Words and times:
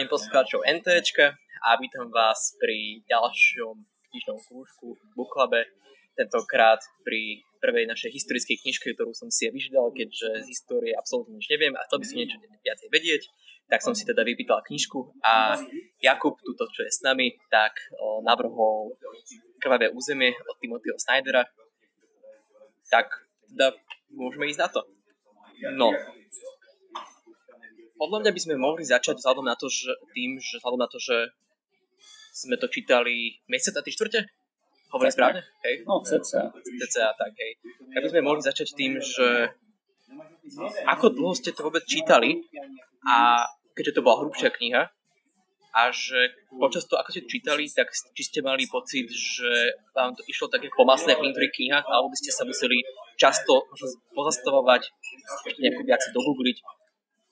Zdravím 0.00 0.16
poslucháčov 0.16 0.64
NTčka 0.64 1.36
a 1.60 1.76
vítam 1.76 2.08
vás 2.08 2.56
pri 2.56 3.04
ďalšom 3.04 3.84
knižnom 3.84 4.40
krúžku 4.48 4.96
v 4.96 5.02
Buklabe. 5.12 5.68
Tentokrát 6.16 6.80
pri 7.04 7.44
prvej 7.60 7.84
našej 7.84 8.08
historickej 8.08 8.64
knižke, 8.64 8.96
ktorú 8.96 9.12
som 9.12 9.28
si 9.28 9.52
vyždal, 9.52 9.92
keďže 9.92 10.40
z 10.40 10.46
histórie 10.56 10.96
absolútne 10.96 11.36
nič 11.36 11.52
neviem 11.52 11.76
a 11.76 11.84
chcel 11.84 12.00
by 12.00 12.06
som 12.08 12.16
niečo 12.16 12.40
viacej 12.40 12.88
vedieť, 12.88 13.22
tak 13.68 13.84
som 13.84 13.92
si 13.92 14.08
teda 14.08 14.24
vypýtal 14.24 14.64
knižku 14.64 15.20
a 15.20 15.60
Jakub, 16.00 16.40
túto 16.48 16.64
čo 16.72 16.80
je 16.80 16.96
s 16.96 17.04
nami, 17.04 17.36
tak 17.52 17.76
o, 18.00 18.24
navrhol 18.24 18.96
Krvavé 19.60 19.92
územie 19.92 20.32
od 20.48 20.56
Timothyho 20.64 20.96
Snydera. 20.96 21.44
Tak 22.88 23.28
teda 23.52 23.76
môžeme 24.16 24.48
ísť 24.48 24.64
na 24.64 24.68
to. 24.72 24.80
No, 25.76 25.92
podľa 28.00 28.24
mňa 28.24 28.32
by 28.32 28.40
sme 28.40 28.54
mohli 28.56 28.88
začať 28.88 29.20
vzhľadom 29.20 29.44
na 29.44 29.60
to, 29.60 29.68
že 29.68 29.92
tým, 30.16 30.40
že 30.40 30.56
vzhľadom 30.56 30.80
na 30.80 30.88
to, 30.88 30.96
že 30.96 31.36
sme 32.32 32.56
to 32.56 32.72
čítali 32.72 33.36
mesiac 33.44 33.76
a 33.76 33.84
tri 33.84 33.92
štvrte? 33.92 34.24
Hovorím 34.96 35.12
správne? 35.12 35.40
Hej? 35.60 35.84
No, 35.84 36.00
cca. 36.00 36.48
Cca, 36.48 37.06
tak 37.12 37.32
hej. 37.36 37.60
Tak 37.92 38.00
by 38.00 38.08
sme 38.08 38.24
mohli 38.24 38.40
začať 38.40 38.72
tým, 38.72 38.96
že 38.96 39.52
ako 40.88 41.12
dlho 41.12 41.36
ste 41.36 41.52
to 41.52 41.60
vôbec 41.60 41.84
čítali 41.84 42.40
a 43.04 43.44
keďže 43.76 44.00
to 44.00 44.04
bola 44.04 44.24
hrubšia 44.24 44.48
kniha 44.48 44.82
a 45.70 45.82
že 45.94 46.34
počas 46.58 46.82
toho, 46.90 46.98
ako 46.98 47.14
ste 47.14 47.30
čítali, 47.30 47.70
tak 47.70 47.94
či 47.94 48.22
ste 48.26 48.42
mali 48.42 48.66
pocit, 48.66 49.06
že 49.06 49.78
vám 49.94 50.18
to 50.18 50.26
išlo 50.26 50.50
tak 50.50 50.66
po 50.74 50.82
masné 50.82 51.14
pri 51.14 51.30
niektorých 51.30 51.54
knihách, 51.54 51.86
alebo 51.86 52.10
by 52.10 52.18
ste 52.18 52.34
sa 52.34 52.42
museli 52.42 52.82
často 53.14 53.70
pozastavovať, 54.10 54.90
ešte 55.46 55.60
nejako 55.62 55.82
viac 55.86 56.02
dogoogliť 56.10 56.79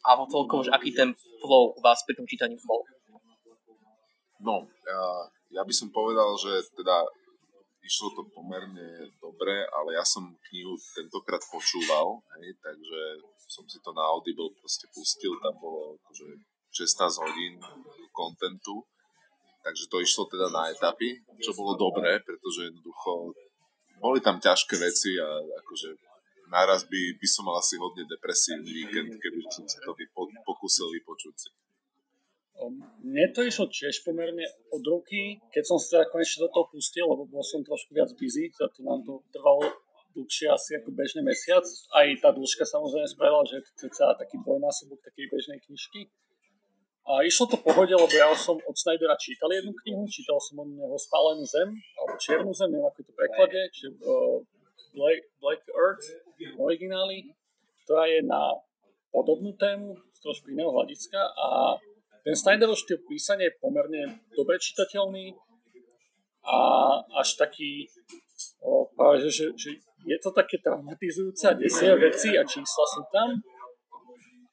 alebo 0.07 0.31
celkovo, 0.31 0.63
že 0.63 0.75
aký 0.75 0.95
ten 0.95 1.11
flow 1.43 1.75
vás 1.83 2.03
pri 2.07 2.15
tom 2.19 2.27
čítaní 2.27 2.55
bol? 2.63 2.83
No, 4.39 4.71
ja, 4.87 5.03
ja 5.59 5.63
by 5.67 5.75
som 5.75 5.91
povedal, 5.91 6.39
že 6.39 6.63
teda 6.79 7.03
išlo 7.83 8.13
to 8.15 8.23
pomerne 8.31 9.11
dobre, 9.19 9.65
ale 9.73 9.97
ja 9.97 10.05
som 10.05 10.37
knihu 10.51 10.77
tentokrát 10.95 11.41
počúval, 11.49 12.21
hej, 12.39 12.55
takže 12.61 13.01
som 13.49 13.65
si 13.65 13.81
to 13.81 13.91
na 13.97 14.05
Audible 14.13 14.53
proste 14.61 14.85
pustil, 14.93 15.33
tam 15.41 15.57
bolo 15.57 15.97
akože 16.05 16.27
16 16.69 17.25
hodín 17.25 17.57
kontentu, 18.13 18.85
takže 19.65 19.89
to 19.89 20.05
išlo 20.05 20.29
teda 20.29 20.53
na 20.53 20.69
etapy, 20.69 21.17
čo 21.41 21.57
bolo 21.57 21.75
dobré, 21.75 22.21
pretože 22.21 22.69
jednoducho 22.69 23.33
boli 23.99 24.21
tam 24.21 24.39
ťažké 24.39 24.79
veci 24.79 25.17
a 25.19 25.27
akože 25.65 26.08
naraz 26.49 26.85
by, 26.85 27.01
by 27.21 27.29
som 27.29 27.47
mal 27.49 27.57
asi 27.61 27.77
hodne 27.77 28.05
depresívny 28.09 28.69
víkend, 28.69 29.17
keby 29.17 29.39
som 29.53 29.65
si 29.69 29.79
to 29.81 29.93
vypo, 29.95 30.29
pokúsil 30.45 30.89
vypočuť 30.93 31.35
si. 31.37 31.51
Mne 33.07 33.31
to 33.31 33.47
išlo 33.47 33.71
tiež 33.71 34.03
pomerne 34.03 34.43
od 34.75 34.83
ruky, 34.83 35.39
keď 35.55 35.63
som 35.63 35.79
sa 35.79 36.03
teda 36.03 36.11
konečne 36.11 36.43
do 36.43 36.51
toho 36.51 36.67
pustil, 36.67 37.07
lebo 37.07 37.23
bol 37.23 37.45
som 37.47 37.63
trošku 37.63 37.95
viac 37.95 38.11
busy, 38.19 38.51
za 38.51 38.67
to 38.75 38.83
nám 38.83 39.07
to 39.07 39.23
trvalo 39.31 39.63
dlhšie 40.19 40.51
asi 40.51 40.71
ako 40.75 40.91
bežný 40.91 41.23
mesiac. 41.23 41.63
Aj 41.95 42.07
tá 42.19 42.35
dĺžka 42.35 42.67
samozrejme 42.67 43.07
spravila, 43.07 43.47
že 43.47 43.63
to 43.79 43.87
je 43.87 43.95
taký 43.95 44.43
dvojnásobok 44.43 44.99
takej 45.07 45.27
bežnej 45.31 45.59
knižky. 45.63 46.11
A 47.09 47.25
išlo 47.25 47.49
to 47.49 47.57
pohode, 47.57 47.95
lebo 47.95 48.11
ja 48.13 48.29
som 48.37 48.59
od 48.59 48.77
Snydera 48.77 49.17
čítal 49.17 49.49
jednu 49.49 49.73
knihu, 49.73 50.05
čítal 50.11 50.37
som 50.45 50.61
od 50.61 50.69
neho 50.69 50.99
Spálenú 50.99 51.47
zem, 51.49 51.73
alebo 51.73 52.21
Čiernu 52.21 52.53
zem, 52.53 52.69
neviem 52.69 52.85
ako 52.85 53.01
to 53.01 53.13
preklade, 53.17 53.61
čiže 53.73 53.97
uh, 54.05 54.45
Black, 54.93 55.25
Black 55.41 55.63
Earth 55.73 56.05
originály, 56.59 57.35
ktorá 57.85 58.05
je 58.07 58.21
na 58.25 58.53
podobnú 59.09 59.57
tému 59.57 59.97
z 60.13 60.19
trošku 60.21 60.53
iného 60.53 60.71
hľadiska 60.71 61.19
a 61.19 61.79
ten 62.27 62.37
Snyderov 62.37 62.77
štýl 62.77 63.01
písania 63.09 63.49
je 63.49 63.57
pomerne 63.57 64.21
dobre 64.37 64.61
čitateľný 64.61 65.33
a 66.45 66.59
až 67.17 67.41
taký 67.41 67.89
o, 68.61 68.85
práve, 68.93 69.25
že, 69.29 69.53
že, 69.57 69.81
je 70.05 70.19
to 70.23 70.31
také 70.31 70.61
traumatizujúce 70.61 71.45
a 71.49 71.59
desie 71.59 71.91
veci 71.97 72.37
a 72.37 72.45
čísla 72.45 72.85
sú 72.87 73.03
tam 73.11 73.35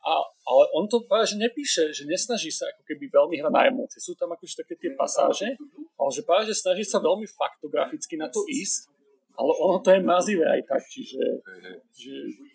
a, 0.05 0.13
ale 0.21 0.63
on 0.77 0.85
to 0.85 1.01
práve 1.09 1.25
že 1.25 1.37
nepíše, 1.41 1.89
že 1.91 2.05
nesnaží 2.05 2.53
sa 2.53 2.69
ako 2.69 2.81
keby 2.85 3.09
veľmi 3.09 3.35
hrať 3.41 3.53
na 3.53 3.61
emócie. 3.65 3.97
Sú 3.97 4.13
tam 4.13 4.29
akože 4.37 4.61
také 4.61 4.77
tie 4.77 4.93
pasáže, 4.93 5.57
ale 5.97 6.09
že 6.13 6.21
práve 6.21 6.45
že 6.45 6.55
snaží 6.55 6.85
sa 6.85 7.01
veľmi 7.01 7.25
faktograficky 7.25 8.15
na 8.15 8.29
to 8.29 8.45
ísť 8.45 8.94
ale 9.35 9.51
ono 9.51 9.77
to 9.83 9.89
je 9.91 10.01
mazivé 10.01 10.45
aj 10.47 10.61
tak, 10.65 10.81
čiže... 10.87 11.21
Že, 11.91 12.13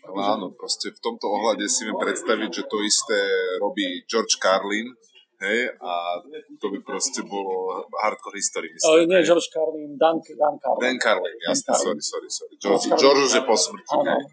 ale 0.08 0.20
áno, 0.36 0.46
proste 0.56 0.90
v 0.90 1.00
tomto 1.00 1.28
ohľade 1.28 1.68
si 1.68 1.84
viem 1.84 1.96
predstaviť, 1.96 2.50
že 2.50 2.64
to 2.66 2.80
isté 2.80 3.18
robí 3.60 4.04
George 4.08 4.40
Carlin, 4.40 4.88
hej, 5.40 5.72
a 5.80 6.20
to 6.60 6.66
by 6.68 6.78
proste 6.84 7.24
bolo 7.24 7.84
hardcore 8.00 8.36
history, 8.36 8.68
myslím. 8.72 8.88
Ale 8.88 8.98
nie, 9.08 9.20
George 9.24 9.48
Carlin, 9.48 9.96
Dan, 9.96 10.20
Dan 10.20 10.56
Carlin. 10.60 10.80
Dan 10.80 10.96
Carlin, 11.00 11.36
jasne, 11.44 11.72
sorry, 11.76 12.02
sorry, 12.02 12.28
sorry. 12.28 12.54
George, 12.60 12.86
George 12.96 13.28
je 13.28 13.42
po 13.44 13.56
smrti, 13.56 13.96
hej. 14.04 14.24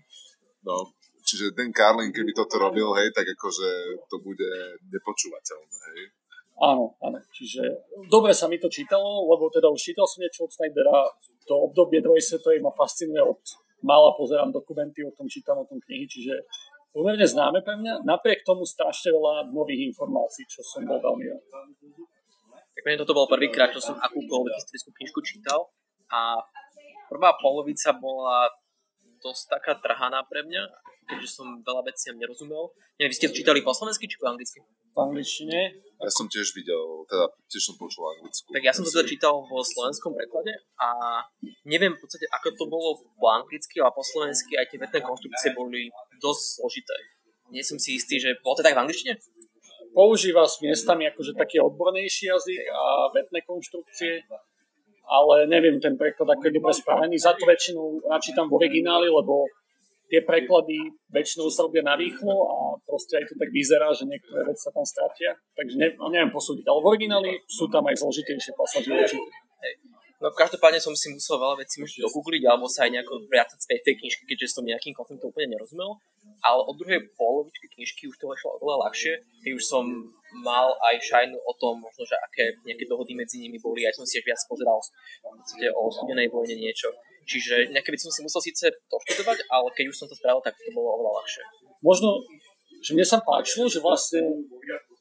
No, 0.68 0.92
čiže 1.24 1.56
Dan 1.56 1.72
Carlin, 1.72 2.12
keby 2.12 2.32
toto 2.36 2.60
robil, 2.60 2.88
hej, 3.00 3.12
tak 3.16 3.24
akože 3.24 3.70
to 4.12 4.20
bude 4.20 4.52
nepočúvateľné, 4.92 5.80
hej. 5.96 6.12
Áno, 6.58 6.98
áno. 7.06 7.22
Čiže 7.30 7.62
dobre 8.10 8.34
sa 8.34 8.50
mi 8.50 8.58
to 8.58 8.66
čítalo, 8.66 9.30
lebo 9.30 9.46
teda 9.54 9.70
už 9.70 9.78
čítal 9.78 10.10
som 10.10 10.26
niečo 10.26 10.50
od 10.50 10.52
Snydera. 10.52 11.06
To 11.48 11.54
obdobie 11.72 12.04
druhej 12.04 12.20
svetovej 12.20 12.60
ma 12.60 12.72
fascinuje 12.76 13.24
od 13.24 13.40
mala 13.84 14.12
pozerám 14.20 14.52
dokumenty 14.52 15.06
o 15.06 15.12
tom, 15.16 15.30
čítam 15.32 15.62
o 15.62 15.66
tom 15.66 15.80
knihy, 15.80 16.06
čiže 16.10 16.34
pomerne 16.92 17.24
známe 17.24 17.62
pre 17.62 17.78
mňa. 17.78 18.04
Napriek 18.04 18.44
tomu 18.44 18.66
strašne 18.66 19.14
veľa 19.14 19.54
nových 19.54 19.94
informácií, 19.94 20.44
čo 20.50 20.66
som 20.66 20.84
bol 20.84 21.00
veľmi 21.00 21.26
rád. 21.30 21.44
Tak 22.78 22.82
mne 22.86 23.02
toto 23.02 23.18
bol 23.18 23.30
prvýkrát, 23.30 23.74
čo 23.74 23.82
som 23.82 23.96
akúkoľvek 23.98 24.54
historickú 24.60 24.92
knižku 24.98 25.20
čítal 25.26 25.72
a 26.14 26.42
prvá 27.10 27.34
polovica 27.42 27.96
bola 27.96 28.52
dosť 29.24 29.44
taká 29.58 29.74
trhaná 29.82 30.22
pre 30.30 30.46
mňa, 30.46 30.64
keďže 31.10 31.42
som 31.42 31.48
veľa 31.66 31.88
veciam 31.90 32.20
nerozumel. 32.20 32.70
Neviem, 33.02 33.12
vy 33.14 33.18
ste 33.18 33.34
čítali 33.34 33.66
po 33.66 33.74
slovensky 33.74 34.06
či 34.06 34.20
po 34.20 34.30
anglicky? 34.30 34.62
V 34.98 35.06
angličtine. 35.06 35.78
Ja 36.02 36.10
som 36.10 36.26
tiež 36.26 36.58
videl, 36.58 37.06
teda 37.06 37.30
tiež 37.50 37.70
som 37.70 37.76
počul 37.78 38.06
anglickú. 38.18 38.50
Tak 38.50 38.66
ja 38.66 38.74
som 38.74 38.82
to 38.82 38.90
teda 38.94 39.06
čítal 39.06 39.46
vo 39.46 39.62
slovenskom 39.62 40.14
preklade 40.14 40.54
a 40.78 41.22
neviem 41.66 41.94
v 41.94 42.02
podstate, 42.02 42.26
ako 42.34 42.48
to 42.54 42.66
bolo 42.66 42.98
po 43.18 43.28
anglicky 43.30 43.78
a 43.82 43.94
po 43.94 44.02
slovensky, 44.02 44.58
aj 44.58 44.74
tie 44.74 44.82
vetné 44.82 45.02
konštrukcie 45.02 45.54
boli 45.58 45.90
dosť 46.22 46.62
zložité. 46.62 46.98
Nie 47.54 47.62
som 47.66 47.78
si 47.78 47.98
istý, 47.98 48.18
že 48.18 48.38
bolo 48.42 48.58
to 48.58 48.66
tak 48.66 48.78
v 48.78 48.82
angličtine? 48.86 49.18
Používa 49.94 50.46
s 50.46 50.62
miestami 50.62 51.10
akože 51.10 51.34
taký 51.34 51.62
odbornejší 51.62 52.30
jazyk 52.30 52.62
a 52.70 53.10
vetné 53.14 53.42
konštrukcie, 53.42 54.22
ale 55.10 55.50
neviem 55.50 55.82
ten 55.82 55.98
preklad, 55.98 56.30
ako 56.30 56.46
je 56.46 56.58
dobre 56.58 56.74
spravený. 56.78 57.16
Za 57.18 57.34
to 57.34 57.46
väčšinu 57.46 58.06
načítam 58.06 58.50
v 58.50 58.62
origináli, 58.62 59.10
lebo 59.10 59.50
tie 60.08 60.24
preklady 60.24 60.96
väčšinou 61.12 61.52
sa 61.52 61.68
robia 61.68 61.84
narýchlo 61.84 62.34
a 62.34 62.58
proste 62.84 63.20
aj 63.20 63.32
to 63.32 63.34
tak 63.36 63.52
vyzerá, 63.52 63.92
že 63.92 64.08
niektoré 64.08 64.48
veci 64.48 64.64
sa 64.64 64.72
tam 64.72 64.88
stratia. 64.88 65.36
Takže 65.56 65.76
ne, 65.76 65.88
neviem 66.12 66.32
posúdiť. 66.32 66.66
Ale 66.68 66.80
v 66.80 66.88
origináli 66.88 67.32
sú 67.48 67.68
tam 67.68 67.84
aj 67.88 68.00
zložitejšie 68.00 68.56
pasáže 68.56 68.90
určite. 68.92 69.32
No 70.18 70.34
každopádne 70.34 70.82
som 70.82 70.98
si 70.98 71.14
musel 71.14 71.38
veľa 71.38 71.62
vecí 71.62 71.78
možno 71.78 72.10
dogoogliť 72.10 72.42
alebo 72.50 72.66
sa 72.66 72.90
aj 72.90 72.92
nejako 72.98 73.30
vrátať 73.30 73.62
späť 73.62 73.80
tej 73.86 74.02
knižky, 74.02 74.24
keďže 74.26 74.50
som 74.50 74.66
nejakým 74.66 74.98
konceptom 74.98 75.30
úplne 75.30 75.54
nerozumel. 75.54 76.02
Ale 76.42 76.66
od 76.66 76.74
druhej 76.74 77.06
polovičky 77.14 77.70
knižky 77.78 78.10
už 78.10 78.18
to 78.18 78.26
išlo 78.34 78.58
oveľa 78.58 78.90
ľahšie, 78.90 79.14
keď 79.46 79.52
už 79.54 79.64
som 79.64 79.86
mal 80.42 80.74
aj 80.90 80.98
šajnu 81.06 81.38
o 81.38 81.54
tom, 81.62 81.86
možno, 81.86 82.02
že 82.02 82.18
aké 82.18 82.50
nejaké 82.66 82.90
dohody 82.90 83.14
medzi 83.14 83.38
nimi 83.38 83.62
boli, 83.62 83.86
aj 83.86 83.94
som 83.94 84.10
si 84.10 84.18
až 84.18 84.34
viac 84.34 84.42
pozeral 84.50 84.82
v 84.82 85.70
o 85.70 85.82
studenej 85.94 86.34
vojne 86.34 86.58
niečo. 86.58 86.90
Čiže 87.28 87.76
nejaké 87.76 87.92
by 87.92 88.00
som 88.00 88.12
si 88.12 88.24
musel 88.24 88.40
síce 88.40 88.72
to 88.72 88.96
študovať, 89.04 89.44
ale 89.52 89.68
keď 89.76 89.92
už 89.92 89.98
som 90.00 90.08
to 90.08 90.16
spravil, 90.16 90.40
tak 90.40 90.56
to 90.56 90.72
bolo 90.72 90.96
oveľa 90.96 91.12
ľahšie. 91.20 91.44
Možno, 91.84 92.24
že 92.80 92.96
mne 92.96 93.04
sa 93.04 93.20
páčilo, 93.20 93.68
že 93.68 93.84
vlastne 93.84 94.24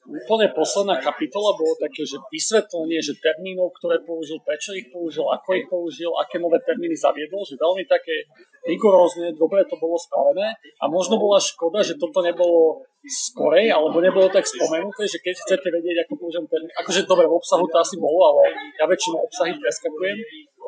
úplne 0.07 0.51
posledná 0.55 1.03
kapitola 1.03 1.55
bolo 1.59 1.75
také, 1.79 2.07
že 2.07 2.19
vysvetlenie, 2.31 3.03
že 3.03 3.19
termínov, 3.19 3.75
ktoré 3.79 3.99
použil, 4.07 4.39
prečo 4.43 4.71
ich 4.75 4.87
použil, 4.95 5.27
ako 5.27 5.49
ich 5.55 5.67
použil, 5.67 6.15
aké 6.19 6.39
nové 6.39 6.63
termíny 6.63 6.95
zaviedol, 6.95 7.43
že 7.43 7.59
veľmi 7.59 7.83
také 7.91 8.27
rigorózne, 8.67 9.35
dobre 9.35 9.67
to 9.67 9.75
bolo 9.79 9.99
spravené 9.99 10.55
a 10.83 10.85
možno 10.87 11.19
bola 11.19 11.43
škoda, 11.43 11.83
že 11.83 11.99
toto 11.99 12.23
nebolo 12.23 12.87
skorej, 13.07 13.71
alebo 13.71 14.03
nebolo 14.03 14.27
tak 14.31 14.47
spomenuté, 14.47 15.07
že 15.07 15.23
keď 15.23 15.35
chcete 15.43 15.69
vedieť, 15.71 16.07
ako 16.07 16.27
použijem 16.27 16.47
termín, 16.51 16.71
akože 16.75 17.07
dobre, 17.07 17.27
v 17.27 17.39
obsahu 17.39 17.67
to 17.71 17.79
asi 17.79 17.99
bolo, 17.99 18.35
ale 18.35 18.55
ja 18.79 18.87
väčšinou 18.87 19.23
obsahy 19.23 19.55
preskakujem, 19.59 20.19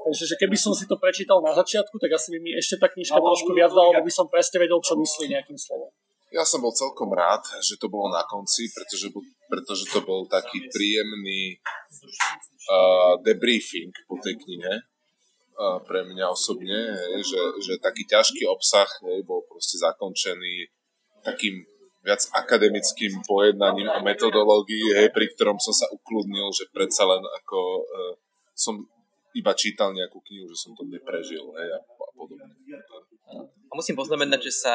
Takže 0.06 0.25
že 0.31 0.37
keby 0.39 0.56
som 0.56 0.73
si 0.77 0.85
to 0.87 0.97
prečítal 1.00 1.43
na 1.43 1.53
začiatku, 1.56 1.97
tak 1.99 2.15
asi 2.15 2.37
by 2.37 2.39
mi 2.39 2.50
ešte 2.55 2.79
tá 2.79 2.87
knižka 2.87 3.19
trošku 3.19 3.50
viac 3.56 3.73
dala, 3.75 3.99
aby 3.99 4.11
som 4.12 4.31
presne 4.31 4.62
vedel, 4.62 4.79
čo 4.79 4.95
myslí 4.95 5.33
nejakým 5.33 5.59
slovom. 5.59 5.91
Ja 6.29 6.45
som 6.45 6.61
bol 6.61 6.77
celkom 6.77 7.09
rád, 7.17 7.41
že 7.65 7.81
to 7.81 7.89
bolo 7.89 8.12
na 8.12 8.21
konci, 8.29 8.69
pretože, 8.77 9.09
pretože 9.49 9.89
to 9.89 10.05
bol 10.05 10.29
taký 10.29 10.61
príjemný 10.69 11.56
uh, 12.69 13.17
debriefing 13.25 13.97
po 14.05 14.21
tej 14.21 14.37
knihe 14.37 14.75
uh, 14.77 15.81
pre 15.89 16.05
mňa 16.05 16.29
osobne, 16.29 16.93
hej, 16.93 17.25
že, 17.25 17.43
že 17.65 17.73
taký 17.81 18.05
ťažký 18.05 18.45
obsah 18.45 18.89
hej, 19.09 19.25
bol 19.25 19.41
proste 19.49 19.81
zakončený 19.81 20.69
takým 21.25 21.65
viac 22.05 22.21
akademickým 22.37 23.25
pojednaním 23.25 23.89
a 23.89 24.05
metodológií, 24.05 25.00
hej, 25.00 25.09
pri 25.09 25.33
ktorom 25.33 25.56
som 25.56 25.73
sa 25.73 25.89
ukludnil, 25.89 26.53
že 26.53 26.69
predsa 26.77 27.09
len 27.09 27.25
ako 27.25 27.59
uh, 27.89 28.15
som 28.53 28.85
iba 29.36 29.52
čítal 29.52 29.92
nejakú 29.92 30.20
knihu, 30.25 30.48
že 30.48 30.56
som 30.56 30.72
to 30.72 30.86
neprežil 30.88 31.44
hej, 31.56 31.69
a, 31.75 31.78
a 31.80 32.10
podobne. 32.16 32.48
A 33.69 33.72
musím 33.76 33.98
poznamenať, 33.98 34.48
že 34.48 34.52
sa 34.64 34.75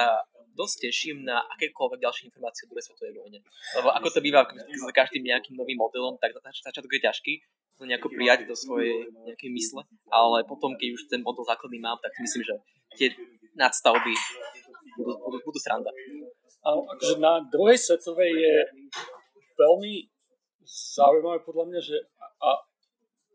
dosť 0.54 0.86
teším 0.90 1.26
na 1.26 1.42
akékoľvek 1.58 2.00
ďalšie 2.06 2.30
informácie 2.30 2.66
o 2.66 2.70
druhej 2.70 2.86
svetovej 2.86 3.18
vojne. 3.18 3.40
Lebo 3.74 3.90
ako 3.90 4.08
to 4.14 4.20
býva 4.22 4.46
s 4.46 4.84
každým 4.94 5.26
nejakým 5.26 5.58
novým 5.58 5.82
modelom, 5.82 6.22
tak 6.22 6.38
začiatok 6.38 6.94
je 6.94 7.02
ťažký 7.02 7.34
to 7.78 7.90
nejako 7.90 8.10
prijať 8.14 8.46
do 8.46 8.56
svojej 8.56 9.10
nejakej 9.26 9.50
mysle, 9.50 9.82
ale 10.14 10.46
potom, 10.46 10.78
keď 10.78 10.94
už 10.94 11.10
ten 11.10 11.26
model 11.26 11.42
základný 11.42 11.82
mám, 11.82 11.98
tak 12.00 12.14
myslím, 12.22 12.46
že 12.46 12.56
tie 12.96 13.08
nadstavby 13.58 14.14
budú, 14.98 15.14
budú, 15.18 15.38
budú 15.42 15.60
sranda. 15.60 15.90
A 16.64 16.78
akože 16.78 17.18
na 17.18 17.42
druhej 17.50 17.76
svetovej 17.76 18.30
je 18.30 18.56
veľmi 19.58 19.94
zaujímavé 20.64 21.44
podľa 21.44 21.66
mňa, 21.70 21.80
že 21.82 21.98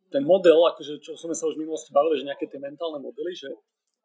ten 0.09 0.25
model, 0.25 0.65
akože 0.75 1.01
čo 1.05 1.17
sme 1.17 1.37
sa 1.37 1.49
už 1.49 1.57
v 1.57 1.69
minulosti 1.69 1.93
bavili, 1.93 2.21
že 2.21 2.29
nejaké 2.29 2.49
tie 2.49 2.61
mentálne 2.61 3.01
modely, 3.01 3.33
že 3.37 3.49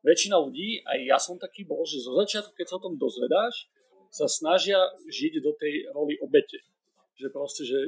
väčšina 0.04 0.36
ľudí, 0.36 0.84
aj 0.84 1.00
ja 1.08 1.18
som 1.18 1.40
taký 1.40 1.64
bol, 1.64 1.84
že 1.88 2.04
zo 2.04 2.14
začiatku, 2.20 2.52
keď 2.54 2.66
sa 2.68 2.76
o 2.80 2.84
tom 2.84 2.96
dozvedáš, 3.00 3.72
sa 4.14 4.30
snažia 4.30 4.78
žiť 5.10 5.42
do 5.42 5.56
tej 5.58 5.90
roli 5.90 6.20
obete. 6.22 6.62
Že 7.18 7.28
proste, 7.34 7.64
že 7.66 7.80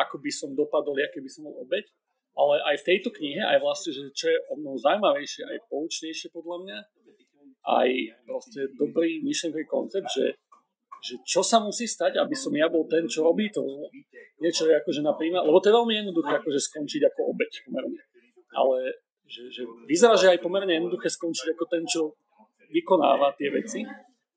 ako 0.00 0.16
by 0.22 0.30
som 0.32 0.50
dopadol, 0.56 0.96
aké 0.96 1.20
by 1.20 1.30
som 1.30 1.44
bol 1.44 1.60
obeť. 1.60 1.92
Ale 2.34 2.58
aj 2.66 2.82
v 2.82 2.86
tejto 2.88 3.14
knihe, 3.14 3.38
aj 3.38 3.62
vlastne, 3.62 3.94
že 3.94 4.10
čo 4.10 4.26
je 4.26 4.38
o 4.50 4.58
mnoho 4.58 4.74
zaujímavejšie, 4.74 5.46
aj 5.46 5.70
poučnejšie 5.70 6.34
podľa 6.34 6.56
mňa, 6.66 6.78
aj 7.64 7.88
proste 8.26 8.60
dobrý 8.74 9.22
myšlenkový 9.22 9.66
koncept, 9.70 10.10
že, 10.10 10.34
že 11.04 11.20
čo 11.20 11.44
sa 11.44 11.60
musí 11.60 11.84
stať, 11.84 12.16
aby 12.16 12.32
som 12.32 12.48
ja 12.56 12.72
bol 12.72 12.88
ten, 12.88 13.04
čo 13.04 13.20
robí 13.20 13.52
to 13.52 13.60
niečo 14.40 14.64
akože 14.64 15.04
na 15.04 15.12
príjma, 15.12 15.44
lebo 15.44 15.60
to 15.60 15.68
je 15.68 15.76
veľmi 15.76 15.94
jednoduché 16.00 16.40
akože 16.40 16.60
skončiť 16.72 17.02
ako 17.12 17.20
obeď 17.36 17.52
pomerne. 17.68 18.00
Ale 18.56 19.04
že, 19.28 19.52
že 19.52 19.62
vyzerá, 19.84 20.16
že 20.16 20.32
aj 20.32 20.40
pomerne 20.40 20.72
jednoduché 20.72 21.12
skončiť 21.12 21.52
ako 21.52 21.64
ten, 21.68 21.84
čo 21.84 22.16
vykonáva 22.72 23.36
tie 23.36 23.52
veci. 23.52 23.84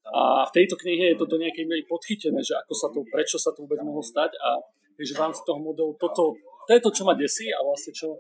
A 0.08 0.44
v 0.44 0.52
tejto 0.56 0.76
knihe 0.80 1.16
je 1.16 1.18
to 1.20 1.28
do 1.28 1.40
nejakej 1.40 1.68
miery 1.68 1.84
podchytené, 1.88 2.40
že 2.44 2.56
ako 2.60 2.74
sa 2.76 2.88
to, 2.92 3.00
prečo 3.08 3.40
sa 3.40 3.56
to 3.56 3.64
vôbec 3.64 3.80
mohlo 3.84 4.04
stať 4.04 4.36
a 4.40 4.60
že 5.00 5.16
v 5.16 5.24
rámci 5.24 5.44
toho 5.48 5.60
modelu 5.60 5.96
toto, 5.96 6.36
to 6.68 6.72
je 6.76 6.84
to, 6.84 6.92
čo 6.92 7.04
ma 7.08 7.16
desí 7.16 7.48
a 7.52 7.60
vlastne 7.64 7.92
čo, 7.96 8.18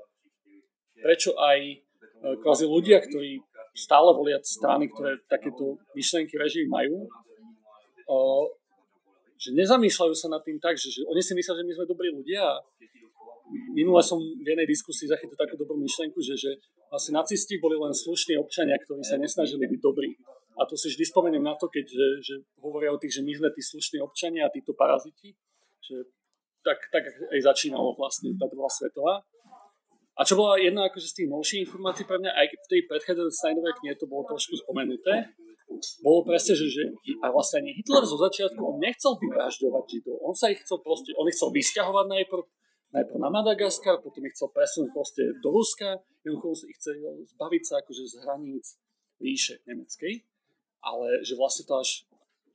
prečo 0.99 1.35
aj 1.35 1.59
e, 1.63 1.75
kvázi 2.43 2.67
ľudia, 2.67 3.01
ktorí 3.01 3.39
stále 3.73 4.13
volia 4.13 4.37
strany, 4.43 4.91
ktoré 4.91 5.19
takéto 5.25 5.79
myšlenky 5.95 6.37
režimy 6.37 6.67
majú, 6.69 7.07
o, 8.07 8.49
že 9.37 9.53
nezamýšľajú 9.53 10.13
sa 10.17 10.27
nad 10.33 10.41
tým 10.41 10.57
tak, 10.57 10.79
že, 10.79 10.89
že 10.89 11.05
oni 11.05 11.21
si 11.21 11.37
myslia, 11.37 11.59
že 11.59 11.65
my 11.67 11.73
sme 11.77 11.85
dobrí 11.85 12.09
ľudia 12.09 12.57
minule 13.51 14.03
som 14.03 14.19
v 14.19 14.43
jednej 14.43 14.67
diskusii 14.67 15.07
zachytil 15.07 15.37
takú 15.39 15.55
dobrú 15.55 15.79
myšlenku, 15.79 16.19
že, 16.19 16.35
že 16.35 16.51
vlastne 16.91 17.15
nacisti 17.15 17.59
boli 17.59 17.79
len 17.79 17.95
slušní 17.95 18.35
občania, 18.35 18.75
ktorí 18.75 19.03
sa 19.03 19.15
nesnažili 19.15 19.67
byť 19.67 19.79
dobrí. 19.79 20.19
A 20.57 20.65
to 20.65 20.73
si 20.73 20.89
vždy 20.89 21.05
spomeniem 21.05 21.45
na 21.45 21.53
to, 21.53 21.69
keď 21.69 21.85
že, 21.85 22.07
že 22.23 22.35
hovoria 22.59 22.89
o 22.89 22.97
tých, 22.99 23.21
že 23.21 23.21
my 23.21 23.31
sme 23.37 23.49
tí 23.53 23.61
slušní 23.61 24.01
občania 24.01 24.49
a 24.49 24.53
títo 24.53 24.73
paraziti. 24.73 25.37
Že 25.85 26.09
tak, 26.65 26.81
tak 26.89 27.03
aj 27.07 27.39
začínalo 27.45 27.93
vlastne 27.95 28.33
tá 28.35 28.49
druhá 28.49 28.67
svetová. 28.67 29.21
A 30.17 30.25
čo 30.25 30.33
bola 30.33 30.57
jedna 30.57 30.89
akože 30.89 31.13
z 31.13 31.15
tých 31.23 31.29
novších 31.29 31.61
informácií 31.69 32.09
pre 32.09 32.17
mňa, 32.17 32.33
aj 32.33 32.47
v 32.49 32.67
tej 32.73 32.81
predchádzajúcej 32.89 33.37
Steinovej 33.37 33.73
knihe 33.77 33.93
to 34.01 34.09
bolo 34.09 34.25
trošku 34.25 34.57
spomenuté, 34.57 35.29
bolo 36.03 36.25
presne, 36.27 36.53
že, 36.53 36.67
že 36.69 36.83
a 37.23 37.31
vlastne 37.31 37.63
ani 37.65 37.75
Hitler 37.77 38.03
zo 38.03 38.17
začiatku, 38.17 38.59
on 38.59 38.77
nechcel 38.77 39.15
vyvražďovať 39.17 39.83
Židov, 39.87 40.17
on 40.21 40.35
sa 40.35 40.51
ich 40.51 40.61
chcel 40.61 40.79
proste, 40.83 41.11
on 41.17 41.25
ich 41.29 41.35
chcel 41.35 41.49
vysťahovať 41.53 42.05
najprv, 42.07 42.43
najprv 42.93 43.17
na 43.19 43.29
Madagaskar, 43.29 43.99
potom 43.99 44.23
ich 44.25 44.35
chcel 44.35 44.49
presunúť 44.53 44.89
proste 44.91 45.23
do 45.43 45.49
Ruska, 45.53 46.01
jednoducho 46.21 46.67
ich 46.67 46.77
chcel 46.77 46.99
zbaviť 47.37 47.63
sa 47.63 47.73
akože 47.81 48.03
z 48.05 48.15
hraníc 48.23 48.65
ríše 49.21 49.61
nemeckej, 49.65 50.23
ale 50.83 51.21
že 51.25 51.33
vlastne 51.33 51.65
to 51.65 51.79
až 51.81 52.05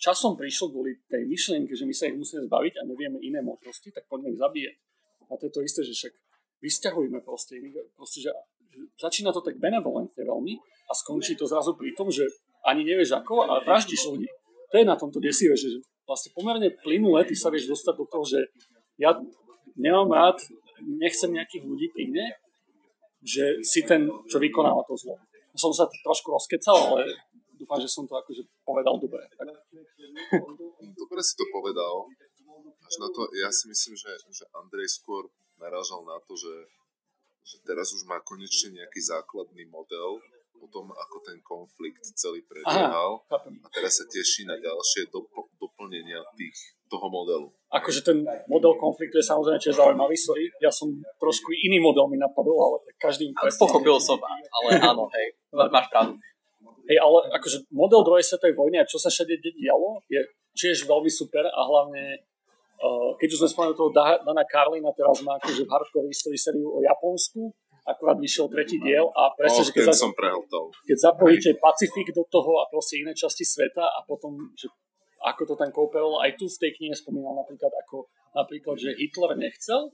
časom 0.02 0.34
prišlo 0.34 0.74
kvôli 0.74 0.98
tej 1.06 1.26
myšlienke, 1.30 1.72
že 1.78 1.86
my 1.86 1.94
sa 1.94 2.10
ich 2.10 2.18
musíme 2.18 2.42
zbaviť 2.50 2.74
a 2.80 2.82
nevieme 2.86 3.22
iné 3.22 3.38
možnosti, 3.38 3.86
tak 3.94 4.06
poďme 4.10 4.34
ich 4.34 4.42
zabíjať. 4.42 4.76
A 5.30 5.38
to 5.38 5.46
je 5.46 5.52
to 5.54 5.60
isté, 5.62 5.80
že 5.86 5.94
však 5.94 6.14
vysťahujme 6.58 7.18
proste, 7.22 7.58
proste 7.94 8.18
že 8.22 8.30
začína 8.98 9.30
to 9.30 9.42
tak 9.42 9.58
benevolentne 9.62 10.18
veľmi 10.18 10.54
a 10.90 10.92
skončí 10.92 11.38
to 11.38 11.46
zrazu 11.46 11.78
pri 11.78 11.94
tom, 11.94 12.10
že 12.10 12.26
ani 12.62 12.82
nevieš 12.86 13.18
ako, 13.18 13.46
ale 13.46 13.60
vraždíš 13.66 14.10
ľudí. 14.10 14.28
To 14.70 14.74
je 14.80 14.86
na 14.88 14.96
tomto 14.96 15.18
desivé, 15.20 15.52
že 15.58 15.82
vlastne 16.06 16.32
pomerne 16.32 16.72
plynule 16.82 17.22
ty 17.28 17.34
sa 17.36 17.52
vieš 17.52 17.68
dostať 17.68 17.94
do 17.98 18.06
toho, 18.08 18.24
že 18.24 18.38
ja 18.96 19.12
nemám 19.76 20.08
rád, 20.12 20.38
nechcem 20.82 21.32
nejakých 21.32 21.64
ľudí 21.66 21.86
pri 21.92 22.04
mne, 22.08 22.26
že 23.22 23.62
si 23.62 23.86
ten, 23.86 24.10
čo 24.26 24.42
vykonáva 24.42 24.82
to 24.86 24.98
zlo. 24.98 25.14
Som 25.54 25.70
sa 25.70 25.86
trošku 25.86 26.32
rozkecal, 26.32 26.96
ale 26.96 27.12
dúfam, 27.60 27.78
že 27.78 27.90
som 27.90 28.08
to 28.08 28.16
akože 28.18 28.42
povedal 28.66 28.98
dobre. 28.98 29.22
Tak. 29.36 29.46
Dobre 31.02 31.20
si 31.22 31.34
to 31.38 31.44
povedal. 31.52 32.08
Až 32.82 32.94
na 33.00 33.08
to, 33.12 33.28
ja 33.38 33.48
si 33.52 33.70
myslím, 33.70 33.94
že, 33.94 34.12
že 34.32 34.44
Andrej 34.56 34.98
skôr 34.98 35.28
narážal 35.56 36.02
na 36.02 36.18
to, 36.26 36.34
že, 36.34 36.52
že 37.46 37.56
teraz 37.62 37.94
už 37.94 38.04
má 38.08 38.18
konečne 38.24 38.74
nejaký 38.74 39.00
základný 39.00 39.68
model 39.70 40.18
o 40.62 40.66
tom, 40.70 40.86
ako 40.94 41.16
ten 41.26 41.42
konflikt 41.42 42.06
celý 42.14 42.46
prebiehal 42.46 43.26
a 43.26 43.68
teraz 43.74 43.98
sa 43.98 44.04
teší 44.06 44.46
na 44.46 44.54
ďalšie 44.54 45.10
dop- 45.10 45.50
doplnenia 45.58 46.22
tých, 46.38 46.54
toho 46.86 47.10
modelu. 47.10 47.50
Akože 47.74 48.06
ten 48.06 48.22
model 48.46 48.78
konfliktu 48.78 49.18
je 49.18 49.26
samozrejme 49.26 49.58
tiež 49.58 49.74
zaujímavý, 49.74 50.14
sorry. 50.14 50.46
Ja 50.62 50.70
som 50.70 50.92
trošku 51.18 51.50
iný 51.50 51.82
model 51.82 52.06
mi 52.06 52.20
napadol, 52.20 52.54
ale 52.54 52.76
každý... 53.00 53.34
Pochopil 53.58 53.98
som, 53.98 54.22
ale 54.22 54.68
áno, 54.78 55.10
hej, 55.10 55.26
máš 55.50 55.90
pravdu. 55.90 56.14
Hej, 56.86 56.98
ale 57.02 57.18
akože 57.34 57.66
model 57.74 58.06
druhej 58.06 58.22
svetovej 58.22 58.54
vojny 58.54 58.76
a 58.78 58.86
čo 58.86 58.98
sa 58.98 59.10
všade 59.10 59.38
dialo, 59.38 60.02
je 60.10 60.20
tiež 60.54 60.84
veľmi 60.84 61.08
super 61.08 61.46
a 61.48 61.60
hlavne 61.64 62.20
uh, 62.82 63.10
keď 63.16 63.28
už 63.34 63.38
sme 63.46 63.50
spomenuli 63.50 63.78
toho 63.78 63.90
Dana 63.94 64.44
Carlina, 64.44 64.90
teraz 64.92 65.22
má 65.24 65.38
akože 65.38 65.62
v 65.64 65.70
hardcore 65.72 66.10
histórii 66.10 66.36
sériu 66.36 66.68
o 66.68 66.82
Japonsku, 66.84 67.54
akurát 67.82 68.18
vyšiel 68.18 68.46
tretí 68.46 68.78
diel 68.78 69.10
a 69.10 69.34
presne, 69.34 69.62
oh, 69.62 69.66
že 69.66 69.72
keď, 69.74 69.84
za, 69.90 70.06
som 70.06 70.12
keď 70.86 70.98
zapojíte 70.98 71.50
Pacifik 71.58 72.14
do 72.14 72.22
toho 72.30 72.62
a 72.62 72.70
proste 72.70 73.02
iné 73.02 73.10
časti 73.14 73.42
sveta 73.42 73.82
a 73.82 74.06
potom, 74.06 74.54
že 74.54 74.70
ako 75.22 75.42
to 75.50 75.54
tam 75.58 75.70
kooperoval, 75.70 76.22
aj 76.22 76.38
tu 76.38 76.46
v 76.46 76.60
tej 76.62 76.72
knihe 76.78 76.94
spomínal 76.94 77.34
napríklad, 77.34 77.70
ako 77.86 78.10
napríklad, 78.34 78.76
že 78.78 78.94
Hitler 78.94 79.34
nechcel, 79.38 79.90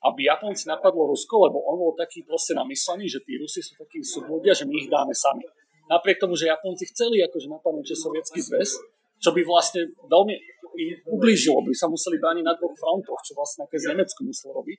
aby 0.00 0.28
Japonci 0.28 0.64
napadlo 0.68 1.08
Rusko, 1.12 1.48
lebo 1.48 1.60
on 1.68 1.76
bol 1.76 1.92
taký 1.92 2.24
proste 2.24 2.56
namyslený, 2.56 3.04
že 3.08 3.20
tí 3.20 3.36
Rusi 3.36 3.60
sú 3.60 3.76
takí 3.76 4.00
ľudia, 4.00 4.56
že 4.56 4.64
my 4.64 4.74
ich 4.80 4.88
dáme 4.88 5.12
sami 5.12 5.44
napriek 5.90 6.22
tomu, 6.22 6.38
že 6.38 6.46
Japonci 6.46 6.86
chceli 6.94 7.18
akože 7.26 7.50
napadnúť 7.50 7.98
sovietský 7.98 8.38
zväz, 8.38 8.78
čo 9.18 9.34
by 9.34 9.42
vlastne 9.42 9.90
veľmi 10.06 10.38
ublížilo, 11.10 11.66
by 11.66 11.74
sa 11.74 11.90
museli 11.90 12.22
brániť 12.22 12.46
na 12.46 12.54
dvoch 12.54 12.78
frontoch, 12.78 13.18
čo 13.26 13.34
vlastne 13.34 13.66
z 13.66 13.90
Nemecku 13.90 14.22
muselo 14.22 14.62
robiť. 14.62 14.78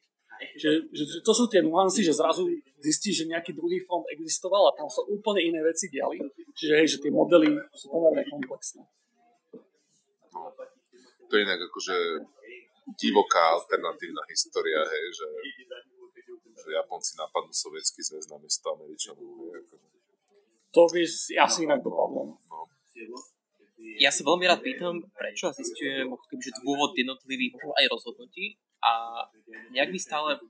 Že, 0.58 0.70
že, 0.90 1.04
že 1.06 1.18
to 1.22 1.34
sú 1.34 1.46
tie 1.48 1.62
nuancy, 1.62 2.02
že 2.02 2.18
zrazu 2.18 2.50
zistí, 2.82 3.14
že 3.14 3.30
nejaký 3.30 3.54
druhý 3.54 3.78
front 3.86 4.06
existoval 4.10 4.70
a 4.70 4.76
tam 4.76 4.90
sa 4.90 5.06
úplne 5.06 5.42
iné 5.46 5.62
veci 5.62 5.88
diali. 5.88 6.18
Čiže 6.58 6.74
hej, 6.78 6.88
že 6.88 6.98
tie 7.02 7.12
modely 7.14 7.54
sú 7.78 7.94
pomerne 7.94 8.26
komplexné. 8.26 8.82
No, 10.34 10.50
to 11.30 11.34
je 11.38 11.42
inak 11.46 11.62
akože 11.70 11.96
divoká 12.98 13.56
alternatívna 13.56 14.26
história, 14.28 14.82
hej, 14.82 15.06
že, 15.14 15.28
že 16.58 16.68
Japonci 16.74 17.16
napadnú 17.16 17.54
sovietský 17.54 18.02
zväz 18.02 18.28
na 18.34 18.42
miesto 18.42 18.66
Američanov. 18.74 19.22
Akože 19.22 19.92
to 20.72 20.88
by 20.88 21.04
asi 21.44 21.60
inak 21.68 21.84
dopadlo. 21.84 22.40
Ja 24.00 24.08
sa 24.08 24.24
veľmi 24.24 24.48
rád 24.48 24.64
pýtam, 24.64 25.04
prečo 25.12 25.52
a 25.52 25.56
zistujem 25.56 26.08
že 26.40 26.52
dôvod 26.64 26.96
jednotlivých 26.96 27.60
možno 27.60 27.76
aj 27.76 27.86
rozhodnutí 27.92 28.56
a 28.82 28.92
nejak 29.72 29.90
mi 29.94 30.00
stále 30.02 30.42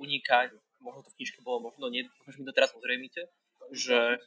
uniká, 0.00 0.48
možno 0.80 1.04
to 1.04 1.12
v 1.12 1.18
knižke 1.20 1.40
bolo, 1.44 1.68
možno 1.68 1.88
nie, 1.88 2.04
možno 2.24 2.44
mi 2.44 2.48
to 2.48 2.56
teraz 2.56 2.72
ozrejmite, 2.76 3.28
že 3.72 4.18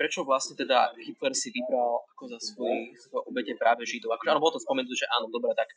prečo 0.00 0.24
vlastne 0.24 0.56
teda 0.56 0.96
Hitler 0.96 1.36
si 1.36 1.52
vybral 1.52 2.02
ako 2.16 2.24
za 2.32 2.38
svoj, 2.40 2.88
obete 3.28 3.52
práve 3.58 3.84
Židov. 3.84 4.16
Akože 4.16 4.32
áno, 4.32 4.40
bolo 4.40 4.56
to 4.56 4.64
spomenuté, 4.64 4.96
že 4.96 5.06
áno, 5.12 5.28
dobre, 5.28 5.52
tak 5.52 5.68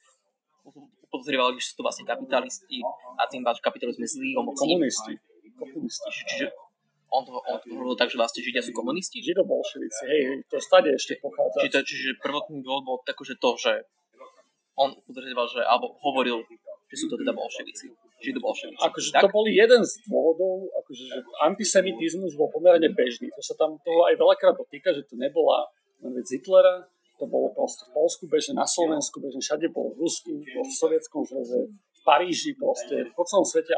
podozrievali, 1.11 1.59
že 1.59 1.75
sú 1.75 1.83
to 1.83 1.85
vlastne 1.85 2.07
kapitalisti 2.07 2.79
a 3.19 3.27
tým 3.27 3.43
pádom 3.43 3.59
kapitalizmus 3.59 4.15
zlý, 4.15 4.31
Komunisti. 4.39 5.13
Komunisti. 5.59 6.09
Čiže 6.09 6.47
on 7.13 7.21
to, 7.27 7.35
on 7.45 7.59
to 7.61 7.67
hovoril 7.77 7.93
tak, 7.93 8.09
že 8.09 8.17
vlastne 8.17 8.41
Židia 8.41 8.63
sú 8.65 8.73
komunisti? 8.73 9.21
Židobolševici, 9.21 10.03
hej, 10.09 10.21
to 10.49 10.57
stade 10.57 10.89
ešte 10.89 11.21
pochádza. 11.21 11.61
Čiže, 11.61 11.79
čiže 11.85 12.09
prvotný 12.23 12.65
dôvod 12.65 12.83
bol 12.87 12.97
tako, 13.05 13.21
že 13.27 13.37
to, 13.37 13.53
že 13.59 13.85
on 14.73 14.97
podozrieval, 15.05 15.45
že, 15.45 15.61
alebo 15.61 15.93
hovoril, 16.01 16.41
že 16.93 16.97
sú 17.01 17.09
to 17.09 17.17
teda 17.17 17.33
bolševici. 17.33 17.89
Židobolševici. 18.21 18.85
Akože 18.85 19.09
tak? 19.09 19.25
to 19.25 19.29
bol 19.33 19.49
jeden 19.49 19.81
z 19.81 19.93
dôvodov, 20.05 20.69
akože, 20.85 21.03
že 21.09 21.17
antisemitizmus 21.41 22.37
bol 22.37 22.53
pomerne 22.53 22.85
bežný. 22.93 23.33
To 23.33 23.41
sa 23.41 23.57
tam 23.57 23.81
toho 23.81 24.05
aj 24.05 24.13
veľakrát 24.13 24.53
dotýka, 24.53 24.93
že 24.93 25.01
to 25.09 25.17
nebola 25.17 25.65
len 26.05 26.13
vec 26.13 26.29
Hitlera, 26.29 26.85
to 27.17 27.25
to 27.25 27.25
bolo 27.25 27.49
proste 27.55 27.89
v 27.89 27.91
Polsku 27.97 28.29
bežne, 28.29 28.53
na 28.53 28.67
Slovensku 28.67 29.17
bežne, 29.23 29.41
všade 29.41 29.71
bolo 29.73 29.97
v 29.97 30.05
Rusku, 30.05 30.31
v 30.43 30.73
Sovietskom 30.77 31.25
zväze, 31.25 31.71
v 31.71 32.01
Paríži 32.05 32.53
proste, 32.59 33.09
po 33.17 33.23
celom 33.25 33.47
svete 33.47 33.73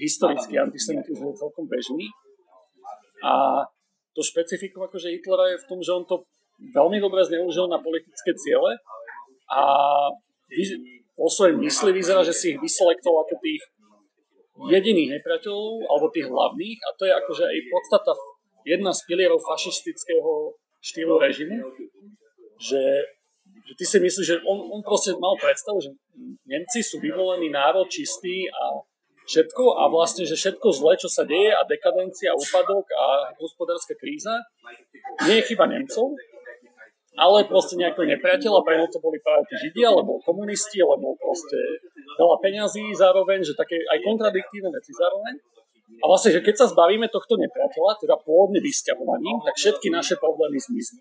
historický 0.00 0.56
antisemitizmus 0.56 1.36
je 1.36 1.40
celkom 1.40 1.68
bežný. 1.68 2.08
A 3.20 3.64
to 4.16 4.24
špecifikum 4.24 4.88
akože 4.88 5.12
Hitlera 5.12 5.52
je 5.52 5.60
v 5.60 5.68
tom, 5.68 5.78
že 5.84 5.92
on 5.92 6.04
to 6.08 6.24
veľmi 6.72 6.96
dobre 7.04 7.20
zneužil 7.28 7.68
na 7.68 7.76
politické 7.76 8.32
ciele 8.32 8.80
a 9.52 9.62
vo 11.16 11.28
svojej 11.32 11.56
mysli 11.56 11.90
vyzerá, 11.96 12.20
že 12.22 12.36
si 12.36 12.52
ich 12.54 12.60
vyselektoval 12.60 13.24
ako 13.24 13.34
tých 13.40 13.62
jediných 14.56 15.20
nepriateľov, 15.20 15.84
alebo 15.88 16.12
tých 16.12 16.28
hlavných, 16.28 16.78
a 16.80 16.88
to 16.96 17.02
je 17.08 17.12
akože 17.12 17.44
aj 17.44 17.58
podstata 17.72 18.12
jedna 18.64 18.92
z 18.92 19.00
pilierov 19.04 19.40
fašistického 19.44 20.56
štýlu 20.80 21.16
režimu, 21.20 21.60
že, 22.56 22.82
že 23.68 23.72
ty 23.76 23.84
si 23.84 23.98
myslíš, 24.00 24.26
že 24.26 24.36
on, 24.48 24.58
on 24.72 24.80
proste 24.80 25.12
mal 25.20 25.36
predstavu, 25.36 25.80
že 25.80 25.92
Nemci 26.48 26.80
sú 26.80 27.00
vyvolení 27.00 27.52
národ 27.52 27.84
čistý 27.88 28.48
a 28.48 28.80
všetko 29.26 29.76
a 29.76 29.90
vlastne, 29.90 30.24
že 30.24 30.38
všetko 30.38 30.68
zlé, 30.72 30.92
čo 30.96 31.10
sa 31.10 31.26
deje 31.26 31.52
a 31.52 31.66
dekadencia, 31.66 32.32
úpadok 32.32 32.86
a 32.94 33.04
hospodárska 33.36 33.98
kríza 33.98 34.40
nie 35.26 35.42
je 35.42 35.46
chyba 35.52 35.66
Nemcov, 35.66 36.14
ale 37.16 37.48
proste 37.48 37.80
nejakého 37.80 38.04
nepriateľa, 38.04 38.60
pre 38.60 38.76
to 38.92 39.00
boli 39.00 39.16
práve 39.24 39.48
tí 39.48 39.56
Židia, 39.56 39.88
alebo 39.88 40.20
komunisti, 40.20 40.84
alebo 40.84 41.16
proste 41.16 41.56
veľa 42.20 42.36
peňazí 42.44 42.92
zároveň, 42.92 43.40
že 43.40 43.56
také 43.56 43.80
aj 43.80 43.98
kontradiktívne 44.04 44.68
veci 44.68 44.92
zároveň. 44.92 45.34
A 46.02 46.04
vlastne, 46.10 46.34
že 46.36 46.44
keď 46.44 46.54
sa 46.60 46.66
zbavíme 46.68 47.08
tohto 47.08 47.40
nepriateľa, 47.40 47.96
teda 48.02 48.14
pôvodne 48.20 48.60
vysťahovaním, 48.60 49.40
tak 49.40 49.54
všetky 49.56 49.88
naše 49.88 50.20
problémy 50.20 50.60
zmiznú. 50.60 51.00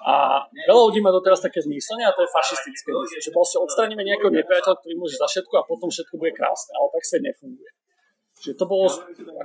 A 0.00 0.44
veľa 0.68 0.82
ľudí 0.88 1.00
má 1.04 1.12
doteraz 1.12 1.44
také 1.44 1.60
zmyslenie 1.60 2.08
a 2.08 2.12
to 2.16 2.24
je 2.24 2.30
fašistické. 2.32 2.88
Že 3.20 3.30
proste 3.36 3.60
odstraníme 3.60 4.00
nejakého 4.00 4.32
nepriateľa, 4.32 4.80
ktorý 4.80 4.94
môže 4.96 5.20
za 5.20 5.28
všetko 5.28 5.54
a 5.60 5.68
potom 5.68 5.92
všetko 5.92 6.14
bude 6.16 6.32
krásne. 6.32 6.72
Ale 6.76 6.88
tak 6.92 7.04
sa 7.04 7.16
nefunguje. 7.20 7.70
Že 8.40 8.56
to 8.56 8.64
bolo 8.64 8.88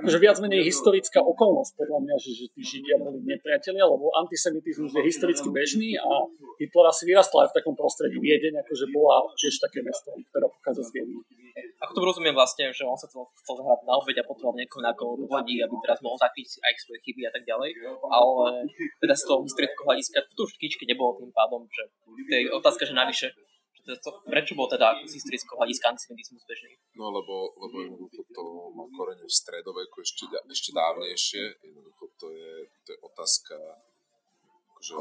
akože 0.00 0.18
viac 0.18 0.40
menej 0.40 0.64
historická 0.64 1.20
okolnosť, 1.20 1.76
podľa 1.76 2.00
mňa, 2.00 2.14
že, 2.16 2.30
že 2.32 2.46
tí 2.56 2.60
Židia 2.64 2.96
boli 2.96 3.20
nepriatelia, 3.28 3.84
lebo 3.84 4.08
antisemitizmus 4.16 4.96
je 4.96 5.02
historicky 5.04 5.48
bežný 5.52 6.00
a 6.00 6.24
Hitler 6.56 6.86
asi 6.88 7.04
vyrastal 7.04 7.44
aj 7.44 7.52
v 7.52 7.56
takom 7.60 7.76
prostredí. 7.76 8.16
Viedeň 8.16 8.64
akože 8.64 8.88
bola 8.88 9.28
tiež 9.36 9.60
také 9.60 9.84
mesto, 9.84 10.16
ktoré 10.32 10.48
pochádza 10.48 10.88
z 10.88 10.90
Viedne. 10.96 11.20
Ako 11.56 11.92
to 11.92 12.00
rozumiem 12.08 12.36
vlastne, 12.36 12.72
že 12.72 12.84
on 12.84 12.96
sa 12.96 13.08
chcel, 13.08 13.28
chcel 13.36 13.60
zahrať 13.60 13.80
na 13.84 13.96
obeď 14.00 14.16
a 14.20 14.28
potreboval 14.28 14.56
niekoho 14.56 14.80
na 14.80 14.92
hodí, 14.96 15.60
aby 15.60 15.74
teraz 15.84 16.00
mohol 16.00 16.16
zakryť 16.16 16.60
aj 16.64 16.72
svoje 16.80 17.00
chyby 17.04 17.28
a 17.28 17.32
tak 17.32 17.44
ďalej, 17.44 17.70
ale 18.00 18.44
teda 19.00 19.14
z 19.16 19.22
toho 19.24 19.40
historického 19.44 19.84
hľadiska 19.84 20.24
to 20.36 20.44
už 20.44 20.52
kýčke 20.56 20.84
nebolo 20.88 21.16
tým 21.20 21.32
pádom, 21.32 21.64
že 21.68 21.84
to 22.28 22.32
je 22.32 22.48
otázka, 22.52 22.84
že 22.88 22.96
navyše 22.96 23.32
prečo 24.26 24.58
bol 24.58 24.66
teda 24.66 24.98
z 25.06 25.12
historického 25.14 25.56
hľadiska 25.62 25.94
antisemitizmus 25.94 26.42
bežný? 26.42 26.74
No 26.98 27.14
lebo, 27.14 27.54
lebo 27.54 27.76
jednoducho 27.86 28.22
to 28.34 28.42
má 28.74 28.84
korene 28.90 29.22
v 29.22 29.30
stredoveku 29.30 30.02
ešte, 30.02 30.26
ešte 30.50 30.70
dávnejšie. 30.74 31.42
Jednoducho 31.62 32.04
to 32.18 32.34
je, 32.34 32.52
to 32.82 32.88
je 32.94 32.98
otázka 33.06 33.56
akože, 34.74 34.94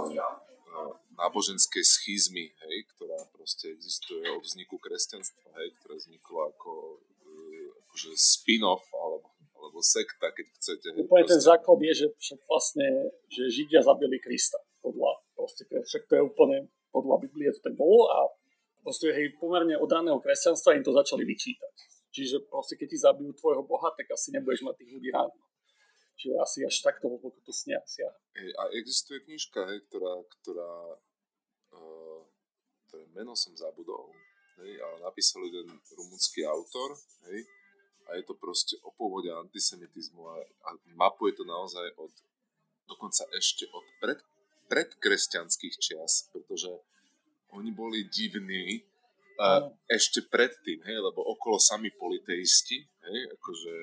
náboženskej 1.16 1.84
schizmy, 1.84 2.52
hej, 2.52 2.78
ktorá 2.96 3.20
proste 3.32 3.72
existuje 3.72 4.28
od 4.28 4.44
vzniku 4.44 4.76
kresťanstva, 4.76 5.48
hej, 5.64 5.72
ktoré 5.80 5.96
vzniklo 5.96 6.52
ako 6.52 6.72
e, 7.00 7.72
akože 7.88 8.12
spin-off 8.20 8.84
alebo, 8.92 9.32
alebo 9.56 9.80
sekta, 9.80 10.36
keď 10.36 10.46
chcete. 10.60 10.88
Hej, 10.92 11.08
Úplne 11.08 11.24
proste. 11.24 11.34
ten 11.40 11.42
základ 11.42 11.80
je, 11.80 11.94
že 11.96 12.08
však 12.20 12.40
vlastne, 12.44 12.88
že 13.32 13.44
Židia 13.48 13.82
zabili 13.82 14.20
Krista. 14.20 14.60
Podľa, 14.84 15.12
proste, 15.34 15.64
však 15.66 16.04
to 16.12 16.14
je 16.20 16.24
úplne 16.24 16.58
podľa 16.92 17.16
Biblie 17.28 17.52
to 17.52 17.60
tak 17.60 17.76
bolo 17.76 18.08
a 18.08 18.18
proste 18.86 19.10
hej, 19.10 19.34
pomerne 19.42 19.74
od 19.74 19.90
raného 19.90 20.22
kresťanstva 20.22 20.78
im 20.78 20.86
to 20.86 20.94
začali 20.94 21.26
vyčítať. 21.26 21.76
Čiže 22.14 22.46
proste 22.46 22.78
keď 22.78 22.88
ti 22.94 22.98
zabijú 23.02 23.34
tvojho 23.34 23.66
boha, 23.66 23.90
tak 23.98 24.14
asi 24.14 24.30
nebudeš 24.30 24.62
mať 24.62 24.78
tých 24.78 24.92
ľudí 24.94 25.10
rád. 25.10 25.34
Čiže 26.16 26.34
asi 26.38 26.60
až 26.64 26.76
takto 26.86 27.10
hlboko 27.10 27.42
to 27.42 27.50
snia. 27.50 27.82
Hej, 28.38 28.54
a 28.56 28.62
existuje 28.78 29.26
knižka, 29.26 29.66
hej, 29.68 29.82
ktorá, 29.90 30.22
ktorá 30.40 30.74
uh, 31.76 32.22
ktoré 32.88 33.04
meno 33.12 33.36
som 33.36 33.52
zabudol, 33.58 34.14
hej, 34.64 34.80
ale 34.80 35.04
napísal 35.04 35.44
jeden 35.50 35.76
rumunský 35.98 36.48
autor, 36.48 36.96
hej, 37.28 37.44
a 38.08 38.16
je 38.16 38.24
to 38.24 38.38
proste 38.38 38.78
o 38.86 38.94
pôvode 38.94 39.28
antisemitizmu 39.34 40.22
a, 40.24 40.36
a 40.40 40.70
mapuje 40.94 41.34
to 41.34 41.44
naozaj 41.44 41.84
od 41.98 42.14
dokonca 42.86 43.26
ešte 43.34 43.66
od 43.74 43.86
pred, 43.98 44.22
predkresťanských 44.70 45.76
čias, 45.82 46.30
pretože 46.30 46.70
oni 47.56 47.72
boli 47.72 48.06
divní 48.12 48.84
uh, 49.40 49.72
ešte 49.88 50.28
predtým, 50.28 50.84
hej, 50.84 50.98
lebo 51.00 51.24
okolo 51.24 51.56
sami 51.60 51.92
politeisti, 51.96 52.84
hej, 52.84 53.20
akože 53.40 53.74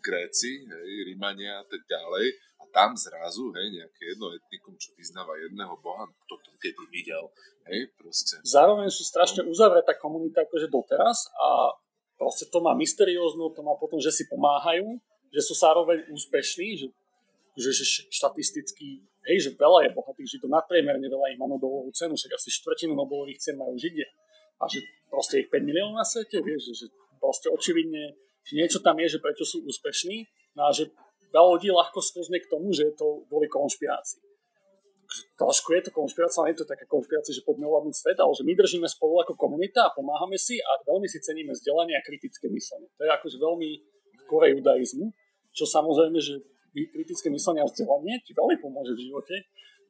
Gréci, 0.00 0.64
hej, 0.64 0.88
Rímania 1.08 1.60
a 1.60 1.66
tak 1.68 1.84
ďalej, 1.84 2.32
a 2.60 2.64
tam 2.72 2.96
zrazu, 2.96 3.52
hej, 3.56 3.66
nejaké 3.80 4.16
jedno 4.16 4.32
etnikum, 4.36 4.76
čo 4.76 4.92
vyznáva 4.96 5.36
jedného 5.40 5.76
boha, 5.80 6.08
no 6.08 6.14
kto 6.28 6.34
to 6.40 6.50
kedy 6.60 6.84
videl, 6.92 7.32
hej, 7.68 7.88
proste. 7.96 8.40
Zároveň 8.44 8.88
sú 8.92 9.04
strašne 9.04 9.44
uzavretá 9.44 9.96
komunita 9.96 10.44
akože 10.44 10.68
doteraz 10.68 11.28
a 11.36 11.76
proste 12.20 12.48
to 12.48 12.60
má 12.60 12.76
mysterióznu, 12.76 13.52
to 13.56 13.64
má 13.64 13.76
potom, 13.80 13.96
že 13.96 14.12
si 14.12 14.28
pomáhajú, 14.28 15.00
že 15.30 15.40
sú 15.40 15.54
zároveň 15.56 16.04
úspešní, 16.10 16.68
že, 16.76 16.86
že, 17.56 17.70
že 17.72 17.84
štatisticky 18.12 19.04
hej, 19.30 19.38
že 19.46 19.50
veľa 19.54 19.86
je 19.86 19.90
bohatých 19.94 20.28
Židov, 20.36 20.50
nadpriemerne 20.50 21.06
veľa 21.06 21.26
ich 21.30 21.38
má 21.38 21.46
Nobelovú 21.46 21.94
cenu, 21.94 22.18
však 22.18 22.34
asi 22.34 22.50
štvrtinu 22.50 22.98
Nobelových 22.98 23.38
cen 23.38 23.54
majú 23.54 23.78
Židia. 23.78 24.10
A 24.60 24.66
že 24.66 24.82
proste 25.08 25.46
ich 25.46 25.48
5 25.48 25.62
miliónov 25.62 25.96
na 25.96 26.04
svete, 26.04 26.42
vieš, 26.42 26.74
že, 26.74 26.84
že 26.84 26.86
proste 27.22 27.48
očividne, 27.48 28.18
že 28.44 28.52
niečo 28.58 28.82
tam 28.82 28.98
je, 28.98 29.16
že 29.16 29.22
prečo 29.22 29.46
sú 29.46 29.62
úspešní, 29.64 30.26
no 30.58 30.68
a 30.68 30.70
že 30.74 30.90
veľa 31.30 31.48
ľudí 31.56 31.70
ľahko 31.70 32.02
sklzne 32.02 32.42
k 32.42 32.50
tomu, 32.50 32.74
že 32.74 32.90
je 32.90 32.94
to 32.98 33.24
kvôli 33.30 33.46
konšpirácii. 33.46 34.26
Trošku 35.34 35.74
je 35.74 35.90
to 35.90 35.90
konšpirácia, 35.90 36.38
ale 36.38 36.54
je 36.54 36.62
to 36.62 36.70
taká 36.70 36.86
konšpirácia, 36.86 37.34
že 37.34 37.42
poďme 37.42 37.66
ovládnuť 37.66 37.94
svet, 37.98 38.18
ale 38.22 38.30
že 38.30 38.46
my 38.46 38.52
držíme 38.54 38.86
spolu 38.86 39.26
ako 39.26 39.34
komunita 39.34 39.90
a 39.90 39.94
pomáhame 39.94 40.38
si 40.38 40.62
a 40.62 40.70
veľmi 40.86 41.10
si 41.10 41.18
ceníme 41.18 41.50
vzdelanie 41.50 41.98
a 41.98 42.06
kritické 42.06 42.46
myslenie. 42.46 42.86
To 42.94 43.02
je 43.02 43.10
akože 43.10 43.36
veľmi 43.42 43.70
kore 44.30 44.54
judaizmu, 44.54 45.10
čo 45.50 45.66
samozrejme, 45.66 46.18
že 46.22 46.38
kritické 46.72 47.28
myslenie 47.30 47.62
a 47.62 47.68
vzdelanie 47.68 48.22
ti 48.22 48.32
veľmi 48.32 48.56
pomôže 48.62 48.94
v 48.94 49.10
živote. 49.10 49.34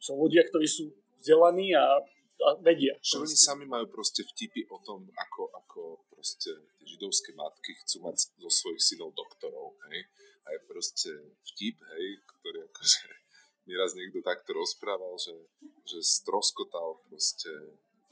Sú 0.00 0.16
ľudia, 0.16 0.44
ktorí 0.48 0.64
sú 0.64 0.88
vzdelaní 1.20 1.76
a, 1.76 2.00
a 2.00 2.50
vedia. 2.64 2.96
Že 3.04 3.28
oni 3.28 3.36
sami 3.36 3.64
majú 3.68 3.86
proste 3.92 4.24
vtipy 4.24 4.64
o 4.72 4.80
tom, 4.80 5.04
ako, 5.12 5.52
ako 5.52 5.80
proste 6.08 6.56
židovské 6.88 7.36
matky 7.36 7.76
chcú 7.84 8.08
mať 8.08 8.32
zo 8.40 8.50
svojich 8.50 8.80
synov 8.80 9.12
doktorov, 9.12 9.76
hej. 9.92 10.08
A 10.48 10.56
je 10.56 10.60
proste 10.64 11.10
vtip, 11.52 11.76
hej, 11.76 12.06
ktorý 12.24 12.64
akože 12.72 13.08
mi 13.68 13.76
raz 13.76 13.92
niekto 13.92 14.24
takto 14.24 14.56
rozprával, 14.56 15.20
že, 15.20 15.36
že 15.84 16.00
stroskotal 16.00 17.04
proste 17.06 17.52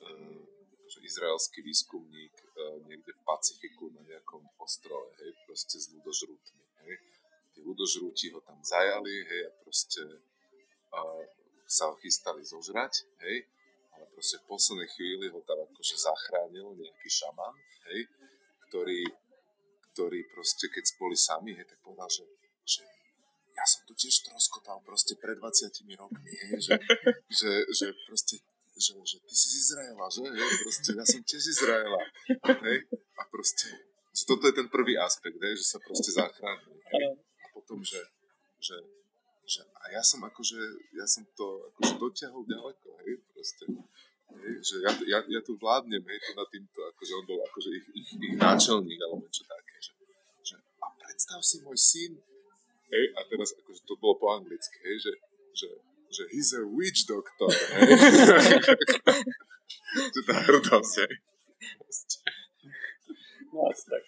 e, 0.05 0.13
že 0.89 1.05
izraelský 1.05 1.65
výskumník 1.65 2.33
e, 2.33 2.47
niekde 2.85 3.17
v 3.17 3.25
Pacifiku 3.25 3.89
na 3.97 4.05
nejakom 4.05 4.45
ostrove, 4.61 5.09
hej, 5.25 5.33
proste 5.49 5.81
s 5.81 5.89
ľudožrútmi, 5.89 6.65
hej 6.85 6.97
tí 7.59 7.67
ľudožrúti 7.67 8.31
ho 8.31 8.39
tam 8.47 8.63
zajali, 8.63 9.27
hej, 9.27 9.51
a 9.51 9.53
proste 9.67 10.07
uh, 10.95 11.23
sa 11.67 11.91
ho 11.91 11.99
chystali 11.99 12.47
zožrať, 12.47 13.03
hej, 13.27 13.51
ale 13.99 14.07
proste 14.15 14.39
v 14.39 14.47
poslednej 14.47 14.87
chvíli 14.95 15.27
ho 15.27 15.43
tam 15.43 15.59
akože 15.67 15.99
zachránil 15.99 16.79
nejaký 16.79 17.09
šaman, 17.11 17.55
hej, 17.91 18.07
ktorý, 18.71 19.03
ktorý 19.91 20.21
proste, 20.31 20.71
keď 20.71 20.87
boli 21.03 21.19
sami, 21.19 21.59
hej, 21.59 21.67
tak 21.67 21.83
povedal, 21.83 22.07
že, 22.07 22.23
že 22.63 22.87
ja 23.59 23.67
som 23.67 23.83
tu 23.91 23.99
tiež 23.99 24.23
troskotal 24.23 24.79
proste 24.87 25.19
pred 25.19 25.35
20 25.35 25.75
rokmi, 25.99 26.31
hej, 26.31 26.63
že, 26.63 26.75
že, 27.27 27.53
že 27.75 27.87
proste 28.07 28.39
že, 28.79 28.95
že 28.95 29.19
ty 29.27 29.35
si 29.35 29.47
z 29.51 29.55
Izraela, 29.59 30.07
že? 30.07 30.23
Hej, 30.23 30.51
proste 30.63 30.95
ja 30.95 31.03
som 31.03 31.19
tiež 31.27 31.43
z 31.43 31.51
Izraela. 31.51 31.99
Hej? 32.63 32.87
A 33.19 33.27
proste, 33.27 33.75
toto 34.23 34.47
je 34.47 34.55
ten 34.55 34.71
prvý 34.71 34.95
aspekt, 34.95 35.35
hej, 35.35 35.59
že 35.59 35.67
sa 35.67 35.83
proste 35.83 36.15
zachránil 36.15 36.79
tom, 37.69 37.85
že, 37.85 38.01
že, 38.57 38.81
že 39.45 39.61
a 39.77 39.93
ja 39.93 40.01
som 40.01 40.25
akože, 40.25 40.57
ja 40.97 41.05
som 41.05 41.29
to 41.37 41.69
akože 41.77 41.95
dotiahol 42.01 42.49
ďaleko, 42.49 42.97
hej, 43.05 43.21
proste. 43.29 43.69
Hej, 44.29 44.61
že 44.65 44.77
ja, 44.85 44.93
ja, 45.05 45.19
ja 45.29 45.41
tu 45.45 45.61
vládnem, 45.61 46.01
hej, 46.01 46.19
to 46.25 46.33
na 46.33 46.49
týmto, 46.49 46.81
akože 46.97 47.13
on 47.13 47.25
bol 47.29 47.41
akože 47.45 47.71
ich, 47.77 47.87
ich, 47.93 48.11
ich 48.17 48.37
náčelník, 48.41 49.01
alebo 49.05 49.29
niečo 49.29 49.45
také, 49.45 49.77
že, 49.81 49.93
že 50.41 50.57
a 50.81 50.89
predstav 50.97 51.41
si 51.45 51.61
môj 51.61 51.77
syn, 51.77 52.17
hej, 52.89 53.05
a 53.13 53.21
teraz 53.29 53.53
akože 53.53 53.85
to 53.85 53.95
bolo 54.01 54.17
po 54.17 54.33
anglicky, 54.33 54.81
hej, 54.81 54.97
že, 55.05 55.13
že, 55.53 55.69
že 56.09 56.23
he's 56.33 56.57
a 56.57 56.65
witch 56.65 57.05
doctor, 57.05 57.53
hej. 57.53 57.89
že 60.17 60.21
tá 60.25 60.37
hrdosť, 60.45 60.95
hej. 61.05 61.15
No 63.53 63.73
tak. 63.73 64.05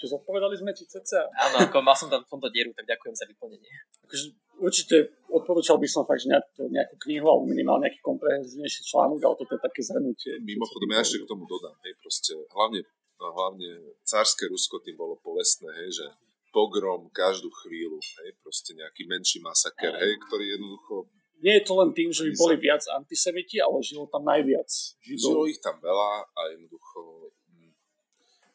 Čiže 0.00 0.16
zodpovedali 0.16 0.56
sme 0.56 0.72
ti 0.72 0.88
ceca. 0.88 1.28
Áno, 1.36 1.68
ako 1.68 1.84
mal 1.84 1.92
som 1.92 2.08
tam 2.08 2.24
v 2.24 2.30
tomto 2.32 2.48
dieru, 2.48 2.72
tak 2.72 2.88
ďakujem 2.88 3.12
za 3.12 3.28
vyplnenie. 3.28 3.68
Akože 4.08 4.32
určite 4.64 4.96
doporučal 5.28 5.76
by 5.76 5.84
som 5.84 6.08
fakt, 6.08 6.24
že 6.24 6.32
nejakú, 6.32 6.72
nejakú 6.72 6.96
knihu 7.04 7.28
alebo 7.28 7.44
minimálne 7.44 7.84
nejaký 7.84 8.00
komprehenzívnejší 8.00 8.80
článok, 8.88 9.20
ale 9.20 9.34
toto 9.36 9.52
je 9.56 9.60
také 9.60 9.80
zhrnutie. 9.84 10.40
Mimochodom, 10.40 10.88
ja 10.88 11.04
ešte 11.04 11.20
k 11.20 11.28
tomu 11.28 11.44
dodám, 11.44 11.76
hej, 11.84 11.92
proste, 12.00 12.32
hlavne, 12.32 12.80
hlavne 13.20 13.68
cárske 14.00 14.48
Rusko 14.48 14.80
tým 14.80 14.96
bolo 14.96 15.20
povestné, 15.20 15.68
hej, 15.84 16.00
že 16.00 16.06
pogrom 16.48 17.12
každú 17.12 17.52
chvíľu, 17.60 18.00
hej, 18.00 18.30
proste 18.40 18.72
nejaký 18.72 19.04
menší 19.04 19.44
masaker, 19.44 20.00
hej, 20.00 20.16
ktorý 20.24 20.56
jednoducho 20.56 21.12
nie 21.40 21.56
je 21.56 21.64
to 21.64 21.72
len 21.72 21.90
tým, 21.96 22.12
že 22.12 22.28
by 22.28 22.32
boli 22.36 22.56
viac 22.60 22.84
antisemiti, 22.92 23.56
ale 23.64 23.80
žilo 23.80 24.04
tam 24.12 24.28
najviac 24.28 24.68
židov. 25.00 25.24
Žilo 25.24 25.42
ich 25.48 25.60
tam 25.64 25.80
veľa 25.80 26.28
a 26.36 26.40
jednoducho 26.52 27.00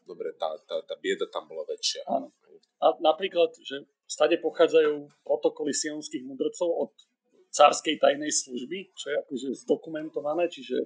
dobre, 0.05 0.31
tá, 0.37 0.53
tá, 0.69 0.79
tá 0.85 0.95
bieda 1.01 1.25
tam 1.27 1.49
bola 1.49 1.65
väčšia. 1.65 2.05
Áno. 2.05 2.29
A 2.81 2.93
napríklad, 3.01 3.51
že 3.59 3.83
stade 4.05 4.37
pochádzajú 4.39 5.25
protokoly 5.25 5.73
sionských 5.73 6.23
mudrcov 6.23 6.69
od 6.69 6.91
cárskej 7.49 7.97
tajnej 7.97 8.29
služby, 8.29 8.93
čo 8.93 9.05
je 9.11 9.15
akože 9.25 9.47
zdokumentované, 9.65 10.45
čiže 10.51 10.85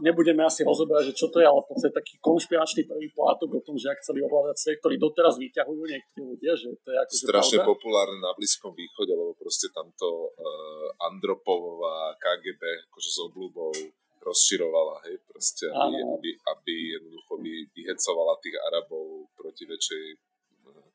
nebudeme 0.00 0.42
asi 0.46 0.64
rozoberať, 0.64 1.12
že 1.12 1.14
čo 1.14 1.26
to 1.28 1.42
je, 1.42 1.46
ale 1.46 1.60
v 1.60 1.68
podstate 1.68 1.94
taký 1.94 2.14
konšpiračný 2.22 2.88
prvý 2.88 3.08
plátok 3.12 3.58
o 3.58 3.60
tom, 3.62 3.76
že 3.76 3.92
ak 3.92 4.00
chceli 4.00 4.24
ovládať 4.24 4.56
svet, 4.56 4.76
ktorý 4.80 4.96
doteraz 4.96 5.36
vyťahujú 5.36 5.82
niektorí 5.84 6.22
ľudia, 6.24 6.52
že 6.56 6.72
to 6.82 6.88
je 6.88 6.98
akože 6.98 7.24
Strašne 7.26 7.58
pravda. 7.60 7.70
populárne 7.74 8.18
na 8.22 8.32
Blízkom 8.32 8.72
východe, 8.72 9.12
lebo 9.12 9.32
proste 9.36 9.68
tamto 9.74 10.32
uh, 10.32 11.06
Andropovová 11.10 12.16
KGB 12.16 12.62
akože 12.88 13.10
s 13.12 13.18
obľubou 13.28 13.72
rozširovala, 14.28 15.08
hej, 15.08 15.16
proste, 15.24 15.66
aby, 15.72 15.98
aby, 16.04 16.30
aby 16.36 16.74
jednoducho 17.00 17.32
by 17.40 17.52
vyhecovala 17.72 18.34
tých 18.44 18.56
Arabov 18.68 19.32
proti 19.32 19.64
väčšej 19.64 20.04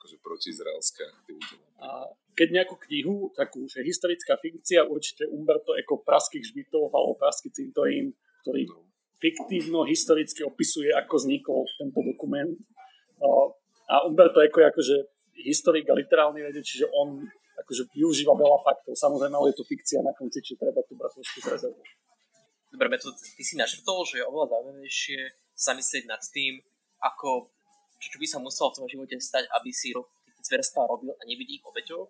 akože 0.04 0.20
protiizraelské 0.20 1.02
aktivity. 1.08 1.56
A 1.80 2.12
keď 2.36 2.60
nejakú 2.60 2.76
knihu, 2.92 3.32
takú 3.32 3.64
že 3.72 3.80
historická 3.88 4.36
fikcia, 4.36 4.84
určite 4.84 5.24
Umberto 5.32 5.80
Eco 5.80 6.04
Praských 6.04 6.44
žbitov 6.44 6.92
alebo 6.92 7.16
Praský 7.16 7.56
cintorín, 7.56 8.12
ktorý 8.44 8.68
no. 8.68 8.84
fiktívno 9.16 9.88
historicky 9.88 10.44
opisuje, 10.44 10.92
ako 10.92 11.24
vznikol 11.24 11.64
tento 11.80 12.04
dokument. 12.04 12.52
A 13.88 14.04
Umberto 14.04 14.44
Eco 14.44 14.60
je 14.60 14.68
akože 14.68 14.96
historik 15.48 15.88
a 15.88 15.96
literálny 15.96 16.44
vedec, 16.44 16.68
čiže 16.68 16.92
on 16.92 17.24
akože 17.64 17.88
využíva 17.96 18.36
veľa 18.36 18.60
faktov. 18.60 19.00
Samozrejme, 19.00 19.40
ale 19.40 19.56
je 19.56 19.64
to 19.64 19.66
fikcia 19.66 20.04
na 20.04 20.12
konci, 20.12 20.44
či 20.44 20.60
treba 20.60 20.84
tu 20.84 21.00
brať 21.00 21.24
trošku 21.24 21.40
z 21.48 21.72
Dobre, 22.74 22.90
Beto, 22.90 23.14
ty 23.14 23.44
si 23.46 23.54
našrtol, 23.54 24.02
že 24.10 24.18
je 24.18 24.26
oveľa 24.26 24.58
zaujímavejšie 24.58 25.20
zamyslieť 25.54 26.10
nad 26.10 26.18
tým, 26.34 26.58
ako 27.06 27.54
čo, 28.02 28.08
čo 28.10 28.18
by 28.18 28.26
sa 28.26 28.42
muselo 28.42 28.74
v 28.74 28.78
tom 28.82 28.88
živote 28.90 29.14
stať, 29.22 29.46
aby 29.62 29.70
si 29.70 29.94
ro- 29.94 30.10
zverstva 30.42 30.90
robil 30.90 31.14
a 31.14 31.22
nebyť 31.22 31.50
ich 31.54 31.62
obeťou, 31.62 32.02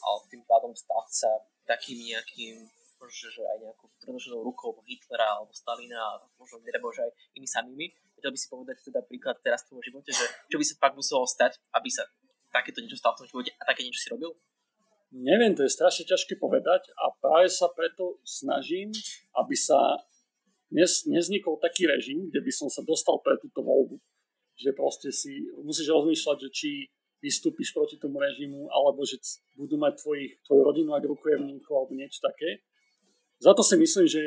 ale 0.00 0.18
tým 0.32 0.40
pádom 0.48 0.72
stať 0.72 1.06
sa 1.12 1.30
takým 1.68 2.00
nejakým 2.00 2.64
že, 3.08 3.32
že 3.32 3.40
aj 3.40 3.64
nejakou 3.64 3.88
predloženou 3.96 4.44
rukou 4.44 4.76
Hitlera 4.84 5.40
alebo 5.40 5.56
Stalina 5.56 5.96
a 5.96 6.20
možno 6.36 6.60
nedebo, 6.60 6.92
že 6.92 7.08
aj 7.08 7.12
inými 7.32 7.48
samými. 7.48 7.86
Vedel 8.20 8.36
by 8.36 8.38
si 8.38 8.52
povedať 8.52 8.76
teda 8.84 9.00
príklad 9.08 9.40
teraz 9.40 9.64
v 9.64 9.72
tom 9.72 9.80
živote, 9.80 10.12
že 10.12 10.20
čo 10.52 10.60
by 10.60 10.64
sa 10.68 10.74
pak 10.76 10.92
muselo 10.92 11.24
stať, 11.24 11.56
aby 11.72 11.88
sa 11.88 12.04
takéto 12.52 12.84
niečo 12.84 13.00
stalo 13.00 13.16
v 13.16 13.24
tom 13.24 13.28
živote 13.32 13.50
a 13.56 13.62
také 13.64 13.88
niečo 13.88 14.04
si 14.04 14.12
robil? 14.12 14.36
Neviem, 15.10 15.58
to 15.58 15.66
je 15.66 15.74
strašne 15.74 16.06
ťažké 16.06 16.38
povedať 16.38 16.86
a 16.94 17.10
práve 17.18 17.50
sa 17.50 17.66
preto 17.70 18.22
snažím, 18.22 18.94
aby 19.34 19.58
sa 19.58 19.98
nez, 20.70 21.02
neznikol 21.10 21.58
taký 21.58 21.90
režim, 21.90 22.30
kde 22.30 22.40
by 22.46 22.52
som 22.54 22.70
sa 22.70 22.86
dostal 22.86 23.18
pre 23.18 23.34
túto 23.42 23.58
voľbu 23.62 23.98
že 24.60 24.76
proste 24.76 25.08
si 25.08 25.48
musíš 25.64 25.88
rozmýšľať, 25.88 26.36
že 26.36 26.50
či 26.52 26.70
vystúpiš 27.24 27.72
proti 27.72 27.96
tomu 27.96 28.20
režimu, 28.20 28.68
alebo 28.68 29.04
že 29.08 29.16
budú 29.56 29.80
mať 29.80 30.04
tvojich, 30.04 30.32
tvoju 30.44 30.62
rodinu 30.64 30.92
ako 30.92 31.16
rukojemníkov 31.16 31.72
alebo 31.72 31.96
niečo 31.96 32.20
také. 32.20 32.60
Za 33.40 33.56
to 33.56 33.64
si 33.64 33.80
myslím, 33.80 34.04
že 34.04 34.20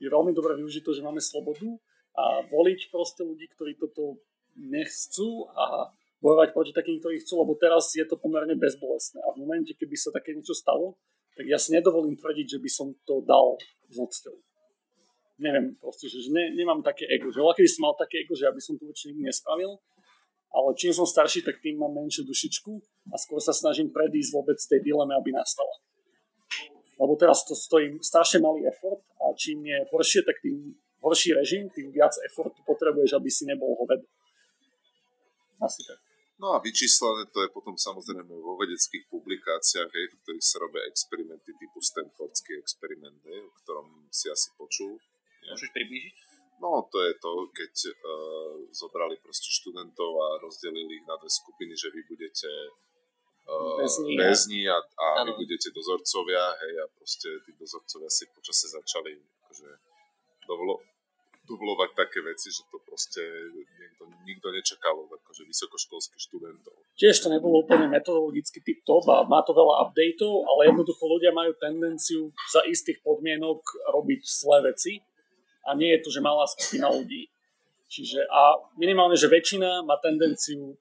je 0.00 0.08
veľmi 0.08 0.32
dobré 0.32 0.56
využiť 0.56 0.82
to, 0.84 0.96
že 0.96 1.04
máme 1.04 1.20
slobodu 1.20 1.68
a 2.16 2.44
voliť 2.48 2.88
proste 2.88 3.20
ľudí, 3.20 3.48
ktorí 3.52 3.76
toto 3.76 4.20
nechcú 4.56 5.48
a 5.52 5.92
bojovať 6.24 6.56
proti 6.56 6.72
takým, 6.72 6.96
ktorí 7.04 7.20
chcú, 7.20 7.44
lebo 7.44 7.52
teraz 7.60 7.92
je 7.92 8.04
to 8.08 8.16
pomerne 8.16 8.56
bezbolestné. 8.56 9.20
A 9.20 9.36
v 9.36 9.44
momente, 9.44 9.76
keby 9.76 9.92
sa 9.92 10.08
také 10.08 10.32
niečo 10.32 10.56
stalo, 10.56 10.96
tak 11.36 11.44
ja 11.44 11.60
si 11.60 11.76
nedovolím 11.76 12.16
tvrdiť, 12.16 12.56
že 12.56 12.58
by 12.64 12.70
som 12.72 12.96
to 13.04 13.20
dal 13.20 13.60
s 13.92 14.00
odsťou 14.00 14.40
neviem, 15.38 15.74
proste, 15.82 16.06
že 16.06 16.30
ne, 16.30 16.54
nemám 16.54 16.82
také 16.82 17.10
ego. 17.10 17.30
Že 17.30 17.42
kedy 17.58 17.68
som 17.70 17.90
mal 17.90 17.94
také 17.98 18.22
ego, 18.22 18.38
že 18.38 18.46
aby 18.46 18.60
som 18.62 18.78
to 18.78 18.86
určite 18.86 19.14
nikdy 19.14 19.34
nespravil, 19.34 19.82
ale 20.54 20.68
čím 20.78 20.94
som 20.94 21.06
starší, 21.06 21.42
tak 21.42 21.58
tým 21.58 21.82
mám 21.82 21.90
menšiu 21.90 22.22
dušičku 22.22 22.70
a 23.10 23.18
skôr 23.18 23.42
sa 23.42 23.50
snažím 23.50 23.90
predísť 23.90 24.30
vôbec 24.30 24.58
tej 24.62 24.80
dileme, 24.86 25.10
aby 25.18 25.34
nastala. 25.34 25.74
Lebo 26.94 27.18
teraz 27.18 27.42
to 27.42 27.58
stojí 27.58 27.98
strašne 27.98 28.38
malý 28.38 28.70
effort 28.70 29.02
a 29.18 29.34
čím 29.34 29.66
je 29.66 29.82
horšie, 29.90 30.22
tak 30.22 30.38
tým 30.38 30.78
horší 31.02 31.34
režim, 31.34 31.66
tým 31.74 31.90
viac 31.90 32.14
effortu 32.22 32.62
potrebuješ, 32.62 33.18
aby 33.18 33.30
si 33.34 33.50
nebol 33.50 33.74
hoved. 33.74 34.06
Asi 35.58 35.82
tak. 35.82 36.03
No 36.44 36.52
a 36.52 36.60
vyčíslené 36.60 37.24
to 37.32 37.40
je 37.40 37.48
potom 37.56 37.72
samozrejme 37.72 38.28
vo 38.28 38.60
vedeckých 38.60 39.08
publikáciách, 39.08 39.88
hej, 39.88 40.06
v 40.12 40.16
ktorých 40.20 40.44
sa 40.44 40.60
robia 40.60 40.84
experimenty 40.92 41.56
typu 41.56 41.80
Stanfordský 41.80 42.60
experiment, 42.60 43.16
hej, 43.24 43.48
o 43.48 43.52
ktorom 43.64 43.88
si 44.12 44.28
asi 44.28 44.52
počul 44.60 45.00
Môžeš 45.48 45.72
priblížiť? 45.72 46.16
No, 46.60 46.84
to 46.92 47.00
je 47.00 47.12
to, 47.16 47.48
keď 47.48 47.72
uh, 47.96 48.60
zobrali 48.76 49.16
proste 49.24 49.48
študentov 49.56 50.20
a 50.20 50.28
rozdelili 50.44 51.00
ich 51.00 51.06
na 51.08 51.16
dve 51.16 51.32
skupiny, 51.32 51.72
že 51.72 51.88
vy 51.88 52.00
budete 52.12 52.48
uh, 53.48 53.80
väzni, 53.80 54.12
väzni 54.12 54.60
a, 54.68 54.76
a 54.76 55.24
vy 55.24 55.32
budete 55.40 55.72
dozorcovia, 55.72 56.44
hej, 56.60 56.74
a 56.76 56.84
proste 56.92 57.40
tí 57.48 57.56
dozorcovia 57.56 58.12
si 58.12 58.28
počase 58.36 58.68
začali 58.68 59.16
akože 59.16 59.70
dovolo, 60.44 60.84
dovolovať 61.44 61.90
také 61.92 62.24
veci, 62.24 62.48
že 62.48 62.64
to 62.72 62.80
proste 62.80 63.20
nikto, 63.54 64.04
nikto 64.24 64.48
nečakal 64.48 64.96
od 64.96 65.12
akože 65.12 65.44
vysokoškolských 65.44 66.22
študentov. 66.24 66.74
Tiež 66.96 67.20
to 67.20 67.28
nebolo 67.28 67.64
úplne 67.64 67.88
metodologicky 67.92 68.64
tip-top 68.64 69.04
a 69.12 69.28
má 69.28 69.44
to 69.44 69.52
veľa 69.52 69.88
updateov, 69.88 70.34
ale 70.48 70.72
jednoducho 70.72 71.04
ľudia 71.04 71.36
majú 71.36 71.52
tendenciu 71.60 72.32
za 72.48 72.64
istých 72.64 73.04
podmienok 73.04 73.60
robiť 73.92 74.20
zlé 74.24 74.72
veci 74.72 75.04
a 75.68 75.76
nie 75.76 75.92
je 75.96 76.00
to, 76.00 76.08
že 76.12 76.24
malá 76.24 76.48
skupina 76.48 76.88
ľudí. 76.88 77.28
Čiže 77.92 78.26
a 78.26 78.58
minimálne, 78.80 79.14
že 79.14 79.28
väčšina 79.28 79.84
má 79.84 80.00
tendenciu 80.00 80.74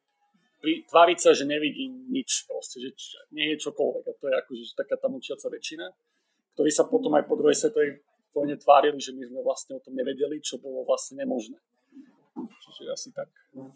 tváriť 0.63 1.19
sa, 1.19 1.36
že 1.36 1.43
nevidí 1.43 1.91
nič 2.08 2.47
proste, 2.47 2.80
že 2.80 2.95
nie 3.36 3.52
je 3.54 3.67
čokoľvek. 3.67 4.04
A 4.08 4.13
to 4.15 4.26
je 4.32 4.34
akože 4.39 4.63
taká 4.80 4.95
tá 4.95 5.12
mučiaca 5.12 5.52
väčšina, 5.52 5.91
ktorí 6.56 6.71
sa 6.71 6.88
potom 6.88 7.12
aj 7.19 7.28
po 7.28 7.36
druhej 7.36 7.60
svetovej 7.60 7.99
vojne 8.33 8.57
tvárili, 8.57 8.97
že 8.97 9.13
my 9.13 9.29
sme 9.29 9.41
vlastne 9.45 9.77
o 9.77 9.81
tom 9.81 9.93
nevedeli, 9.93 10.41
čo 10.41 10.57
bolo 10.57 10.81
vlastne 10.83 11.21
nemožné. 11.21 11.57
Čiže 12.65 12.89
asi 12.89 13.09
tak. 13.13 13.29
No 13.53 13.69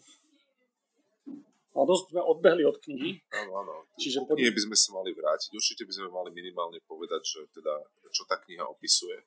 dosť 1.86 2.10
sme 2.10 2.20
odbehli 2.26 2.66
od 2.66 2.74
knihy. 2.82 3.22
Áno, 3.38 3.62
áno. 3.62 3.86
Čiže 3.94 4.26
po 4.26 4.34
knihe 4.34 4.50
by 4.50 4.62
sme 4.66 4.76
sa 4.76 4.98
mali 4.98 5.14
vrátiť. 5.14 5.54
Určite 5.54 5.86
by 5.86 5.92
sme 5.94 6.08
mali 6.10 6.34
minimálne 6.34 6.82
povedať, 6.82 7.22
že 7.22 7.40
teda, 7.54 7.86
čo 8.10 8.26
tá 8.26 8.34
kniha 8.42 8.66
opisuje 8.66 9.22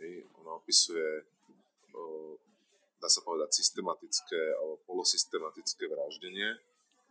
Hej, 0.00 0.24
ona 0.40 0.56
opisuje, 0.56 1.28
o, 1.92 2.32
dá 2.96 3.08
sa 3.12 3.20
povedať, 3.20 3.52
systematické 3.52 4.56
alebo 4.56 4.80
polosystematické 4.88 5.84
vraždenie, 5.92 6.56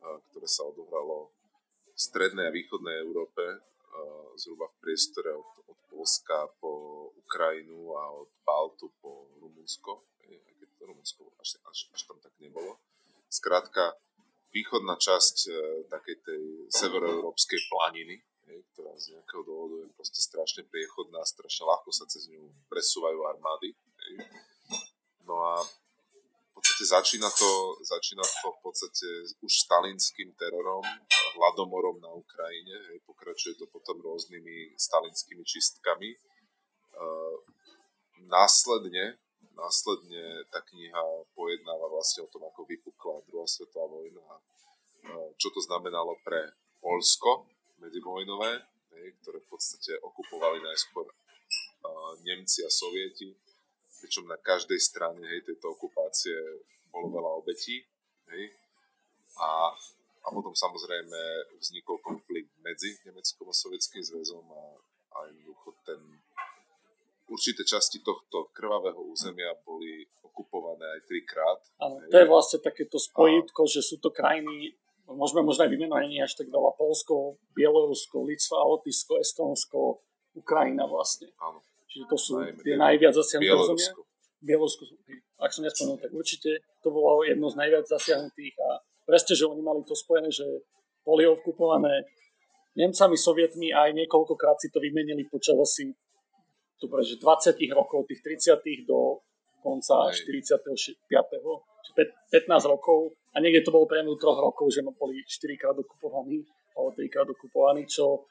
a, 0.01 0.17
ktoré 0.31 0.49
sa 0.49 0.65
odohralo 0.65 1.29
v 1.93 1.99
strednej 2.01 2.49
a 2.49 2.55
východnej 2.55 3.05
Európe, 3.05 3.45
a, 3.45 3.57
zhruba 4.41 4.73
v 4.73 4.79
priestore 4.81 5.37
od, 5.37 5.49
od 5.69 5.77
Polska 5.93 6.49
po 6.57 6.88
Ukrajinu 7.19 7.93
a 7.99 8.03
od 8.11 8.29
Baltu 8.47 8.89
po 9.03 9.27
Rumunsko, 9.39 10.07
hej, 10.25 10.39
aj 10.39 10.53
keď 10.59 10.69
Rumunsko 10.87 11.21
až, 11.39 11.59
až, 11.67 11.79
až 11.91 12.01
tam 12.07 12.17
tak 12.23 12.33
nebolo. 12.39 12.79
Skrátka, 13.29 13.93
východná 14.49 14.97
časť 14.97 15.35
e, 15.47 15.51
takej 15.89 16.17
tej 16.25 16.43
severoeurópskej 16.73 17.61
planiny, 17.69 18.17
hej, 18.49 18.59
ktorá 18.73 18.93
z 18.97 19.13
nejakého 19.13 19.45
dôvodu 19.45 19.85
je 19.85 19.87
proste 19.93 20.21
strašne 20.21 20.65
priechodná, 20.65 21.21
strašne 21.25 21.69
ľahko 21.69 21.89
sa 21.93 22.09
cez 22.09 22.25
ňu 22.33 22.49
presúvajú 22.67 23.19
armády. 23.29 23.77
Hej. 23.77 24.13
No 25.29 25.37
a 25.45 25.61
v 25.61 26.51
podstate 26.57 26.83
začína 26.89 27.29
to, 27.29 27.77
začína 27.85 28.25
to 28.25 28.47
v 28.51 28.59
podstate 28.65 29.07
už 29.39 29.53
stalinským 29.69 30.33
terorom, 30.35 30.83
hladomorom 31.37 32.01
na 32.01 32.09
Ukrajine, 32.09 32.75
hej, 32.89 32.99
pokračuje 33.05 33.55
to 33.55 33.69
potom 33.69 34.01
rôznymi 34.01 34.73
stalinskými 34.75 35.45
čistkami. 35.45 36.17
Následne, 38.29 39.17
následne 39.57 40.45
tá 40.53 40.61
kniha 40.61 41.01
pojednáva 41.33 41.89
vlastne 41.89 42.23
o 42.23 42.29
tom, 42.29 42.45
ako 42.45 42.61
vypukla 42.69 43.25
druhá 43.25 43.49
svetová 43.49 43.89
vojna 43.89 44.21
a 44.21 44.37
čo 45.41 45.49
to 45.49 45.59
znamenalo 45.65 46.13
pre 46.21 46.53
Polsko, 46.77 47.49
medzivojnové, 47.81 48.61
ktoré 49.23 49.37
v 49.41 49.49
podstate 49.49 49.97
okupovali 50.05 50.61
najskôr 50.61 51.09
Nemci 52.21 52.61
a 52.61 52.69
Sovieti, 52.69 53.33
pričom 54.03 54.27
na 54.27 54.37
každej 54.37 54.77
strane 54.77 55.25
hej, 55.25 55.41
tejto 55.43 55.73
okupácie 55.73 56.35
bolo 56.93 57.09
veľa 57.09 57.31
obetí. 57.39 57.81
Hej, 58.29 58.53
a, 59.41 59.73
a 60.21 60.27
potom 60.29 60.53
samozrejme 60.53 61.17
vznikol 61.57 61.97
konflikt 62.03 62.53
medzi 62.61 62.93
medzi 62.93 63.09
Nemeckom 63.09 63.49
a 63.49 63.55
Sovietským 63.55 64.03
zväzom 64.05 64.45
a, 64.45 64.63
a 65.15 65.17
jednoducho 65.31 65.73
ten 65.81 66.01
určité 67.49 67.65
časti 67.65 68.05
tohto 68.05 68.53
krvavého 68.53 69.01
územia 69.09 69.57
boli 69.65 70.05
okupované 70.21 70.85
aj 70.85 71.01
trikrát. 71.09 71.57
Áno, 71.81 71.97
to 72.05 72.21
je 72.21 72.29
vlastne 72.29 72.61
takéto 72.61 73.01
spojitko, 73.01 73.65
a... 73.65 73.71
že 73.73 73.81
sú 73.81 73.97
to 73.97 74.13
krajiny, 74.13 74.77
môžeme 75.09 75.41
možno 75.41 75.65
aj 75.65 75.73
vymenovať 75.73 76.05
nie 76.13 76.21
až 76.21 76.37
tak 76.37 76.53
veľa, 76.53 76.77
Polsko, 76.77 77.41
Bielorusko, 77.57 78.21
Litva, 78.21 78.69
Lotyšsko, 78.69 79.17
Estonsko, 79.17 80.05
Ukrajina 80.37 80.85
vlastne. 80.85 81.33
Áno. 81.41 81.65
Čiže 81.89 82.05
to 82.05 82.17
sú 82.21 82.31
Najmä 82.37 82.61
tie 82.61 82.77
najviac 82.77 83.17
zasiahnuté 83.17 83.49
územia. 83.49 83.97
Bielorusko, 84.45 84.83
ak 85.41 85.49
som 85.49 85.65
nespomenul, 85.65 85.97
tak 85.97 86.13
určite 86.13 86.61
to 86.85 86.93
bolo 86.93 87.25
jedno 87.25 87.49
z 87.49 87.57
najviac 87.57 87.89
zasiahnutých 87.89 88.55
a 88.61 88.85
presne, 89.09 89.33
že 89.33 89.49
oni 89.49 89.65
mali 89.65 89.81
to 89.89 89.97
spojené, 89.97 90.29
že 90.29 90.45
boli 91.01 91.25
okupované 91.25 92.05
Nemcami, 92.77 93.17
Sovietmi 93.17 93.73
a 93.73 93.89
aj 93.89 93.97
niekoľkokrát 93.97 94.61
si 94.61 94.69
to 94.69 94.77
vymenili 94.77 95.25
počas 95.25 95.57
asi 95.57 95.89
dobre, 96.79 97.03
že 97.03 97.19
20 97.19 97.59
rokov, 97.75 98.07
tých 98.07 98.23
30 98.23 98.87
do 98.87 99.21
konca 99.59 100.09
45. 100.09 100.95
15 101.99 102.71
rokov 102.71 103.11
a 103.35 103.43
niekde 103.43 103.67
to 103.67 103.75
bolo 103.75 103.85
priemer 103.85 104.15
troch 104.15 104.39
rokov, 104.39 104.71
že 104.71 104.79
boli 104.81 105.21
4 105.27 105.59
krát 105.59 105.75
okupovaní 105.75 106.47
alebo 106.73 106.95
3 106.95 107.11
krát 107.11 107.27
okupovaní, 107.27 107.83
čo 107.83 108.23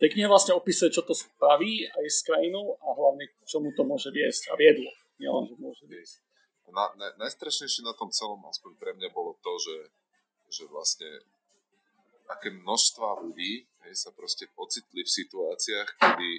tej 0.00 0.16
knihe 0.16 0.32
vlastne 0.32 0.56
opisuje, 0.56 0.88
čo 0.94 1.04
to 1.04 1.12
spraví 1.12 1.84
aj 1.84 2.06
s 2.08 2.24
krajinou 2.24 2.78
a 2.80 2.88
hlavne 2.96 3.28
čomu 3.44 3.68
to 3.76 3.84
môže 3.84 4.08
viesť 4.08 4.48
a 4.48 4.56
viedlo. 4.56 4.88
Nielen, 5.20 5.44
že 5.44 5.56
môže 5.60 5.84
viesť. 5.84 6.24
Na, 6.72 6.88
na, 6.96 7.12
najstrašnejšie 7.20 7.84
na 7.84 7.92
tom 7.92 8.08
celom, 8.08 8.40
aspoň 8.46 8.78
pre 8.80 8.94
mňa, 8.96 9.12
bolo 9.12 9.36
to, 9.42 9.52
že, 9.60 9.76
že 10.48 10.64
vlastne 10.70 11.20
aké 12.30 12.48
množstva 12.54 13.26
ľudí 13.26 13.66
hej, 13.84 13.92
sa 13.92 14.14
proste 14.14 14.48
ocitli 14.54 15.02
v 15.02 15.10
situáciách, 15.10 15.98
kedy 15.98 16.30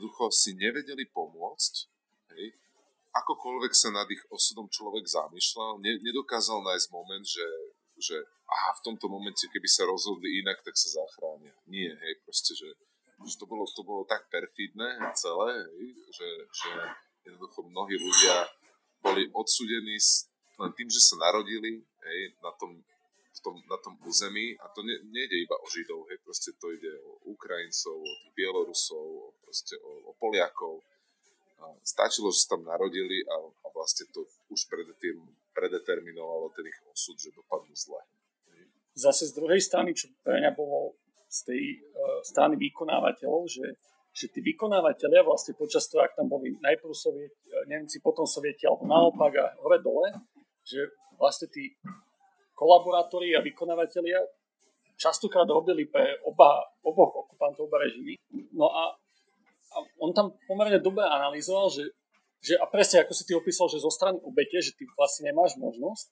jednoducho 0.00 0.32
si 0.32 0.56
nevedeli 0.56 1.04
pomôcť, 1.12 1.74
hej, 2.32 2.56
akokoľvek 3.12 3.72
sa 3.76 3.92
nad 3.92 4.08
ich 4.08 4.24
osudom 4.32 4.64
človek 4.72 5.04
zamýšľal, 5.04 5.76
ne, 5.84 6.00
nedokázal 6.00 6.64
nájsť 6.64 6.88
moment, 6.88 7.20
že, 7.20 7.44
že 8.00 8.16
aha, 8.48 8.80
v 8.80 8.84
tomto 8.88 9.12
momente, 9.12 9.44
keby 9.44 9.68
sa 9.68 9.84
rozhodli 9.84 10.40
inak, 10.40 10.64
tak 10.64 10.72
sa 10.72 11.04
zachránia. 11.04 11.52
Nie, 11.68 11.92
hej, 11.92 12.12
proste, 12.24 12.56
že, 12.56 12.72
že 13.28 13.36
to, 13.36 13.44
bolo, 13.44 13.68
to 13.68 13.84
bolo 13.84 14.08
tak 14.08 14.24
perfidné 14.32 15.04
celé, 15.12 15.68
hej, 15.68 15.92
že, 16.16 16.28
že 16.48 16.70
jednoducho 17.28 17.60
mnohí 17.68 18.00
ľudia 18.00 18.48
boli 19.04 19.28
odsudení 19.36 20.00
len 20.64 20.72
tým, 20.80 20.88
že 20.88 21.00
sa 21.04 21.20
narodili 21.20 21.84
hej, 21.84 22.20
na 22.40 22.56
tom 22.56 22.72
v 23.30 23.38
tom, 23.40 23.54
na 23.70 23.78
tom 23.78 23.94
území 24.02 24.58
a 24.58 24.66
to 24.74 24.82
ne, 24.82 24.98
nejde 25.06 25.36
iba 25.46 25.54
o 25.54 25.66
Židov, 25.70 26.10
hej, 26.10 26.18
proste 26.26 26.50
to 26.58 26.74
ide 26.74 26.90
o 27.06 27.30
Ukrajincov, 27.30 27.94
o 28.02 28.14
tých 28.26 28.32
Bielorusov, 28.34 29.06
o, 29.06 29.26
proste 29.42 29.78
o, 29.78 30.10
o 30.10 30.12
Poliakov. 30.18 30.82
A 31.60 31.76
stačilo, 31.84 32.32
že 32.32 32.42
sa 32.42 32.56
tam 32.56 32.66
narodili 32.66 33.22
a, 33.28 33.36
a 33.38 33.66
vlastne 33.70 34.08
to 34.10 34.26
už 34.50 34.66
predetým, 34.66 35.20
predeterminovalo 35.54 36.50
ten 36.56 36.66
ich 36.66 36.80
osud, 36.90 37.16
že 37.20 37.36
dopadnú 37.36 37.76
zle. 37.76 38.00
Zase 38.96 39.30
z 39.30 39.36
druhej 39.38 39.62
strany, 39.62 39.94
čo 39.94 40.10
pre 40.26 40.42
mňa 40.42 40.50
bolo 40.56 40.98
z 41.30 41.38
tej 41.46 41.62
uh, 41.78 42.20
strany 42.26 42.58
vykonávateľov, 42.58 43.46
že, 43.46 43.78
že 44.10 44.26
tí 44.34 44.42
vykonávateľia 44.42 45.22
vlastne 45.22 45.54
počas 45.54 45.86
toho, 45.86 46.02
ak 46.02 46.18
tam 46.18 46.26
boli 46.26 46.58
najprv 46.58 46.90
Soviet, 46.90 47.38
Nemci, 47.70 48.02
potom 48.02 48.26
Sovieti, 48.26 48.66
alebo 48.66 48.90
naopak 48.90 49.32
a 49.38 49.46
hore 49.62 49.78
dole, 49.78 50.10
že 50.66 50.90
vlastne 51.14 51.46
tí 51.46 51.78
kolaborátori 52.60 53.32
a 53.32 53.40
vykonávateľia 53.40 54.20
častokrát 55.00 55.48
robili 55.48 55.88
pre 55.88 56.20
oba, 56.28 56.60
oboch 56.84 57.24
okupantov, 57.24 57.72
oba 57.72 57.80
režimy. 57.80 58.20
No 58.52 58.68
a, 58.68 58.92
a 59.72 59.76
on 60.04 60.12
tam 60.12 60.36
pomerne 60.44 60.76
dobre 60.76 61.08
analyzoval, 61.08 61.72
že, 61.72 61.88
že 62.44 62.60
a 62.60 62.68
presne 62.68 63.00
ako 63.00 63.16
si 63.16 63.24
ty 63.24 63.32
opísal, 63.32 63.72
že 63.72 63.80
zo 63.80 63.88
strany 63.88 64.20
obete, 64.20 64.60
že 64.60 64.76
ty 64.76 64.84
vlastne 64.92 65.32
nemáš 65.32 65.56
možnosť, 65.56 66.06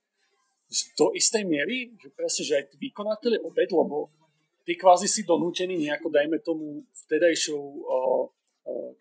že 0.72 0.82
do 0.96 1.12
istej 1.12 1.44
miery, 1.44 1.92
že 2.00 2.08
presne, 2.16 2.42
že 2.48 2.56
aj 2.56 2.64
tí 2.72 2.76
vykonávateľi 2.88 3.44
obed, 3.44 3.68
lebo 3.68 4.08
ty 4.64 4.72
kvázi 4.72 5.04
si 5.04 5.28
donútený 5.28 5.76
nejako, 5.76 6.08
dajme 6.08 6.40
tomu, 6.40 6.88
vtedajšou 7.04 7.61
uh, 7.61 8.24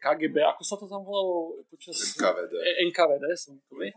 KGB, 0.03 0.43
ako 0.43 0.63
sa 0.67 0.75
to 0.75 0.88
tam 0.88 1.03
volalo? 1.03 1.63
Počas, 1.71 1.95
NKVD. 2.15 2.53
NKVD 2.91 3.25
som 3.39 3.55
to 3.71 3.75
vie 3.79 3.91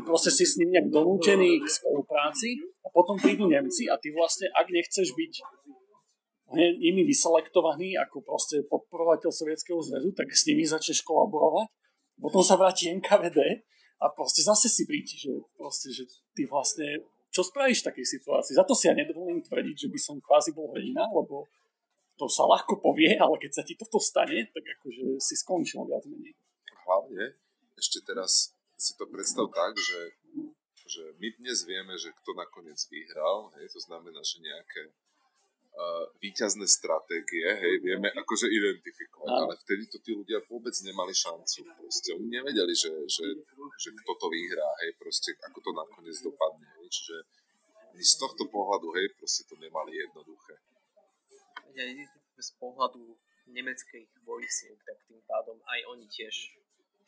proste 0.00 0.32
si 0.32 0.48
s 0.48 0.56
ním 0.56 0.72
nejak 0.72 0.88
donútený 0.88 1.60
k 1.60 1.68
spolupráci 1.68 2.56
a 2.80 2.88
potom 2.88 3.20
prídu 3.20 3.44
Nemci 3.48 3.92
a 3.92 4.00
ty 4.00 4.08
vlastne, 4.16 4.48
ak 4.56 4.72
nechceš 4.72 5.12
byť 5.12 5.32
nimi 6.56 7.02
vyselektovaný 7.08 7.96
ako 7.96 8.24
proste 8.24 8.60
podporovateľ 8.68 9.32
Sovietskeho 9.32 9.80
zväzu, 9.80 10.12
tak 10.12 10.28
s 10.32 10.44
nimi 10.44 10.68
začneš 10.68 11.00
kolaborovať. 11.04 11.68
Potom 12.20 12.44
sa 12.44 12.60
vráti 12.60 12.92
NKVD 12.92 13.64
a 14.04 14.06
proste 14.12 14.44
zase 14.44 14.68
si 14.68 14.84
príti, 14.84 15.16
že, 15.16 15.32
proste, 15.56 15.88
že 15.88 16.04
ty 16.36 16.44
vlastne 16.44 17.00
čo 17.32 17.40
spravíš 17.40 17.80
v 17.80 17.88
takej 17.88 18.06
situácii? 18.20 18.52
Za 18.52 18.68
to 18.68 18.76
si 18.76 18.92
ja 18.92 18.94
nedovolím 18.94 19.40
tvrdiť, 19.40 19.88
že 19.88 19.88
by 19.88 19.98
som 19.98 20.20
kvázi 20.20 20.52
bol 20.52 20.68
hrdina, 20.76 21.08
lebo 21.08 21.48
to 22.20 22.28
sa 22.28 22.44
ľahko 22.44 22.76
povie, 22.84 23.16
ale 23.16 23.40
keď 23.40 23.50
sa 23.56 23.62
ti 23.64 23.72
toto 23.72 23.96
stane, 23.96 24.52
tak 24.52 24.60
akože 24.60 25.16
si 25.16 25.34
skončil 25.40 25.88
viac 25.88 26.04
menej. 26.04 26.36
Hlavne 26.84 27.40
ešte 27.80 28.04
teraz 28.04 28.52
si 28.82 28.98
to 28.98 29.06
predstav 29.06 29.46
tak, 29.54 29.78
že, 29.78 30.00
že 30.90 31.14
my 31.22 31.28
dnes 31.38 31.62
vieme, 31.62 31.94
že 31.94 32.10
kto 32.10 32.34
nakoniec 32.34 32.82
vyhral, 32.90 33.54
hej, 33.54 33.70
to 33.70 33.78
znamená, 33.78 34.18
že 34.26 34.42
nejaké 34.42 34.82
uh, 34.90 36.10
výťazné 36.18 36.66
stratégie, 36.66 37.46
hej, 37.46 37.78
vieme 37.78 38.10
akože 38.10 38.50
identifikovať, 38.50 39.30
no. 39.30 39.42
ale 39.46 39.54
vtedy 39.62 39.86
to 39.86 40.02
tí 40.02 40.10
ľudia 40.18 40.42
vôbec 40.50 40.74
nemali 40.82 41.14
šancu. 41.14 41.62
Proste 41.78 42.18
oni 42.18 42.26
nevedeli, 42.26 42.74
že, 42.74 42.90
že, 43.06 43.26
že 43.78 43.88
kto 44.02 44.12
to 44.18 44.26
vyhrá, 44.26 44.70
hej, 44.82 44.98
proste 44.98 45.38
ako 45.46 45.62
to 45.62 45.70
nakoniec 45.70 46.18
dopadne, 46.18 46.66
hej, 46.82 46.88
čiže 46.90 47.16
ani 47.94 48.02
z 48.02 48.14
tohto 48.18 48.50
pohľadu, 48.50 48.90
hej, 48.98 49.14
proste 49.14 49.46
to 49.46 49.54
nemali 49.62 49.94
jednoduché. 49.94 50.58
Ja, 51.78 51.86
z 52.42 52.50
pohľadu 52.58 53.14
nemeckých 53.46 54.10
vojsiek, 54.26 54.74
tak 54.82 54.98
tým 55.06 55.22
pádom 55.30 55.62
aj 55.70 55.80
oni 55.94 56.10
tiež 56.10 56.61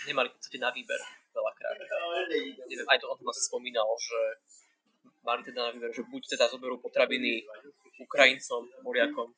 nemali 0.08 0.28
v 0.30 0.34
podstate 0.36 0.58
na 0.60 0.70
výber 0.70 1.00
veľakrát. 1.34 1.76
Neviem, 2.68 2.88
aj 2.88 2.98
to 3.00 3.06
on 3.10 3.18
vlastne 3.20 3.44
spomínal, 3.48 3.88
že 3.98 4.20
mali 5.24 5.40
teda 5.42 5.68
na 5.68 5.70
výber, 5.72 5.90
že 5.90 6.04
buď 6.04 6.22
teda 6.36 6.48
zoberú 6.52 6.76
potraviny 6.78 7.44
Ukrajincom, 8.00 8.68
Poliakom, 8.84 9.32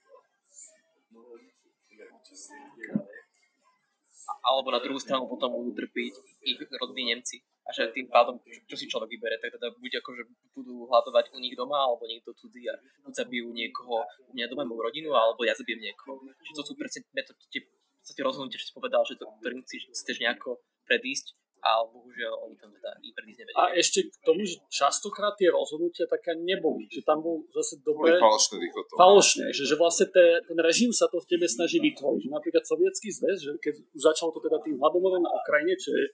alebo 4.46 4.68
na 4.70 4.78
druhú 4.82 4.98
stranu 4.98 5.26
potom 5.26 5.50
budú 5.50 5.74
trpiť 5.74 6.14
ich 6.46 6.58
rodní 6.78 7.10
Nemci. 7.10 7.42
A 7.66 7.74
že 7.74 7.90
tým 7.90 8.06
pádom, 8.06 8.38
čo 8.70 8.78
si 8.78 8.86
človek 8.86 9.10
vybere, 9.18 9.42
tak 9.42 9.58
teda 9.58 9.74
buď 9.74 9.98
ako, 9.98 10.10
že 10.14 10.22
budú 10.54 10.86
hľadovať 10.86 11.34
u 11.34 11.42
nich 11.42 11.58
doma, 11.58 11.82
alebo 11.82 12.06
niekto 12.06 12.30
cudzí 12.30 12.62
a 12.70 12.78
buď 13.02 13.26
zabijú 13.26 13.50
niekoho 13.50 14.06
u 14.06 14.32
mňa 14.38 14.46
doma, 14.46 14.62
moju 14.62 14.86
rodinu, 14.86 15.10
alebo 15.10 15.42
ja 15.42 15.50
zabijem 15.50 15.82
niekoho. 15.82 16.22
Čiže 16.46 16.62
to 16.62 16.62
sú 16.62 16.72
presne 16.78 17.02
tie 17.50 17.66
podstate 18.06 18.22
rozhodnutie, 18.22 18.62
že 18.62 18.70
si 18.70 18.74
povedal, 18.78 19.02
že 19.02 19.18
to, 19.18 19.26
ktorým 19.42 19.66
si 19.66 19.82
chceš 19.82 20.22
nejako 20.22 20.62
predísť, 20.86 21.34
ale 21.58 21.90
bohužiaľ 21.90 22.46
oni 22.46 22.54
tam 22.54 22.70
teda 22.70 22.94
i 23.02 23.10
predísť 23.10 23.38
nevedia. 23.42 23.58
A 23.58 23.74
ešte 23.74 24.06
k 24.06 24.14
tomu, 24.22 24.46
že 24.46 24.62
častokrát 24.70 25.34
tie 25.34 25.50
rozhodnutia 25.50 26.06
taká 26.06 26.38
neboli, 26.38 26.86
že 26.86 27.02
tam 27.02 27.18
bol 27.18 27.42
zase 27.50 27.82
dobre... 27.82 28.14
falošné 28.14 28.62
Falošné, 28.94 29.46
že, 29.50 29.66
že 29.66 29.74
vlastne 29.74 30.06
te, 30.14 30.38
ten 30.46 30.58
režim 30.62 30.94
sa 30.94 31.10
to 31.10 31.18
v 31.18 31.26
tebe 31.26 31.50
snaží 31.50 31.82
vytvoriť. 31.82 32.30
Že 32.30 32.30
napríklad 32.30 32.62
sovietský 32.62 33.10
zväz, 33.10 33.38
že 33.42 33.50
keď 33.58 33.74
už 33.82 34.02
začalo 34.06 34.30
to 34.30 34.38
teda 34.46 34.62
tým 34.62 34.78
hladomorom 34.78 35.26
na 35.26 35.32
Ukrajine, 35.34 35.74
čo 35.74 35.90
je, 35.90 36.04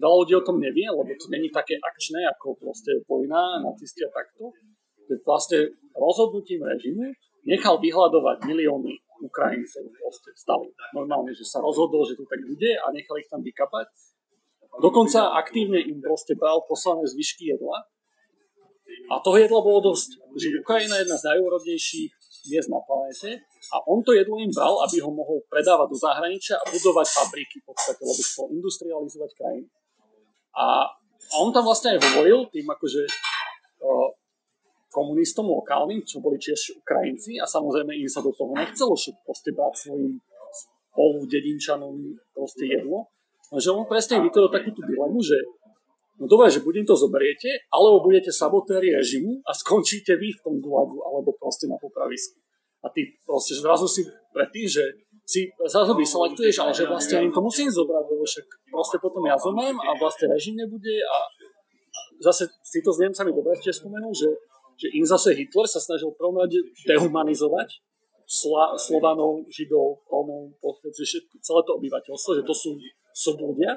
veľa 0.00 0.16
ľudí 0.24 0.34
o 0.40 0.46
tom 0.46 0.56
nevie, 0.56 0.88
lebo 0.88 1.12
to 1.20 1.28
není 1.28 1.52
také 1.52 1.76
akčné 1.76 2.24
ako 2.32 2.56
proste 2.56 3.04
vojna, 3.04 3.60
nacisti 3.60 4.08
a 4.08 4.10
takto. 4.14 4.56
Že 5.04 5.20
vlastne 5.20 5.58
rozhodnutím 5.92 6.64
režimu 6.64 7.12
nechal 7.44 7.76
vyhľadovať 7.76 8.48
milióny 8.48 9.04
Ukrajincov 9.24 9.88
proste 9.96 10.30
stali. 10.36 10.68
Normálne, 10.92 11.32
že 11.32 11.48
sa 11.48 11.64
rozhodol, 11.64 12.04
že 12.04 12.20
to 12.20 12.28
tak 12.28 12.44
bude 12.44 12.72
a 12.76 12.86
nechali 12.92 13.24
ich 13.24 13.30
tam 13.32 13.40
vykapať. 13.40 13.88
Dokonca 14.78 15.38
aktívne 15.38 15.80
im 15.80 16.04
proste 16.04 16.36
bral 16.36 16.60
poslané 16.68 17.08
zvyšky 17.08 17.56
jedla. 17.56 17.88
A 19.08 19.20
toho 19.24 19.36
jedla 19.40 19.60
bolo 19.64 19.92
dosť. 19.94 20.20
Že 20.36 20.60
Ukrajina 20.60 21.00
je 21.00 21.02
jedna 21.08 21.16
z 21.16 21.26
najúrodnejších 21.32 22.12
miest 22.52 22.68
na 22.68 22.80
planéte 22.84 23.40
a 23.72 23.76
on 23.88 24.04
to 24.04 24.12
jedlo 24.12 24.36
im 24.36 24.52
bral, 24.52 24.84
aby 24.84 25.00
ho 25.00 25.08
mohol 25.08 25.40
predávať 25.48 25.88
do 25.88 25.96
zahraničia 25.96 26.60
a 26.60 26.64
budovať 26.68 27.06
fabriky 27.08 27.56
v 27.64 27.66
podstate, 27.72 28.00
lebo 28.04 28.20
chcel 28.20 28.46
industrializovať 28.52 29.30
krajinu. 29.32 29.68
A, 30.54 30.92
a 31.32 31.34
on 31.40 31.50
tam 31.56 31.64
vlastne 31.64 31.96
aj 31.96 32.04
hovoril 32.04 32.44
tým 32.52 32.68
akože 32.68 33.02
uh, 33.08 34.08
komunistom 34.94 35.50
lokálnym, 35.50 36.06
čo 36.06 36.22
boli 36.22 36.38
tiež 36.38 36.78
Ukrajinci 36.78 37.42
a 37.42 37.44
samozrejme 37.50 37.98
im 37.98 38.06
sa 38.06 38.22
do 38.22 38.30
toho 38.30 38.54
nechcelo 38.54 38.94
všetko 38.94 39.20
proste 39.26 39.50
brať 39.50 39.74
svojim 39.74 40.22
spolu 40.54 41.26
dedinčanom 41.26 41.94
proste 42.30 42.70
jedlo. 42.70 43.10
Lenže 43.50 43.74
on 43.74 43.90
presne 43.90 44.22
vytvoril 44.22 44.54
takúto 44.54 44.86
dilemu, 44.86 45.18
že 45.18 45.34
no 46.22 46.30
dobre, 46.30 46.46
že 46.46 46.62
budem 46.62 46.86
to 46.86 46.94
zoberiete, 46.94 47.66
alebo 47.74 48.06
budete 48.06 48.30
sabotéri 48.30 48.94
režimu 48.94 49.42
a 49.42 49.50
skončíte 49.50 50.14
vy 50.14 50.30
v 50.30 50.42
tom 50.46 50.54
gulagu 50.62 51.02
alebo 51.02 51.34
proste 51.34 51.66
na 51.66 51.74
popravisku. 51.74 52.38
A 52.86 52.92
ty 52.94 53.18
proste 53.26 53.58
zrazu 53.58 53.90
si 53.90 54.06
pre 54.30 54.46
tým, 54.54 54.70
že 54.70 54.84
si 55.24 55.48
zrazu 55.66 55.96
vyselektuješ, 55.96 56.54
ale 56.60 56.70
že 56.76 56.84
vlastne 56.84 57.24
im 57.24 57.32
to 57.32 57.40
musím 57.40 57.66
zobrať, 57.72 58.04
lebo 58.12 58.22
však 58.22 58.46
proste 58.68 58.96
potom 59.00 59.24
ja 59.24 59.34
zomem 59.40 59.72
a 59.72 59.96
vlastne 59.96 60.28
režim 60.30 60.54
nebude 60.54 61.00
a 61.00 61.16
zase 62.20 62.44
si 62.60 62.84
to 62.84 62.92
s 62.92 63.00
Nemcami 63.00 63.32
dobre 63.32 63.56
ste 63.56 63.72
spomenul, 63.72 64.12
že, 64.12 64.28
že 64.74 64.88
im 64.94 65.06
zase 65.06 65.34
Hitler 65.34 65.66
sa 65.70 65.80
snažil 65.80 66.10
prvom 66.14 66.44
dehumanizovať 66.86 67.82
Sla, 68.24 68.72
Slovanov, 68.80 69.44
Židov, 69.52 70.00
Rómov, 70.08 70.56
celé 71.44 71.60
to 71.68 71.72
obyvateľstvo, 71.76 72.30
že 72.40 72.42
to 72.42 72.54
sú, 72.56 72.80
sú 73.12 73.36
ľudia, 73.36 73.76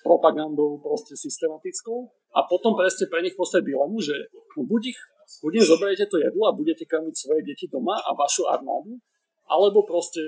propagandou 0.00 0.80
proste 0.80 1.12
systematickou 1.18 2.08
a 2.32 2.46
potom 2.46 2.72
presne 2.78 3.10
pre 3.10 3.20
nich 3.20 3.36
postaviť 3.36 3.66
dilemu, 3.66 3.96
že 4.00 4.14
no 4.56 4.64
buď 4.64 4.82
ich 4.94 5.00
buď 5.38 5.52
im 5.62 5.64
zoberiete 5.66 6.06
to 6.10 6.18
jedlo 6.18 6.50
a 6.50 6.56
budete 6.56 6.82
krmiť 6.88 7.14
svoje 7.14 7.46
deti 7.46 7.70
doma 7.70 7.94
a 7.94 8.10
vašu 8.18 8.50
armádu, 8.50 8.98
alebo 9.46 9.86
proste, 9.86 10.18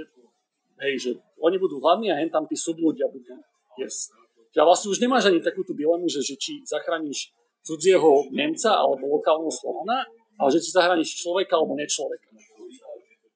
hej, 0.79 0.95
že 0.99 1.11
oni 1.43 1.59
budú 1.59 1.83
hladní 1.83 2.15
a 2.15 2.19
hen 2.23 2.31
tam 2.31 2.47
tí 2.47 2.55
subľudia 2.55 3.11
budú 3.11 3.35
jesť. 3.83 4.15
Ja 4.53 4.63
vlastne 4.69 4.93
už 4.93 5.01
nemáš 5.01 5.33
ani 5.33 5.41
takúto 5.41 5.73
dilemu, 5.73 6.07
že, 6.07 6.21
že 6.23 6.37
či 6.37 6.61
zachrániš 6.63 7.33
cudzieho 7.63 8.29
Nemca 8.35 8.75
alebo 8.75 9.19
lokálneho 9.19 9.51
Slovana, 9.51 10.03
ale 10.39 10.49
že 10.51 10.63
či 10.63 10.75
zachrániš 10.75 11.23
človeka 11.23 11.59
alebo 11.59 11.79
nečloveka. 11.79 12.29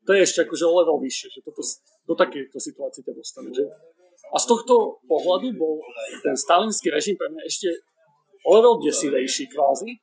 To 0.07 0.15
je 0.15 0.23
ešte 0.23 0.47
akože 0.47 0.65
o 0.67 0.73
level 0.79 0.99
vyššie, 1.03 1.29
že 1.35 1.41
toto, 1.43 1.63
do 2.07 2.15
takéto 2.15 2.59
situácie 2.63 3.03
ťa 3.03 3.15
dostane. 3.15 3.51
Že 3.51 3.67
a 4.27 4.37
z 4.39 4.47
tohto 4.47 5.03
pohľadu 5.07 5.55
bol 5.55 5.83
ten 6.23 6.35
stalinský 6.35 6.91
režim 6.91 7.15
pre 7.15 7.31
mňa 7.31 7.43
ešte 7.47 7.71
o 8.47 8.51
level 8.55 8.79
desivejší 8.83 9.51
kvázi, 9.51 9.99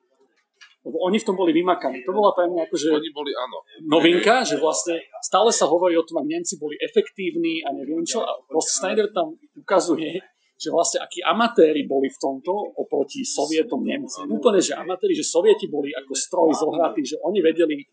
lebo 0.83 0.99
oni 1.07 1.15
v 1.19 1.27
tom 1.27 1.36
boli 1.39 1.55
vymakaní. 1.55 2.03
To 2.03 2.12
bola 2.12 2.36
pre 2.36 2.51
mňa 2.51 2.67
akože 2.67 2.91
oni 2.91 3.09
boli, 3.15 3.31
áno. 3.31 3.63
novinka, 3.88 4.43
že 4.43 4.59
vlastne 4.59 4.99
stále 5.23 5.47
sa 5.47 5.63
hovorí 5.71 5.95
o 5.95 6.03
tom, 6.03 6.19
ak 6.19 6.27
Nemci 6.27 6.59
boli 6.59 6.75
efektívni 6.83 7.63
a 7.63 7.71
neviem 7.71 8.03
čo. 8.03 8.19
A 8.19 8.36
proste 8.43 8.83
Snyder 8.83 9.07
tam 9.15 9.39
ukazuje, 9.55 10.19
že 10.63 10.71
vlastne 10.71 11.04
akí 11.04 11.19
amatéri 11.19 11.84
boli 11.84 12.08
v 12.08 12.15
tomto 12.15 12.56
oproti 12.80 13.28
Sovietom 13.28 13.84
Nemci. 13.84 14.23
Úplne, 14.23 14.63
že 14.63 14.80
amatéri, 14.80 15.12
že 15.12 15.28
Sovieti 15.28 15.67
boli 15.67 15.91
ako 15.91 16.15
stroj 16.15 16.49
zohratí, 16.56 17.04
že 17.04 17.19
oni 17.19 17.43
vedeli 17.43 17.84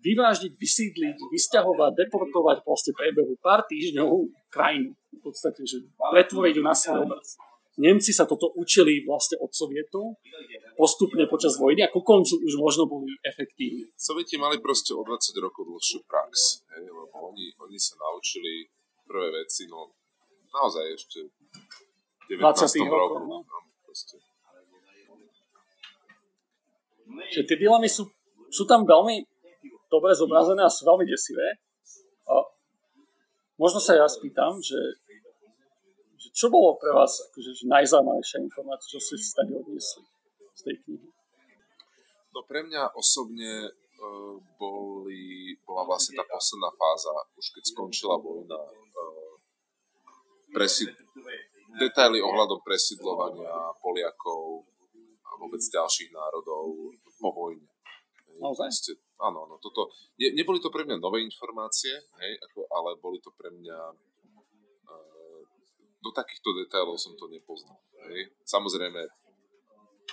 vyvážiť, 0.00 0.52
vysídliť, 0.56 1.16
vysťahovať, 1.28 1.92
deportovať 1.92 2.56
proste 2.64 2.96
priebehu 2.96 3.36
pár 3.44 3.68
týždňov 3.68 4.32
krajinu. 4.48 4.96
V 5.12 5.20
podstate, 5.20 5.60
že 5.68 5.84
pretvoriť 5.92 6.54
ju 6.56 6.62
na 6.64 6.72
svoj 6.72 7.04
obraz. 7.04 7.36
Nemci 7.76 8.16
sa 8.16 8.24
toto 8.24 8.56
učili 8.56 9.04
vlastne 9.04 9.36
od 9.36 9.52
Sovietov 9.52 10.16
postupne 10.80 11.28
počas 11.28 11.60
vojny 11.60 11.84
a 11.84 11.92
ku 11.92 12.00
koncu 12.00 12.40
už 12.40 12.56
možno 12.56 12.88
boli 12.88 13.12
efektívni. 13.20 13.84
Sovieti 14.00 14.40
mali 14.40 14.56
proste 14.64 14.96
o 14.96 15.04
20 15.04 15.36
rokov 15.44 15.68
dlhšiu 15.68 16.00
prax, 16.08 16.64
hej, 16.72 16.88
lebo 16.88 17.12
oni, 17.28 17.52
oni 17.60 17.76
sa 17.76 18.00
naučili 18.00 18.64
prvé 19.04 19.28
veci, 19.28 19.68
no 19.68 19.92
naozaj 20.56 20.84
ešte 20.96 21.18
19. 22.28 22.42
roku. 22.86 23.22
No. 23.26 23.44
No, 27.06 27.22
Že 27.30 27.42
tie 27.46 27.56
dilemy 27.56 27.88
sú, 27.88 28.10
sú 28.50 28.66
tam 28.66 28.82
veľmi 28.82 29.24
dobre 29.86 30.12
zobrazené 30.12 30.66
a 30.66 30.70
sú 30.70 30.84
veľmi 30.84 31.06
desivé. 31.06 31.62
A 32.26 32.34
možno 33.56 33.78
sa 33.78 33.94
ja 33.94 34.06
spýtam, 34.10 34.58
že 34.58 34.76
čo 36.36 36.52
bolo 36.52 36.76
pre 36.76 36.92
vás 36.92 37.32
akože, 37.32 37.64
najzaujímavejšia 37.64 38.44
informácia, 38.44 38.92
čo 38.92 39.00
ste 39.00 39.16
si 39.16 39.32
tady 39.32 39.56
odniesli 39.56 40.04
z 40.52 40.60
tej 40.68 40.76
knihy? 40.84 41.08
No 42.36 42.44
pre 42.44 42.60
mňa 42.60 42.92
osobne 42.92 43.72
uh, 43.72 44.36
boli, 44.60 45.56
bola 45.64 45.88
vlastne 45.88 46.20
tá 46.20 46.28
posledná 46.28 46.68
fáza, 46.76 47.16
už 47.40 47.56
keď 47.56 47.64
skončila 47.72 48.20
vojna, 48.20 48.60
uh, 48.60 49.32
presid, 50.52 50.92
detaily 51.76 52.18
ohľadom 52.20 52.60
presidlovania 52.64 53.52
Poliakov 53.80 54.64
a 55.26 55.30
vôbec 55.40 55.60
ďalších 55.60 56.10
národov 56.12 56.96
po 57.20 57.30
vojne. 57.32 57.68
Naozaj? 58.36 58.96
áno, 59.16 59.48
no 59.48 59.56
toto, 59.56 59.88
ne, 60.20 60.28
neboli 60.36 60.60
to 60.60 60.68
pre 60.68 60.84
mňa 60.84 61.00
nové 61.00 61.24
informácie, 61.24 61.96
hej, 62.20 62.32
ako, 62.44 62.68
ale 62.68 63.00
boli 63.00 63.16
to 63.24 63.32
pre 63.32 63.48
mňa 63.48 63.96
do 66.06 66.10
takýchto 66.14 66.54
detailov 66.54 66.94
som 66.94 67.18
to 67.18 67.26
nepoznal. 67.26 67.82
Hej. 68.06 68.30
Samozrejme, 68.46 69.02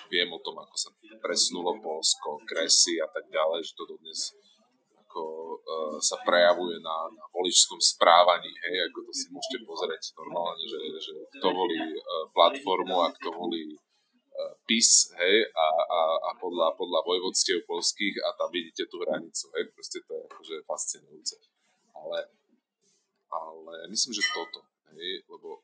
viem 0.10 0.30
o 0.34 0.42
tom, 0.42 0.58
ako 0.58 0.74
sa 0.74 0.90
presunulo 1.22 1.78
Polsko, 1.78 2.42
kresy 2.50 2.98
a 2.98 3.06
tak 3.06 3.30
ďalej, 3.30 3.62
že 3.62 3.78
to 3.78 3.86
dodnes 3.86 4.34
ako 5.14 5.22
uh, 5.62 5.96
sa 6.02 6.18
prejavuje 6.26 6.82
na, 6.82 7.06
na 7.14 7.26
voličskom 7.30 7.78
správaní, 7.78 8.50
hej, 8.50 8.90
ako 8.90 9.06
to 9.06 9.12
si 9.14 9.30
môžete 9.30 9.62
pozrieť 9.62 10.18
normálne, 10.18 10.66
že, 10.66 10.82
že 10.98 11.14
kto 11.38 11.54
volí 11.54 11.78
uh, 11.78 12.26
platformu 12.34 12.98
a 12.98 13.14
kto 13.14 13.30
volí 13.30 13.78
uh, 13.78 14.58
PIS, 14.66 15.14
hej, 15.14 15.54
a, 15.54 15.68
a, 15.70 16.02
a 16.18 16.30
podľa, 16.42 16.74
podľa 16.74 17.06
vojvodstiev 17.06 17.62
polských 17.70 18.26
a 18.26 18.34
tam 18.34 18.50
vidíte 18.50 18.90
tú 18.90 19.06
hranicu, 19.06 19.54
hej, 19.54 19.70
proste 19.70 20.02
to 20.02 20.18
je 20.18 20.22
akože 20.34 20.56
fascinujúce. 20.66 21.38
Ale, 21.94 22.26
ale 23.30 23.74
myslím, 23.94 24.18
že 24.18 24.26
toto, 24.34 24.66
hej, 24.98 25.22
lebo 25.30 25.62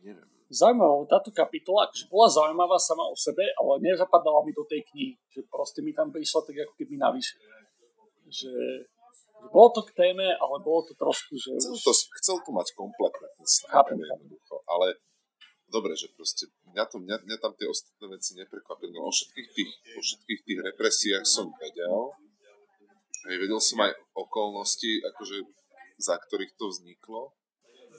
neviem. 0.00 0.24
Zaujímavá 0.48 1.04
táto 1.08 1.32
kapitola, 1.32 1.88
akože 1.88 2.08
bola 2.08 2.28
zaujímavá 2.32 2.76
sama 2.80 3.04
o 3.08 3.16
sebe, 3.16 3.44
ale 3.60 3.80
nezapadala 3.84 4.40
mi 4.44 4.56
do 4.56 4.64
tej 4.64 4.84
knihy, 4.88 5.16
že 5.28 5.44
proste 5.48 5.84
mi 5.84 5.92
tam 5.92 6.12
prišla 6.12 6.44
tak 6.48 6.56
ako 6.64 6.72
keby 6.80 6.96
navyše. 6.96 7.40
Že, 8.32 8.88
bolo 9.52 9.68
to 9.76 9.82
k 9.84 9.92
téme, 9.92 10.24
ale 10.24 10.56
bolo 10.64 10.88
to 10.88 10.96
trošku, 10.96 11.36
že 11.36 11.52
chcel, 11.60 11.76
to, 11.76 11.92
chcel 11.92 12.36
to 12.40 12.50
mať 12.54 12.72
kompletné, 12.72 13.28
chápem, 13.68 14.00
jednoducho, 14.00 14.64
ale 14.64 14.96
dobre, 15.68 15.92
že 15.98 16.08
proste 16.16 16.48
mňa, 16.72 16.84
to, 16.88 16.96
mňa, 16.96 17.16
mňa 17.28 17.36
tam 17.36 17.52
tie 17.56 17.68
ostatné 17.68 18.06
veci 18.12 18.38
neprekvapili. 18.40 18.92
No, 18.96 19.08
o 19.08 19.12
všetkých 19.12 19.48
tých, 19.52 19.72
o 19.96 20.00
všetkých 20.00 20.40
tých 20.44 20.60
represiách 20.72 21.24
som 21.28 21.52
vedel. 21.60 22.12
Hej, 23.28 23.36
vedel 23.36 23.60
som 23.60 23.78
aj 23.84 23.92
okolnosti, 24.16 25.00
akože, 25.14 25.36
za 26.00 26.16
ktorých 26.16 26.56
to 26.56 26.72
vzniklo. 26.72 27.36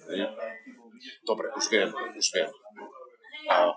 Hej. 0.10 0.34
Dobre, 1.28 1.52
už 1.56 1.66
viem, 1.70 1.90
už 1.94 2.28
viem. 2.34 2.50
A, 3.52 3.76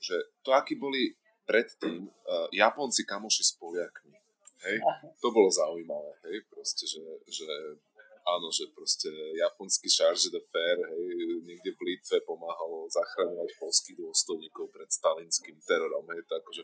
že 0.00 0.16
to, 0.40 0.52
akí 0.56 0.76
boli 0.76 1.16
predtým 1.46 2.08
uh, 2.08 2.48
Japonci 2.52 3.06
kamoši 3.06 3.42
s 3.44 3.52
Poliakmi. 3.56 4.15
Hej? 4.64 4.80
To 5.20 5.28
bolo 5.28 5.52
zaujímavé, 5.52 6.16
hej, 6.28 6.40
proste, 6.48 6.88
že, 6.88 7.02
že 7.28 7.46
áno, 8.24 8.48
že 8.48 8.72
proste 8.72 9.12
japonský 9.36 9.86
charge 9.86 10.32
de 10.32 10.40
fer, 10.40 10.80
hej, 10.80 11.44
niekde 11.44 11.76
v 11.76 11.80
Litve 11.92 12.24
pomáhal 12.24 12.88
zachraňovať 12.88 13.52
polských 13.60 14.00
dôstojníkov 14.00 14.72
pred 14.72 14.88
stalinským 14.88 15.60
terorom, 15.68 16.08
hej, 16.08 16.24
to 16.24 16.32
akože, 16.40 16.62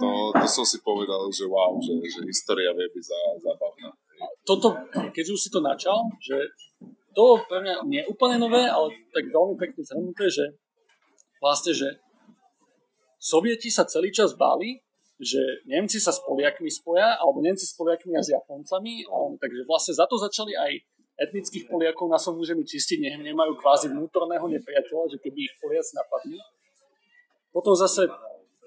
to, 0.00 0.08
to 0.32 0.46
som 0.48 0.64
si 0.64 0.80
povedal, 0.80 1.28
že 1.28 1.44
wow, 1.44 1.76
že, 1.80 1.92
že 2.08 2.20
história 2.24 2.72
vie 2.72 2.88
byť 2.88 3.04
zábavná. 3.44 3.90
Hej. 3.92 4.32
Toto, 4.44 4.76
keď 5.12 5.24
už 5.30 5.38
si 5.38 5.48
to 5.52 5.60
načal, 5.60 6.08
že 6.20 6.36
to 7.12 7.42
pre 7.48 7.60
mňa 7.60 7.74
nie 7.84 8.00
je 8.00 8.10
úplne 8.10 8.38
nové, 8.38 8.64
ale 8.64 8.92
tak 9.10 9.28
veľmi 9.28 9.58
pekne 9.58 9.82
zhrnuté, 9.82 10.30
že 10.30 10.44
vlastne, 11.42 11.72
že 11.74 11.88
Sovieti 13.20 13.68
sa 13.68 13.84
celý 13.84 14.08
čas 14.08 14.32
báli, 14.32 14.80
že 15.20 15.40
Nemci 15.68 16.00
sa 16.00 16.16
s 16.16 16.24
Poliakmi 16.24 16.72
spoja, 16.72 17.20
alebo 17.20 17.44
Nemci 17.44 17.68
s 17.68 17.76
Poliakmi 17.76 18.16
a 18.16 18.24
s 18.24 18.32
Japoncami, 18.32 19.04
a 19.04 19.12
on, 19.12 19.36
takže 19.36 19.68
vlastne 19.68 19.92
za 19.92 20.08
to 20.08 20.16
začali 20.16 20.56
aj 20.56 20.72
etnických 21.20 21.68
Poliakov 21.68 22.08
na 22.08 22.16
svojom 22.16 22.40
území 22.40 22.64
čistiť, 22.64 22.96
nech 23.04 23.20
nemajú 23.20 23.60
kvázi 23.60 23.92
vnútorného 23.92 24.48
nepriateľa, 24.48 25.12
že 25.12 25.20
keby 25.20 25.38
ich 25.44 25.54
Poliaci 25.60 25.92
napadli. 25.92 26.40
Potom 27.52 27.76
zase, 27.76 28.08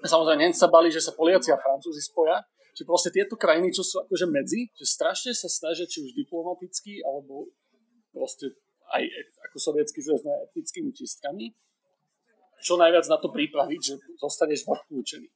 samozrejme, 0.06 0.46
Nemci 0.46 0.62
sa 0.62 0.70
bali, 0.70 0.94
že 0.94 1.02
sa 1.02 1.10
Poliaci 1.10 1.50
a 1.50 1.58
Francúzi 1.58 1.98
spoja, 1.98 2.38
že 2.70 2.86
proste 2.86 3.10
tieto 3.10 3.34
krajiny, 3.34 3.74
čo 3.74 3.82
sú 3.82 4.06
akože 4.06 4.30
medzi, 4.30 4.70
že 4.78 4.86
strašne 4.86 5.34
sa 5.34 5.50
snažia 5.50 5.90
či 5.90 6.06
už 6.06 6.14
diplomaticky, 6.14 7.02
alebo 7.02 7.50
proste 8.14 8.54
aj 8.94 9.02
ako 9.50 9.56
sovietský 9.58 10.06
zväz 10.06 10.22
etnickými 10.22 10.94
čistkami, 10.94 11.50
čo 12.62 12.78
najviac 12.78 13.10
na 13.10 13.18
to 13.18 13.34
pripraviť, 13.34 13.80
že 13.82 13.94
zostaneš 14.22 14.70
odklúčený. 14.70 15.26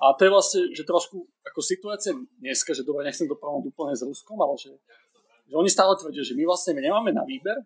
A 0.00 0.16
to 0.16 0.24
je 0.24 0.32
vlastne, 0.32 0.60
že 0.72 0.88
trošku 0.88 1.28
ako 1.44 1.60
situácia 1.60 2.16
dneska, 2.40 2.72
že 2.72 2.88
dobre, 2.88 3.04
nechcem 3.04 3.28
to 3.28 3.36
porovnať 3.36 3.68
úplne 3.68 3.92
s 3.92 4.00
Ruskom, 4.00 4.40
ale 4.40 4.56
že, 4.56 4.72
že 5.44 5.54
oni 5.54 5.68
stále 5.68 5.92
tvrdia, 6.00 6.24
že 6.24 6.32
my 6.32 6.48
vlastne 6.48 6.72
my 6.72 6.80
nemáme 6.80 7.12
na 7.12 7.20
výber, 7.28 7.60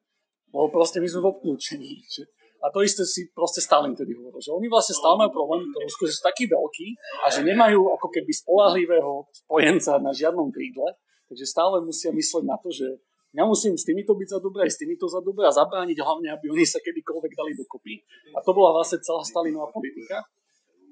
lebo 0.51 0.67
proste 0.71 0.99
my 0.99 1.07
sme 1.07 1.23
v 1.23 1.31
obklúčení. 1.31 2.03
Že, 2.11 2.27
a 2.65 2.75
to 2.75 2.83
isté 2.83 3.07
si 3.07 3.31
proste 3.31 3.63
Stalin 3.63 3.95
tedy 3.95 4.19
hovoril, 4.19 4.43
že 4.43 4.51
oni 4.51 4.67
vlastne 4.67 4.99
stále 4.99 5.15
majú 5.15 5.31
problém 5.31 5.69
to 5.71 5.79
Rusko, 5.79 6.11
že 6.11 6.19
sú 6.19 6.23
takí 6.27 6.51
veľkí 6.51 6.89
a 7.23 7.27
že 7.31 7.47
nemajú 7.47 7.93
ako 7.95 8.09
keby 8.11 8.33
spolahlivého 8.35 9.31
spojenca 9.31 10.03
na 10.03 10.11
žiadnom 10.11 10.51
krídle, 10.51 10.97
takže 11.31 11.45
stále 11.47 11.85
musia 11.87 12.11
mysleť 12.11 12.45
na 12.49 12.59
to, 12.59 12.73
že 12.75 12.99
ja 13.35 13.43
musím 13.43 13.75
s 13.75 13.83
týmito 13.83 14.15
byť 14.15 14.29
za 14.31 14.39
dobré, 14.39 14.67
aj 14.67 14.73
s 14.75 14.79
týmito 14.79 15.11
za 15.11 15.19
dobré 15.19 15.51
a 15.51 15.53
zabrániť 15.53 15.99
hlavne, 15.99 16.31
aby 16.35 16.55
oni 16.55 16.63
sa 16.63 16.79
kedykoľvek 16.79 17.33
dali 17.35 17.53
dokopy. 17.59 17.99
A 18.31 18.39
to 18.47 18.55
bola 18.55 18.71
vlastne 18.71 19.03
celá 19.03 19.27
Stalinová 19.27 19.75
politika. 19.75 20.23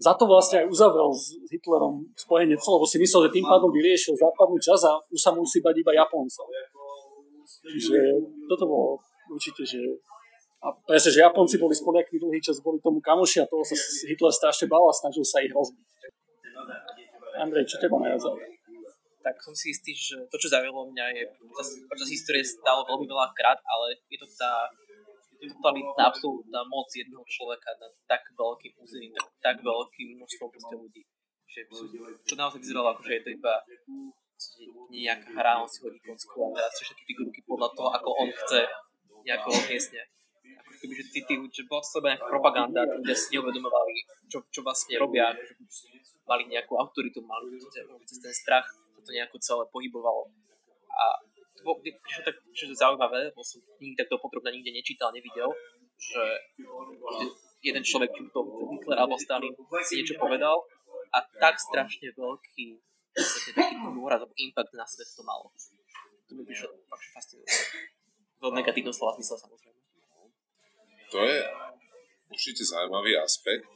Za 0.03 0.13
to 0.19 0.27
vlastne 0.27 0.67
aj 0.67 0.67
uzavrel 0.67 1.15
s 1.15 1.39
Hitlerom 1.47 2.03
spojenec, 2.19 2.59
lebo 2.59 2.83
si 2.83 2.99
myslel, 2.99 3.31
že 3.31 3.39
tým 3.39 3.47
pádom 3.47 3.71
vyriešil 3.71 4.19
západnú 4.19 4.59
časť 4.59 4.85
a 4.91 4.93
už 4.99 5.21
sa 5.23 5.31
musí 5.31 5.63
bať 5.63 5.79
iba 5.79 5.95
Japoncov. 5.95 6.51
Čiže 7.63 7.99
toto 8.51 8.65
bolo 8.67 8.99
určite, 9.31 9.63
že 9.63 9.79
a 10.63 10.71
presne, 10.87 11.11
že 11.11 11.23
Japonci 11.23 11.59
boli 11.59 11.75
s 11.75 11.83
Poliakmi 11.83 12.23
dlhý 12.23 12.39
čas, 12.39 12.63
boli 12.63 12.79
tomu 12.79 13.03
kamoši 13.03 13.43
a 13.43 13.51
toho 13.51 13.67
sa 13.67 13.75
Hitler 14.07 14.31
strašne 14.31 14.71
bal 14.71 14.87
a 14.87 14.95
snažil 14.95 15.27
sa 15.27 15.43
ich 15.43 15.51
rozbiť. 15.51 15.87
Andrej, 17.39 17.67
čo 17.67 17.83
teba 17.83 17.99
najviac 17.99 18.23
tak 19.23 19.39
som 19.39 19.55
si 19.55 19.71
istý, 19.71 19.95
že 19.95 20.19
to, 20.27 20.37
čo 20.37 20.51
zaujalo 20.51 20.91
mňa, 20.91 21.07
je 21.15 21.25
počas 21.87 22.11
histórie 22.11 22.43
stalo 22.43 22.83
veľmi 22.83 23.07
veľa 23.07 23.31
krát, 23.39 23.59
ale 23.63 24.03
je 24.11 24.19
to 24.19 24.27
tá 24.35 24.67
totalitná 25.51 26.03
absolútna 26.11 26.61
moc 26.69 26.87
jedného 26.93 27.25
človeka 27.27 27.75
na 27.81 27.89
tak 28.07 28.23
veľkým 28.35 28.73
územím, 28.79 29.13
tak, 29.17 29.27
tak 29.43 29.57
veľkým 29.67 30.19
množstvom 30.19 30.51
ľudí. 30.79 31.03
Že 31.51 31.61
to 32.29 32.35
naozaj 32.39 32.61
vyzeralo 32.63 32.95
ako, 32.95 33.03
že 33.05 33.13
je 33.19 33.23
to 33.27 33.31
iba 33.37 33.55
nejaká 34.91 35.29
hra, 35.39 35.63
on 35.63 35.71
si 35.71 35.83
hodí 35.85 36.03
kocku 36.03 36.35
a 36.35 36.49
teraz 36.57 36.75
všetky 36.79 37.03
figurky 37.07 37.41
podľa 37.47 37.71
toho, 37.79 37.89
ako 37.95 38.09
on 38.27 38.31
chce 38.35 38.67
nejako 39.23 39.49
odmiestne 39.55 40.03
keby, 40.83 40.95
že 40.99 41.05
tí, 41.15 41.21
tí, 41.23 41.35
že 41.39 41.63
bola 41.71 41.83
to 41.87 42.03
nejaká 42.03 42.27
propaganda, 42.27 42.83
ľudia 42.83 43.15
si 43.15 43.39
neuvedomovali, 43.39 43.95
čo, 44.27 44.43
čo 44.51 44.67
vlastne 44.67 44.99
robia, 44.99 45.31
že 45.39 45.55
mali 46.27 46.51
nejakú 46.51 46.75
autoritu, 46.75 47.23
mali 47.23 47.55
cez 48.03 48.19
ten 48.19 48.35
strach, 48.35 48.67
to 48.99 49.11
nejako 49.15 49.39
celé 49.39 49.63
pohybovalo. 49.71 50.27
A 50.91 51.05
to 51.32 51.32
prišlo 51.63 52.23
tak 52.27 52.37
že 52.53 52.75
zaujímavé, 52.75 53.31
lebo 53.31 53.41
som 53.41 53.63
nikdy 53.79 53.95
takto 53.97 54.19
potrebne 54.19 54.53
nikde 54.59 54.75
nečítal, 54.75 55.15
nevidel, 55.15 55.49
že 55.97 56.23
jeden 57.63 57.83
človek, 57.87 58.11
to 58.11 58.41
Hitler 58.75 58.99
alebo 58.99 59.15
Stalin, 59.17 59.55
si 59.87 60.03
niečo 60.03 60.19
povedal 60.19 60.59
a 61.15 61.19
tak 61.39 61.57
strašne 61.63 62.11
veľký 62.13 62.83
taký 63.55 63.77
dôraz 63.95 64.25
alebo 64.25 64.35
impact 64.41 64.73
na 64.75 64.89
svet 64.89 65.07
to 65.15 65.23
malo. 65.23 65.53
To 66.29 66.33
mi 66.35 66.43
prišlo 66.49 66.73
fakt 66.89 67.07
fascinujúce. 67.13 67.61
V 68.43 68.51
negatívnom 68.51 68.91
slova 68.91 69.15
zmysle 69.15 69.39
samozrejme. 69.39 69.81
To 71.13 71.19
je 71.21 71.39
určite 72.33 72.65
zaujímavý 72.65 73.15
aspekt. 73.21 73.69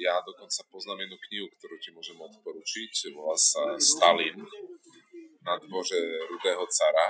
Ja 0.00 0.18
dokonca 0.24 0.64
poznám 0.72 1.04
jednu 1.04 1.20
knihu, 1.28 1.46
ktorú 1.52 1.76
ti 1.78 1.92
môžem 1.92 2.16
odporučiť. 2.16 3.12
Volá 3.12 3.36
sa 3.36 3.76
Stalin 3.76 4.40
na 5.42 5.58
dvore 5.58 6.00
Rudého 6.30 6.64
cara. 6.66 7.06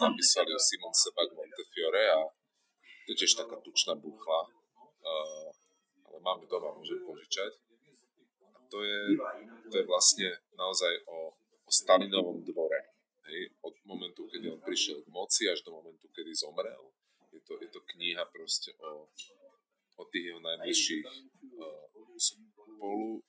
Napísali 0.00 0.50
ju 0.50 0.58
Simon 0.58 0.94
Sebag 0.94 1.30
Montefiore 1.34 2.04
a 2.10 2.20
to 3.06 3.08
je 3.14 3.16
tiež 3.22 3.34
taká 3.38 3.56
tučná 3.62 3.94
buchla. 3.98 4.46
Uh, 5.02 5.50
ale 6.06 6.16
máme 6.22 6.46
doma, 6.46 6.70
môžem 6.74 7.02
požičať. 7.02 7.58
A 8.54 8.58
to 8.70 8.82
je, 8.86 9.18
to 9.66 9.74
je 9.82 9.84
vlastne 9.86 10.28
naozaj 10.54 10.92
o, 11.10 11.34
o 11.66 11.70
Stalinovom 11.70 12.42
dvore. 12.46 12.94
Hej, 13.26 13.54
od 13.62 13.74
momentu, 13.86 14.26
kedy 14.30 14.50
on 14.50 14.62
prišiel 14.62 15.02
k 15.02 15.08
moci 15.10 15.46
až 15.50 15.62
do 15.62 15.74
momentu, 15.74 16.10
kedy 16.10 16.34
zomrel 16.34 16.92
je 17.32 17.40
to, 17.40 17.54
je 17.62 17.68
to 17.68 17.80
kniha 17.80 18.24
proste 18.28 18.76
o, 18.78 19.08
o 19.96 20.02
tých 20.12 20.24
jeho 20.32 20.40
najbližších 20.40 21.06
uh, 21.08 22.16
spolu, 22.20 23.24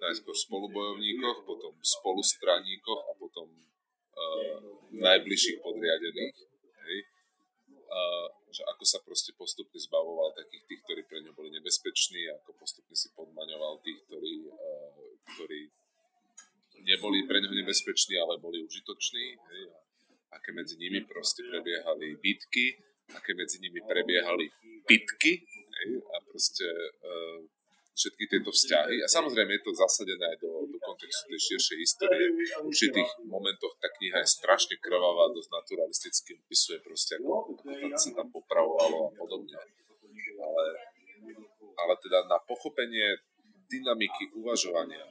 najskôr 0.00 0.36
spolubojovníkoch, 0.36 1.46
potom 1.48 1.72
spolustraníkoch 1.80 3.00
a 3.08 3.12
potom 3.16 3.46
uh, 3.48 4.60
najbližších 4.92 5.60
podriadených. 5.60 6.36
Hej? 6.86 6.96
Uh, 7.86 8.26
že 8.52 8.62
ako 8.66 8.84
sa 8.88 8.98
proste 9.04 9.36
postupne 9.36 9.76
zbavoval 9.76 10.32
takých 10.32 10.64
tých, 10.68 10.80
ktorí 10.84 11.02
pre 11.04 11.18
ňo 11.24 11.32
boli 11.36 11.52
nebezpeční, 11.52 12.30
ako 12.40 12.56
postupne 12.56 12.96
si 12.96 13.12
podmaňoval 13.12 13.80
tých, 13.84 14.00
ktorí, 14.08 14.32
uh, 14.48 15.12
ktorí 15.36 15.60
neboli 16.86 17.26
pre 17.26 17.42
ňo 17.42 17.50
nebezpeční, 17.52 18.20
ale 18.20 18.40
boli 18.40 18.62
užitoční. 18.64 19.26
Hej? 19.36 19.62
aké 20.26 20.52
medzi 20.52 20.76
nimi 20.76 21.00
proste 21.06 21.40
prebiehali 21.48 22.18
bitky 22.20 22.76
aké 23.14 23.34
medzi 23.38 23.62
nimi 23.62 23.78
prebiehali 23.86 24.50
pitky 24.86 25.46
a 26.10 26.16
proste 26.26 26.66
uh, 27.06 27.40
všetky 27.96 28.24
tieto 28.28 28.52
vzťahy. 28.52 29.00
A 29.00 29.08
samozrejme 29.08 29.56
je 29.56 29.62
to 29.64 29.72
zasadené 29.72 30.20
aj 30.20 30.38
do, 30.44 30.68
do 30.68 30.78
kontextu 30.84 31.32
tej 31.32 31.40
širšej 31.40 31.78
histórie. 31.80 32.26
V 32.60 32.68
určitých 32.68 33.10
momentoch 33.24 33.72
tá 33.80 33.88
kniha 33.96 34.20
je 34.20 34.28
strašne 34.28 34.76
krvavá, 34.76 35.32
dosť 35.32 35.48
naturalisticky 35.48 36.30
opisuje 36.36 36.78
proste, 36.84 37.16
ako, 37.16 37.56
sa 37.96 38.10
tam 38.12 38.28
popravovalo 38.28 39.08
a 39.08 39.10
podobne. 39.16 39.56
Ale, 40.36 40.64
ale 41.80 41.94
teda 42.04 42.28
na 42.28 42.36
pochopenie 42.44 43.24
dynamiky 43.66 44.36
uvažovania 44.36 45.08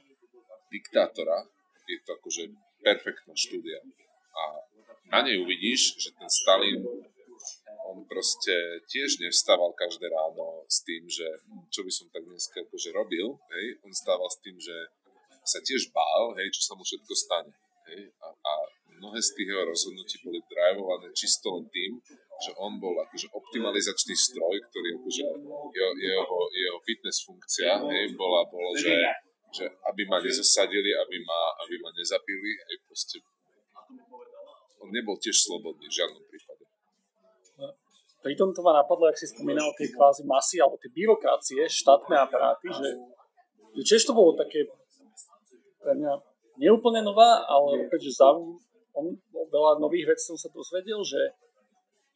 diktátora 0.70 1.42
je 1.90 1.98
to 2.06 2.14
akože 2.14 2.54
perfektná 2.82 3.34
štúdia. 3.34 3.82
A 4.30 4.42
na 5.10 5.26
nej 5.26 5.38
uvidíš, 5.42 5.98
že 5.98 6.14
ten 6.14 6.30
Stalin 6.30 6.82
on 7.90 8.04
proste 8.06 8.52
tiež 8.90 9.22
nevstával 9.22 9.72
každé 9.78 10.10
ráno 10.10 10.66
s 10.66 10.82
tým, 10.82 11.06
že 11.06 11.26
hm, 11.46 11.70
čo 11.70 11.80
by 11.86 11.90
som 11.92 12.06
tak 12.10 12.26
dneska 12.26 12.62
akože 12.66 12.90
robil, 12.92 13.38
hej, 13.56 13.66
on 13.86 13.92
stával 13.94 14.26
s 14.30 14.38
tým, 14.42 14.56
že 14.58 14.74
sa 15.46 15.62
tiež 15.62 15.94
bál, 15.94 16.34
hej, 16.42 16.50
čo 16.50 16.62
sa 16.66 16.72
mu 16.74 16.82
všetko 16.82 17.12
stane. 17.14 17.52
Hej, 17.86 18.10
a, 18.18 18.28
a 18.34 18.52
mnohé 18.98 19.22
z 19.22 19.30
tých 19.38 19.48
jeho 19.54 19.62
rozhodnutí 19.62 20.16
boli 20.26 20.42
drivované 20.50 21.14
čisto 21.14 21.54
len 21.54 21.70
tým, 21.70 22.02
že 22.36 22.50
on 22.60 22.76
bol 22.82 22.92
akože 23.00 23.32
optimalizačný 23.32 24.12
stroj, 24.12 24.56
ktorý 24.68 24.88
akože 25.00 25.24
jeho, 25.72 25.90
jeho, 25.96 26.38
jeho 26.52 26.78
fitness 26.84 27.24
funkcia 27.24 27.80
hej, 27.86 28.12
bola, 28.18 28.44
bolo, 28.50 28.76
že, 28.76 28.92
že 29.54 29.64
aby 29.88 30.02
ma 30.04 30.20
nezasadili, 30.20 30.92
aby 30.92 31.16
ma, 31.24 31.40
aby 31.64 31.80
ma 31.80 31.90
nezabili, 31.96 32.50
hej, 32.68 32.76
proste 32.84 33.16
on 34.82 34.92
nebol 34.92 35.16
tiež 35.16 35.34
slobodný 35.34 35.88
v 35.88 35.96
žiadnom 35.96 36.24
prípade. 36.28 36.45
Pritom 38.26 38.50
to 38.50 38.58
ma 38.58 38.74
napadlo, 38.74 39.06
ak 39.06 39.14
si 39.14 39.30
spomínal 39.30 39.70
tie 39.78 39.86
kvázi 39.86 40.26
masy 40.26 40.58
alebo 40.58 40.74
tie 40.82 40.90
byrokracie, 40.90 41.62
štátne 41.62 42.26
aparáty, 42.26 42.66
že, 42.74 42.88
že 43.78 43.82
tiež 43.86 44.02
to 44.02 44.18
bolo 44.18 44.34
také 44.34 44.66
pre 45.78 45.94
mňa 45.94 46.18
neúplne 46.58 47.06
nová, 47.06 47.46
ale 47.46 47.86
opäť, 47.86 48.10
že 48.10 48.18
zaujímavé, 48.18 48.58
on, 48.98 49.14
veľa 49.30 49.78
nových 49.78 50.10
vecí 50.10 50.34
som 50.34 50.34
sa 50.34 50.50
dozvedel, 50.50 51.06
že, 51.06 51.22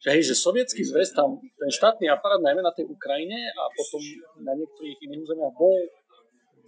že, 0.03 0.09
hej, 0.11 0.27
že 0.27 0.35
sovietský 0.35 0.83
zväz 0.83 1.15
tam, 1.15 1.39
ten 1.39 1.71
štátny 1.71 2.11
aparát 2.11 2.43
najmä 2.43 2.59
na 2.59 2.75
tej 2.75 2.91
Ukrajine 2.91 3.47
a 3.55 3.71
potom 3.71 4.03
na 4.43 4.51
niektorých 4.51 4.99
iných 5.07 5.23
územiach 5.23 5.55
bol 5.55 5.79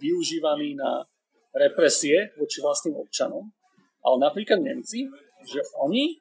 využívaný 0.00 0.72
na 0.80 1.04
represie 1.52 2.32
voči 2.40 2.64
vlastným 2.64 2.96
občanom. 2.96 3.52
Ale 4.00 4.16
napríklad 4.24 4.64
Nemci, 4.64 5.04
že 5.44 5.60
oni 5.84 6.16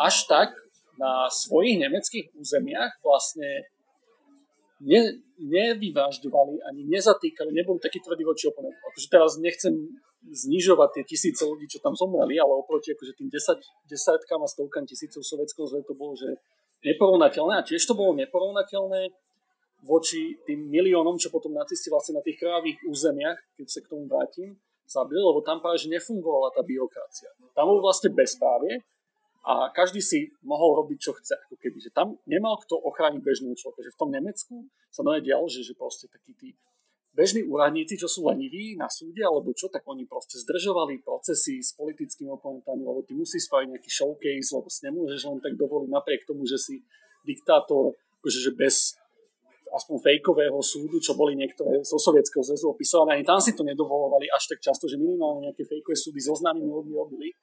až 0.00 0.24
tak 0.24 0.56
na 0.96 1.28
svojich 1.28 1.80
nemeckých 1.80 2.32
územiach 2.36 3.00
vlastne 3.04 3.68
ne, 4.80 5.20
nevyvážďovali 5.40 6.64
ani 6.64 6.82
nezatýkali, 6.88 7.52
neboli 7.52 7.78
takí 7.80 8.00
tvrdí 8.00 8.24
voči 8.24 8.48
oponentom. 8.48 8.80
Akože 8.92 9.08
teraz 9.08 9.36
nechcem 9.40 9.72
znižovať 10.26 10.88
tie 11.00 11.04
tisíce 11.06 11.42
ľudí, 11.46 11.70
čo 11.70 11.78
tam 11.78 11.94
zomreli, 11.94 12.34
ale 12.40 12.50
oproti 12.58 12.92
akože 12.92 13.14
tým 13.14 13.30
desať, 13.30 13.62
desatkám 13.86 14.42
a 14.42 14.48
stovkám 14.50 14.88
tisícov 14.88 15.22
sovietského 15.22 15.68
zväzu 15.70 15.86
to 15.86 15.94
bolo, 15.94 16.18
že 16.18 16.28
neporovnateľné 16.82 17.62
a 17.62 17.66
tiež 17.66 17.82
to 17.86 17.94
bolo 17.94 18.16
neporovnateľné 18.18 19.12
voči 19.86 20.34
tým 20.42 20.66
miliónom, 20.66 21.14
čo 21.20 21.30
potom 21.30 21.54
nacisti 21.54 21.92
vlastne 21.92 22.18
na 22.18 22.22
tých 22.24 22.42
krvavých 22.42 22.80
územiach, 22.90 23.38
keď 23.54 23.66
sa 23.70 23.80
k 23.84 23.90
tomu 23.92 24.10
vrátim, 24.10 24.58
zabili, 24.86 25.22
lebo 25.22 25.42
tam 25.46 25.62
práve 25.62 25.78
že 25.78 25.92
nefungovala 25.92 26.50
tá 26.50 26.66
byrokracia. 26.66 27.30
Tam 27.54 27.70
bolo 27.70 27.86
vlastne 27.86 28.10
bezprávie, 28.10 28.82
a 29.46 29.70
každý 29.70 30.02
si 30.02 30.34
mohol 30.42 30.82
robiť, 30.82 30.98
čo 30.98 31.14
chce. 31.14 31.38
Ako 31.46 31.54
keby, 31.62 31.78
že 31.78 31.94
tam 31.94 32.18
nemal 32.26 32.58
kto 32.66 32.82
ochrániť 32.82 33.22
bežného 33.22 33.54
človeka. 33.54 33.86
Že 33.86 33.94
v 33.94 34.00
tom 34.02 34.10
Nemecku 34.10 34.54
sa 34.90 35.06
mnohé 35.06 35.22
dialo, 35.22 35.46
že, 35.46 35.62
že 35.62 35.78
proste 35.78 36.10
takí 36.10 36.34
tí 36.34 36.58
bežní 37.14 37.46
úradníci, 37.46 37.94
čo 37.94 38.10
sú 38.10 38.26
leniví 38.26 38.74
na 38.74 38.90
súde, 38.90 39.22
alebo 39.22 39.54
čo, 39.54 39.70
tak 39.70 39.86
oni 39.86 40.04
proste 40.04 40.36
zdržovali 40.42 41.00
procesy 41.00 41.62
s 41.62 41.72
politickými 41.78 42.28
oponentami, 42.28 42.82
lebo 42.84 43.06
ty 43.06 43.14
musíš 43.14 43.46
spraviť 43.48 43.72
nejaký 43.72 43.88
showcase, 43.88 44.50
lebo 44.52 44.68
si 44.68 44.80
nemôžeš 44.84 45.20
len 45.24 45.38
tak 45.40 45.54
dovoliť 45.54 45.88
napriek 45.94 46.26
tomu, 46.26 46.44
že 46.44 46.58
si 46.58 46.82
diktátor, 47.24 47.96
akože 48.20 48.50
že 48.50 48.52
bez 48.52 48.98
aspoň 49.72 49.96
fejkového 49.98 50.58
súdu, 50.62 50.98
čo 50.98 51.14
boli 51.14 51.38
niektoré 51.38 51.82
zo 51.82 51.98
sovietského 51.98 52.42
zväzu 52.42 52.70
opisované, 52.70 53.18
ani 53.18 53.24
tam 53.26 53.38
si 53.42 53.54
to 53.54 53.66
nedovolovali 53.66 54.26
až 54.30 54.54
tak 54.54 54.62
často, 54.62 54.86
že 54.86 54.98
minimálne 55.00 55.50
nejaké 55.50 55.66
fejkové 55.66 55.96
súdy 55.98 56.18
so 56.22 56.34
známymi 56.34 56.70
robili 56.94 57.34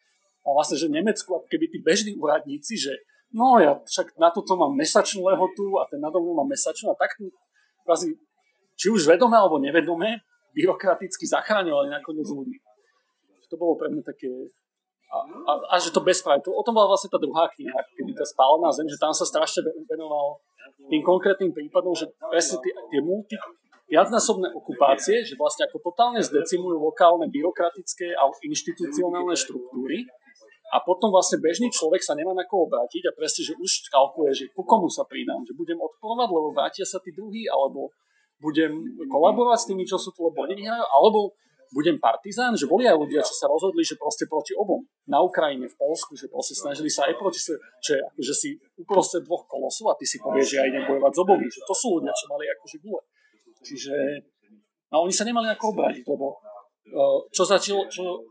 a 0.43 0.47
vlastne, 0.51 0.75
že 0.75 0.91
Nemecku, 0.91 1.29
ako 1.31 1.47
keby 1.47 1.71
tí 1.71 1.79
bežní 1.79 2.19
úradníci, 2.19 2.75
že 2.75 2.93
no 3.31 3.57
ja 3.57 3.79
však 3.79 4.19
na 4.19 4.29
toto 4.29 4.59
mám 4.59 4.75
mesačnú 4.75 5.25
lehotu 5.25 5.79
a 5.79 5.87
ten 5.87 6.03
nadomu 6.03 6.35
mám 6.35 6.47
mesačnú 6.51 6.91
a 6.91 6.99
tak 6.99 7.15
vlastne, 7.87 8.19
či 8.75 8.91
už 8.91 9.07
vedome 9.07 9.39
alebo 9.39 9.57
nevedome, 9.57 10.19
byrokraticky 10.53 11.25
zachráňovali 11.25 11.89
nakoniec 11.89 12.27
ľudí. 12.27 12.59
To 13.49 13.55
bolo 13.55 13.77
pre 13.77 13.89
mňa 13.93 14.01
také 14.01 14.29
a, 15.13 15.17
a, 15.21 15.51
a 15.69 15.75
že 15.77 15.93
to 15.93 16.01
bezpráve. 16.01 16.41
To, 16.41 16.49
o 16.49 16.65
tom 16.65 16.73
bola 16.73 16.89
vlastne 16.89 17.05
tá 17.13 17.21
druhá 17.21 17.45
kniha, 17.53 17.77
kedy 17.93 18.17
tá 18.17 18.25
spálená 18.25 18.73
zem, 18.73 18.89
že 18.89 18.97
tam 18.97 19.13
sa 19.13 19.21
strašne 19.29 19.61
venoval 19.85 20.41
tým 20.89 21.05
konkrétnym 21.05 21.53
prípadom, 21.53 21.93
že 21.93 22.09
presne 22.33 22.57
tie, 22.65 22.73
tie 22.89 22.97
multi, 22.97 23.37
viacnásobné 23.93 24.49
okupácie, 24.57 25.21
že 25.21 25.37
vlastne 25.37 25.69
ako 25.69 25.93
totálne 25.93 26.17
zdecimujú 26.17 26.81
lokálne 26.81 27.29
byrokratické 27.29 28.17
a 28.17 28.25
inštitucionálne 28.41 29.37
štruktúry 29.37 30.09
a 30.73 30.81
potom 30.81 31.13
vlastne 31.13 31.37
bežný 31.37 31.69
človek 31.69 32.01
sa 32.01 32.17
nemá 32.17 32.33
na 32.33 32.49
koho 32.49 32.65
obrátiť 32.65 33.05
a 33.05 33.11
presne, 33.13 33.45
že 33.45 33.53
už 33.53 33.93
kalkuluje, 33.93 34.33
že 34.33 34.45
ku 34.57 34.65
komu 34.65 34.89
sa 34.89 35.05
pridám, 35.05 35.45
že 35.45 35.53
budem 35.53 35.77
odporovať, 35.77 36.27
lebo 36.33 36.49
vrátia 36.49 36.81
sa 36.81 36.97
tí 36.97 37.13
druhí, 37.13 37.45
alebo 37.45 37.93
budem 38.41 38.73
kolaborovať 39.05 39.59
s 39.61 39.67
tými, 39.69 39.85
čo 39.85 40.01
sú 40.01 40.09
tu, 40.09 40.25
lebo 40.25 40.49
oni 40.49 40.65
alebo 40.65 41.37
budem 41.73 41.97
partizán, 41.97 42.53
že 42.53 42.69
boli 42.69 42.85
aj 42.85 42.97
ľudia, 42.97 43.21
čo 43.25 43.33
sa 43.33 43.49
rozhodli, 43.49 43.81
že 43.81 43.97
proste 43.97 44.29
proti 44.29 44.53
obom. 44.53 44.85
Na 45.09 45.21
Ukrajine, 45.21 45.65
v 45.65 45.77
Polsku, 45.77 46.13
že 46.13 46.29
proste 46.29 46.53
snažili 46.53 46.89
sa 46.89 47.09
aj 47.09 47.17
proti 47.17 47.41
sa, 47.41 47.57
že 47.81 47.97
akože 48.13 48.33
si 48.33 48.49
uprostred 48.77 49.25
dvoch 49.25 49.49
kolosov 49.49 49.93
a 49.93 49.97
ty 49.97 50.05
si 50.05 50.21
povieš, 50.21 50.53
že 50.53 50.57
ja 50.61 50.69
idem 50.69 50.85
bojovať 50.85 51.11
s 51.13 51.19
obomi, 51.21 51.45
že 51.49 51.61
to 51.65 51.73
sú 51.73 51.97
ľudia, 51.97 52.13
čo 52.13 52.25
mali 52.29 52.45
akože 52.45 52.77
gule. 52.81 53.01
Čiže 53.65 53.95
no, 54.93 55.05
oni 55.05 55.13
sa 55.13 55.25
nemali 55.25 55.49
ako 55.49 55.73
obrátiť, 55.73 56.05
lebo 56.05 56.37
čo 57.31 57.43
začalo, 57.47 57.87
čo 57.87 58.27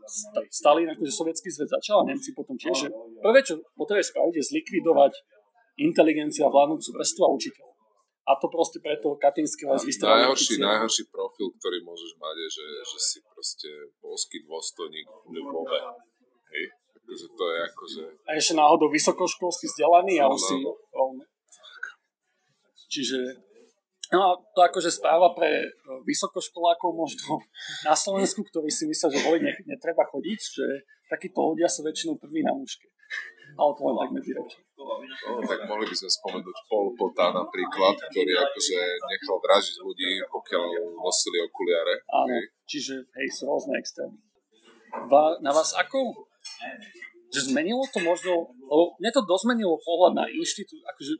Stalin, 0.53 0.85
akože 0.93 1.09
sovietský 1.09 1.49
zväz 1.49 1.73
začal 1.73 2.05
a 2.05 2.07
Nemci 2.13 2.37
potom 2.37 2.53
tiež, 2.53 2.85
že 2.85 2.87
prvé, 3.19 3.41
čo 3.41 3.57
potrebuje 3.73 4.13
spraviť, 4.13 4.33
je 4.37 4.43
zlikvidovať 4.53 5.13
inteligencia, 5.81 6.45
vládnúcu 6.53 6.85
vrstvu 6.93 7.21
a 7.25 7.29
učiteľ. 7.33 7.67
A 8.23 8.39
to 8.39 8.47
proste 8.47 8.79
preto 8.79 9.19
Katinský 9.19 9.67
les 9.67 9.83
vystrelil. 9.83 10.31
Najhorší, 10.31 10.55
najhorší 10.61 11.03
profil, 11.11 11.51
ktorý 11.59 11.83
môžeš 11.83 12.11
mať, 12.15 12.35
je, 12.39 12.49
že, 12.55 12.65
že 12.87 12.99
si 13.03 13.17
proste 13.25 13.69
polský 13.99 14.39
dôstojník 14.47 15.07
v 15.27 15.43
Ľubove. 15.43 15.79
Hej? 16.55 16.63
Akože 17.03 17.27
to 17.35 17.43
je 17.51 17.57
akože... 17.67 18.03
A 18.23 18.31
ešte 18.39 18.53
náhodou 18.55 18.87
vysokoškolsky 18.87 19.67
vzdelaný 19.67 20.23
a 20.23 20.31
no, 20.31 20.39
si... 20.39 20.55
Čiže 22.87 23.19
No 24.13 24.19
a 24.21 24.31
to 24.53 24.59
akože 24.61 24.93
správa 24.93 25.33
pre 25.33 25.49
e, 25.49 25.67
vysokoškolákov 26.05 26.93
možno 26.93 27.41
na 27.81 27.97
Slovensku, 27.97 28.45
ktorí 28.45 28.69
si 28.69 28.85
myslia, 28.85 29.09
že 29.09 29.25
voliť 29.25 29.65
netreba 29.65 30.05
chodiť, 30.05 30.39
že 30.39 30.65
takíto 31.09 31.41
ľudia 31.41 31.65
sú 31.65 31.81
väčšinou 31.81 32.21
prví 32.21 32.45
na 32.45 32.53
muške. 32.53 32.85
Ale 33.53 33.71
to 33.73 33.81
len 33.85 33.97
tak 33.97 34.09
medzi. 34.13 34.31
No, 34.33 35.41
tak 35.45 35.59
mohli 35.69 35.85
by 35.85 35.95
sme 35.97 36.09
spomenúť 36.09 36.57
Paul 36.69 36.89
Pota 36.97 37.29
napríklad, 37.33 37.95
ktorý 38.09 38.33
akože 38.33 38.79
nechal 38.97 39.37
vražiť 39.41 39.75
ľudí, 39.81 40.11
pokiaľ 40.29 40.65
nosili 40.97 41.37
okuliare. 41.41 42.01
Áno, 42.09 42.33
hej. 42.33 42.45
čiže 42.65 43.05
hej, 43.17 43.27
sú 43.29 43.49
rôzne 43.49 43.77
extrémy. 43.77 44.17
Va, 45.09 45.37
na 45.41 45.53
vás 45.53 45.73
ako? 45.77 46.29
Že 47.33 47.53
zmenilo 47.53 47.85
to 47.89 48.01
možno, 48.01 48.53
lebo 48.69 48.93
mne 48.97 49.09
to 49.09 49.21
dozmenilo 49.25 49.77
pohľad 49.81 50.13
na 50.17 50.25
inštitút, 50.29 50.81
akože 50.85 51.13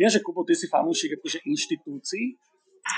Viem, 0.00 0.08
že 0.08 0.24
Kubo, 0.24 0.48
ty 0.48 0.56
si 0.56 0.64
fanúšik 0.64 1.20
akože 1.20 1.44
inštitúcií, 1.44 2.32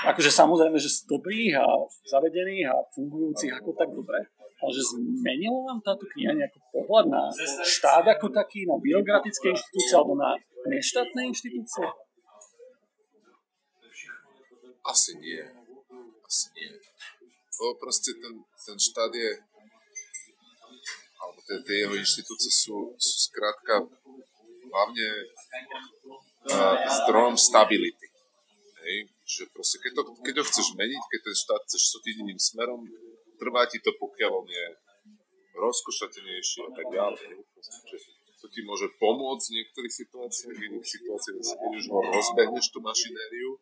akože 0.07 0.31
samozrejme, 0.31 0.79
že 0.79 0.87
z 0.87 1.03
dobrých 1.03 1.59
a 1.59 1.67
zavedených 2.07 2.71
a 2.71 2.79
fungujúcich 2.95 3.51
ako 3.59 3.75
tak 3.75 3.91
dobre, 3.91 4.23
ale 4.31 4.71
že 4.71 4.87
zmenilo 4.95 5.67
vám 5.67 5.83
táto 5.83 6.07
kniha 6.07 6.31
nejaký 6.31 6.63
pohľad 6.71 7.11
na 7.11 7.27
štát 7.67 8.07
ako 8.07 8.31
taký, 8.31 8.63
na 8.63 8.79
byrokratické 8.79 9.51
inštitúcie 9.51 9.99
alebo 9.99 10.15
na 10.15 10.31
neštátne 10.63 11.27
inštitúcie? 11.27 11.83
Asi 14.87 15.19
nie. 15.19 15.43
Asi 16.23 16.47
nie. 16.55 16.71
Lebo 17.59 17.83
proste 17.83 18.15
ten, 18.15 18.47
ten 18.47 18.79
štát 18.79 19.11
je 19.11 19.43
alebo 21.19 21.39
tie, 21.43 21.59
tie 21.67 21.75
jeho 21.83 21.95
inštitúcie 21.99 22.47
sú, 22.47 22.95
sú 22.95 23.15
skrátka 23.27 23.83
hlavne 24.71 25.07
zdrojom 27.03 27.35
stability. 27.39 28.07
Hej? 28.83 28.97
Že 29.23 29.43
proste, 29.55 29.77
keď, 29.79 29.91
to, 29.95 30.01
keď 30.19 30.33
to 30.41 30.43
chceš 30.51 30.67
meniť, 30.75 31.01
keď 31.07 31.19
ten 31.23 31.35
štát 31.35 31.61
chceš 31.67 31.83
sútiť 31.95 32.13
iným 32.27 32.39
smerom, 32.39 32.83
trvá 33.39 33.63
ti 33.67 33.79
to, 33.79 33.95
pokiaľ 33.95 34.31
on 34.43 34.47
je 34.47 34.65
rozkošatenejší 35.55 36.59
a 36.67 36.71
tak 36.75 36.85
ďalej. 36.91 37.27
to 38.43 38.47
ti 38.51 38.59
môže 38.67 38.91
pomôcť 38.99 39.45
v 39.47 39.55
niektorých 39.63 39.93
situáciách, 40.03 40.51
v 40.51 40.63
iných 40.67 40.87
situáciách, 40.87 41.39
keď 41.39 41.71
už 41.79 41.85
ho 41.87 41.99
rozbehneš 42.11 42.75
tú 42.75 42.83
mašinériu, 42.83 43.55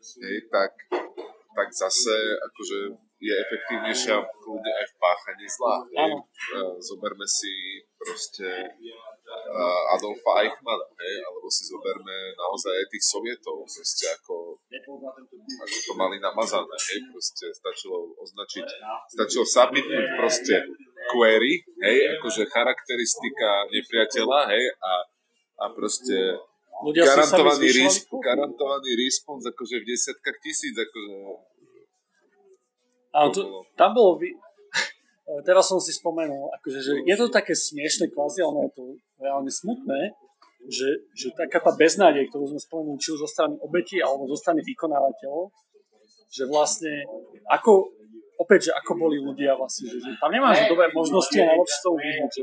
hej, 0.00 0.36
tak, 0.48 0.72
tak 1.52 1.68
zase 1.76 2.16
akože 2.48 2.78
je 3.20 3.34
efektívnejšia 3.36 4.16
kľudne 4.40 4.72
aj 4.72 4.86
v 4.92 4.94
páchaní 5.00 5.46
zla. 5.48 5.74
Hej. 5.92 6.12
Zoberme 6.80 7.24
si 7.24 7.84
proste 7.96 8.48
Adolfa 9.94 10.44
Eichmana, 10.44 10.86
hej, 10.98 11.16
alebo 11.24 11.46
si 11.50 11.64
zoberme 11.68 12.34
naozaj 12.34 12.72
aj 12.74 12.86
tých 12.90 13.04
sovietov, 13.04 13.64
proste 13.64 14.06
ako, 14.14 14.58
ako 15.62 15.76
to 15.84 15.92
mali 15.96 16.16
namazané, 16.18 16.76
hej, 16.92 17.00
proste 17.10 17.50
stačilo 17.54 18.14
označiť, 18.18 18.66
stačilo 19.10 19.44
submitnúť 19.46 20.06
proste 20.18 20.54
query, 21.12 21.62
hej, 21.82 22.18
akože 22.18 22.48
charakteristika 22.50 23.68
nepriateľa, 23.70 24.38
hej, 24.52 24.64
a, 24.80 24.92
a 25.62 25.64
proste 25.72 26.40
Ľudia 26.74 27.06
garantovaný, 27.06 27.70
resp, 27.70 28.10
garantovaný 28.18 28.98
response 28.98 29.46
akože 29.46 29.78
v 29.78 29.94
desiatkách 29.94 30.38
tisíc, 30.42 30.74
akože 30.74 31.14
ale 33.14 33.30
to, 33.30 33.62
tam 33.78 33.94
bolo, 33.94 34.18
vy... 34.18 34.34
teraz 35.48 35.70
som 35.70 35.78
si 35.78 35.94
spomenul, 35.94 36.50
akože, 36.58 36.78
že 36.82 36.92
je 37.06 37.14
to 37.14 37.30
také 37.30 37.54
smiešne 37.54 38.10
kvázi, 38.10 38.42
ale 38.42 38.66
je 38.66 38.72
to 38.74 38.84
reálne 39.24 39.48
smutné, 39.48 40.12
že, 40.68 41.08
že 41.16 41.32
taká 41.32 41.60
tá 41.60 41.72
beznádej, 41.72 42.28
ktorú 42.28 42.52
sme 42.52 42.60
spomenuli, 42.60 43.00
či 43.00 43.12
už 43.16 43.24
zo 43.24 43.28
strany 43.28 43.56
obeti 43.60 44.00
alebo 44.00 44.28
zo 44.28 44.36
strany 44.36 44.60
vykonávateľov, 44.64 45.52
že 46.28 46.44
vlastne 46.48 47.04
ako, 47.48 47.92
opäť, 48.40 48.68
že 48.68 48.72
ako 48.72 48.92
boli 48.96 49.16
ľudia 49.20 49.56
vlastne, 49.56 49.88
že, 49.88 50.00
že 50.00 50.10
tam 50.20 50.32
nemáš 50.32 50.68
dobré 50.68 50.88
možnosti 50.92 51.36
a 51.36 51.48
najlepšie 51.52 51.78
sa 51.80 51.90
že, 52.00 52.42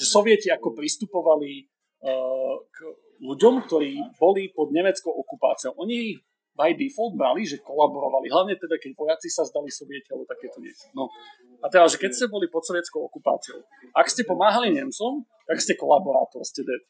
že 0.00 0.04
sovieti 0.04 0.48
ako 0.52 0.76
pristupovali 0.76 1.64
uh, 2.04 2.54
k 2.68 2.76
ľuďom, 3.24 3.54
ktorí 3.64 3.96
boli 4.20 4.52
pod 4.52 4.68
nemeckou 4.74 5.12
okupáciou. 5.12 5.72
Oni 5.80 6.16
ich 6.16 6.20
by 6.54 6.70
default 6.78 7.18
brali, 7.18 7.42
že 7.42 7.58
kolaborovali. 7.58 8.30
Hlavne 8.30 8.54
teda, 8.54 8.78
keď 8.78 8.94
vojaci 8.94 9.26
sa 9.26 9.42
zdali 9.42 9.66
sovieti 9.74 10.14
alebo 10.14 10.22
takéto 10.22 10.62
niečo. 10.62 10.86
No. 10.94 11.10
A 11.58 11.66
teda, 11.66 11.90
že 11.90 11.98
keď 11.98 12.14
ste 12.14 12.26
boli 12.30 12.46
pod 12.46 12.62
sovietskou 12.62 13.02
okupáciou, 13.10 13.58
ak 13.90 14.06
ste 14.06 14.22
pomáhali 14.22 14.70
Nemcom, 14.70 15.26
tak 15.44 15.56
ste 15.60 15.72
kolaborátor, 15.76 16.42
ste 16.42 16.64
dead. 16.64 16.82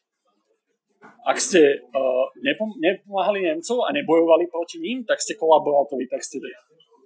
Ak 1.27 1.37
ste 1.37 1.61
uh, 1.61 2.25
nepom- 2.41 2.77
nepomáhali 2.81 3.45
Nemcov 3.45 3.85
a 3.85 3.93
nebojovali 3.93 4.49
proti 4.49 4.81
ním, 4.81 5.05
tak 5.05 5.21
ste 5.21 5.37
kolaborátori, 5.37 6.09
tak 6.09 6.25
ste 6.25 6.41
dead. 6.41 6.57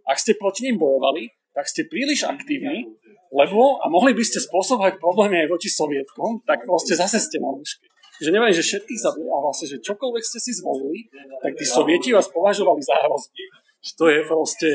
Ak 0.08 0.18
ste 0.22 0.40
proti 0.40 0.70
ním 0.70 0.80
bojovali, 0.80 1.30
tak 1.52 1.68
ste 1.68 1.90
príliš 1.90 2.24
aktívni, 2.24 2.88
lebo, 3.30 3.78
a 3.84 3.92
mohli 3.92 4.16
by 4.16 4.24
ste 4.24 4.40
spôsobovať 4.42 4.98
problémy 4.98 5.46
aj 5.46 5.48
voči 5.52 5.70
sovietkom, 5.70 6.42
tak 6.48 6.64
proste 6.66 6.96
zase 6.96 7.20
ste 7.20 7.38
na 7.44 7.52
muške 7.52 7.90
že 8.20 8.36
neviem, 8.36 8.52
že 8.52 8.60
všetkých 8.60 9.00
zabili 9.00 9.32
a 9.32 9.40
vlastne, 9.40 9.68
že 9.72 9.78
čokoľvek 9.80 10.24
ste 10.24 10.40
si 10.44 10.52
zvolili, 10.52 11.08
tak 11.40 11.56
tí 11.56 11.64
sovieti 11.64 12.12
vás 12.12 12.28
považovali 12.28 12.84
za 12.84 12.96
hrozbu. 13.08 13.44
Že 13.80 13.92
to 13.96 14.06
je 14.12 14.20
proste... 14.28 14.70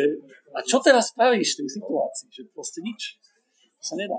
A 0.57 0.65
čo 0.65 0.81
teraz 0.81 1.13
spravíš 1.13 1.53
v 1.53 1.59
tej 1.61 1.69
situácii? 1.77 2.29
Že 2.33 2.43
proste 2.57 2.81
nič. 2.81 3.21
To 3.61 3.83
sa 3.85 3.95
nedá. 4.01 4.17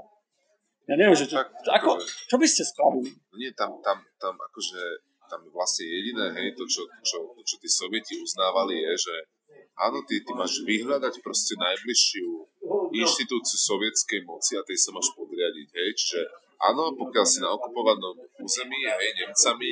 Ja 0.86 0.94
neviem, 0.94 1.18
že 1.18 1.26
čo, 1.26 1.42
tak, 1.42 1.50
ako, 1.82 1.98
čo 2.06 2.36
by 2.38 2.46
ste 2.46 2.62
spravili? 2.62 3.10
Nie, 3.34 3.50
tam, 3.58 3.82
tam, 3.82 4.06
tam 4.22 4.38
akože 4.38 4.82
tam 5.26 5.42
vlastne 5.50 5.90
jediné, 5.90 6.30
hej, 6.38 6.54
to 6.54 6.70
čo, 6.70 6.86
čo, 7.02 7.34
to, 7.34 7.42
čo 7.42 7.56
tí 7.58 7.66
sovieti 7.66 8.14
uznávali 8.22 8.78
je, 8.86 9.10
že 9.10 9.16
áno, 9.82 10.06
ty, 10.06 10.22
ty 10.22 10.32
máš 10.38 10.62
vyhľadať 10.62 11.26
proste 11.26 11.58
najbližšiu 11.58 12.28
inštitúciu 12.94 13.58
sovietskej 13.58 14.22
moci 14.30 14.56
a 14.56 14.62
tej 14.62 14.78
sa 14.78 14.94
máš 14.94 15.10
podriadiť, 15.18 15.68
hej, 15.74 15.90
čiže 15.98 16.22
áno, 16.62 16.94
pokiaľ 16.94 17.26
si 17.26 17.42
na 17.42 17.50
okupovanom 17.50 18.22
území, 18.40 18.86
hej, 18.86 19.10
Nemcami, 19.26 19.70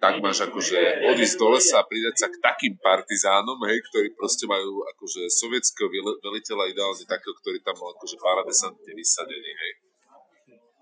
tak 0.00 0.20
máš 0.20 0.44
akože 0.44 1.08
odísť 1.12 1.36
do 1.40 1.48
lesa 1.54 1.80
a 1.80 1.88
pridať 1.88 2.24
sa 2.24 2.28
k 2.28 2.40
takým 2.40 2.74
partizánom, 2.80 3.56
hej, 3.68 3.80
ktorí 3.88 4.12
proste 4.12 4.44
majú 4.44 4.84
akože 4.96 5.28
sovietského 5.32 5.88
veliteľa 6.20 6.72
ideálne 6.72 7.04
takého, 7.08 7.32
ktorý 7.40 7.60
tam 7.64 7.76
mal 7.80 7.96
akože 7.96 8.16
paradesantne 8.20 8.92
vysadený, 8.92 9.52
hej. 9.52 9.72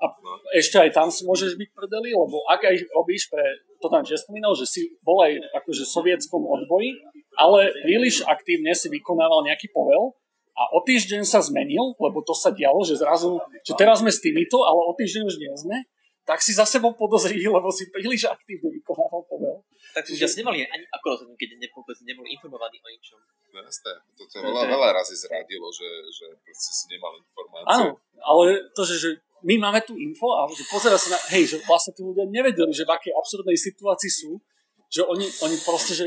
A 0.02 0.10
no. 0.18 0.34
ešte 0.50 0.82
aj 0.82 0.90
tam 0.98 1.08
si 1.14 1.22
môžeš 1.22 1.54
byť 1.54 1.70
prdeli, 1.78 2.10
lebo 2.10 2.42
ak 2.50 2.66
aj 2.66 2.76
robíš 2.90 3.30
pre, 3.30 3.42
to 3.78 3.86
tam 3.86 4.02
že 4.02 4.18
spomínal, 4.18 4.50
že 4.58 4.66
si 4.66 4.98
bol 5.06 5.22
aj 5.22 5.38
akože 5.62 5.86
sovietskom 5.86 6.42
odboji, 6.42 6.98
ale 7.38 7.70
príliš 7.86 8.26
aktívne 8.26 8.74
si 8.74 8.90
vykonával 8.90 9.46
nejaký 9.46 9.70
povel, 9.70 10.18
a 10.52 10.68
o 10.68 10.84
týždeň 10.84 11.24
sa 11.24 11.40
zmenil, 11.40 11.96
lebo 11.96 12.20
to 12.20 12.36
sa 12.36 12.52
dialo, 12.52 12.84
že 12.84 13.00
zrazu, 13.00 13.40
že 13.64 13.72
teraz 13.72 14.04
sme 14.04 14.12
s 14.12 14.20
týmito, 14.20 14.60
ale 14.68 14.84
o 14.84 14.92
týždeň 14.92 15.22
už 15.24 15.36
nie 15.40 15.52
sme, 15.56 15.76
tak 16.22 16.38
si 16.44 16.54
za 16.54 16.68
sebou 16.68 16.94
podozrili, 16.94 17.48
lebo 17.56 17.72
si 17.72 17.88
príliš 17.88 18.28
aktívne 18.28 18.68
vykonával 18.68 19.24
povel. 19.26 19.56
Tak 19.92 20.08
si 20.08 20.16
asi 20.16 20.40
nemali 20.40 20.64
ani 20.64 20.84
ako 20.88 21.06
rozhodnúť, 21.16 21.36
keď 21.36 21.48
ne, 21.60 21.68
vôbec 21.68 21.96
neboli 22.04 22.32
informovaní 22.32 22.80
o 22.80 22.88
ničom. 22.88 23.20
No 23.52 23.60
jasné, 23.60 23.92
toto 24.16 24.40
veľa, 24.40 24.64
veľa 24.64 24.88
razy 24.96 25.12
zradilo, 25.12 25.68
že, 25.68 25.88
že 26.08 26.26
proste 26.40 26.72
si 26.72 26.84
nemal 26.88 27.12
informácie. 27.20 27.68
Áno, 27.68 28.00
ale 28.24 28.72
to, 28.72 28.80
že, 28.88 28.96
že 28.96 29.10
my 29.42 29.54
máme 29.58 29.80
tu 29.82 29.98
info 29.98 30.38
a 30.38 30.46
že 30.50 30.64
pozera 30.70 30.94
sa 30.94 31.14
na, 31.14 31.18
hej, 31.34 31.54
že 31.54 31.56
vlastne 31.66 31.92
tí 31.94 32.02
ľudia 32.02 32.26
nevedeli, 32.30 32.70
že 32.70 32.86
v 32.86 32.94
akej 32.94 33.12
absurdnej 33.14 33.58
situácii 33.58 34.10
sú, 34.10 34.38
že 34.86 35.02
oni, 35.02 35.26
oni 35.26 35.56
proste, 35.66 35.92
že 35.98 36.06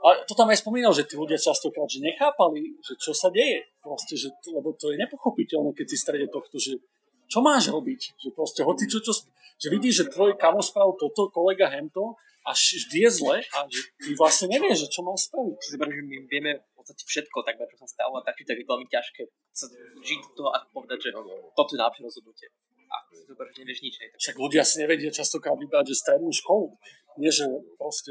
a 0.00 0.16
to 0.24 0.32
tam 0.32 0.48
aj 0.48 0.64
spomínal, 0.64 0.96
že 0.96 1.04
tí 1.04 1.12
ľudia 1.12 1.36
častokrát, 1.36 1.84
že 1.84 2.00
nechápali, 2.00 2.72
že 2.80 2.96
čo 2.96 3.12
sa 3.12 3.28
deje. 3.28 3.68
Proste, 3.84 4.16
že, 4.16 4.32
lebo 4.48 4.72
to 4.72 4.88
je 4.88 4.96
nepochopiteľné, 4.96 5.76
keď 5.76 5.86
si 5.92 5.96
v 6.00 6.04
strede 6.08 6.26
tohto, 6.32 6.56
že 6.56 6.80
čo 7.28 7.44
máš 7.44 7.68
robiť? 7.68 8.16
Že 8.16 8.28
proste, 8.32 8.60
hoci 8.64 8.88
čo, 8.88 9.04
čo, 9.04 9.12
že 9.60 9.68
vidíš, 9.68 9.94
že 9.94 10.04
tvoj 10.08 10.40
kamo 10.40 10.64
spravil 10.64 10.96
toto, 10.96 11.28
kolega 11.28 11.68
hento 11.68 12.16
a 12.46 12.50
vždy 12.56 12.98
je 13.04 13.10
zle 13.12 13.36
a 13.44 13.58
že 13.68 13.80
ty 14.00 14.10
vlastne 14.16 14.48
nevieš, 14.48 14.88
že 14.88 14.88
čo 14.88 15.00
máš 15.04 15.28
spraviť. 15.28 15.56
Si 15.60 15.68
zober, 15.76 15.88
že 15.92 16.02
my 16.02 16.16
vieme 16.24 16.52
v 16.56 16.72
podstate 16.72 17.04
všetko, 17.04 17.38
tak 17.44 17.60
čo 17.60 17.76
sa 17.76 17.88
stalo 17.88 18.16
a 18.16 18.22
tak, 18.24 18.40
tak 18.40 18.56
je 18.56 18.64
veľmi 18.64 18.88
ťažké 18.88 19.22
sa 19.52 19.66
žiť 20.00 20.18
do 20.24 20.30
toho 20.40 20.48
a 20.54 20.64
povedať, 20.72 20.98
že 21.04 21.08
toto 21.52 21.70
je 21.76 21.78
najlepšie 21.78 22.04
rozhodnutie. 22.08 22.48
A 22.90 22.96
si 23.14 23.22
zober, 23.22 23.46
že 23.52 23.62
nevieš 23.62 23.80
nič. 23.86 23.94
Hej. 24.02 24.08
Však 24.18 24.36
ľudia 24.40 24.62
si 24.66 24.82
nevedia 24.82 25.10
častokrát 25.14 25.54
vybrať, 25.54 25.94
že 25.94 26.00
strednú 26.00 26.32
školu. 26.34 26.74
Nie, 27.22 27.30
že 27.30 27.46
proste 27.78 28.10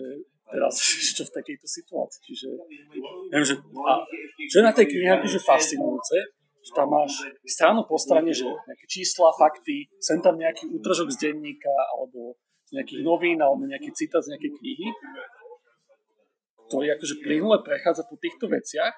teraz 0.50 0.76
čo 1.18 1.24
v 1.26 1.32
takejto 1.36 1.68
situácii. 1.68 2.22
Čiže 2.32 2.48
viem, 3.34 3.44
že, 3.44 3.60
a, 3.60 3.94
čo 4.48 4.56
je 4.62 4.66
na 4.66 4.74
tej 4.74 4.88
knihe 4.88 5.20
akože 5.20 5.40
fascinujúce, 5.42 6.18
že 6.60 6.72
tam 6.76 6.92
máš 6.92 7.24
stranu 7.48 7.88
po 7.88 7.96
strane, 7.96 8.30
že 8.36 8.46
nejaké 8.46 8.86
čísla, 8.86 9.32
fakty, 9.36 9.88
sem 10.00 10.20
tam 10.20 10.36
nejaký 10.36 10.68
útržok 10.76 11.08
z 11.16 11.30
denníka 11.30 11.72
alebo 11.96 12.36
z 12.70 12.78
nejakých 12.78 13.02
novín 13.02 13.42
alebo 13.42 13.66
nejaký 13.66 13.90
citát 13.98 14.22
z 14.22 14.38
nejakej 14.38 14.52
knihy, 14.62 14.88
ktorý 16.70 16.94
akože 16.94 17.16
plynule 17.26 17.58
prechádza 17.66 18.06
po 18.06 18.14
týchto 18.22 18.46
veciach 18.46 18.94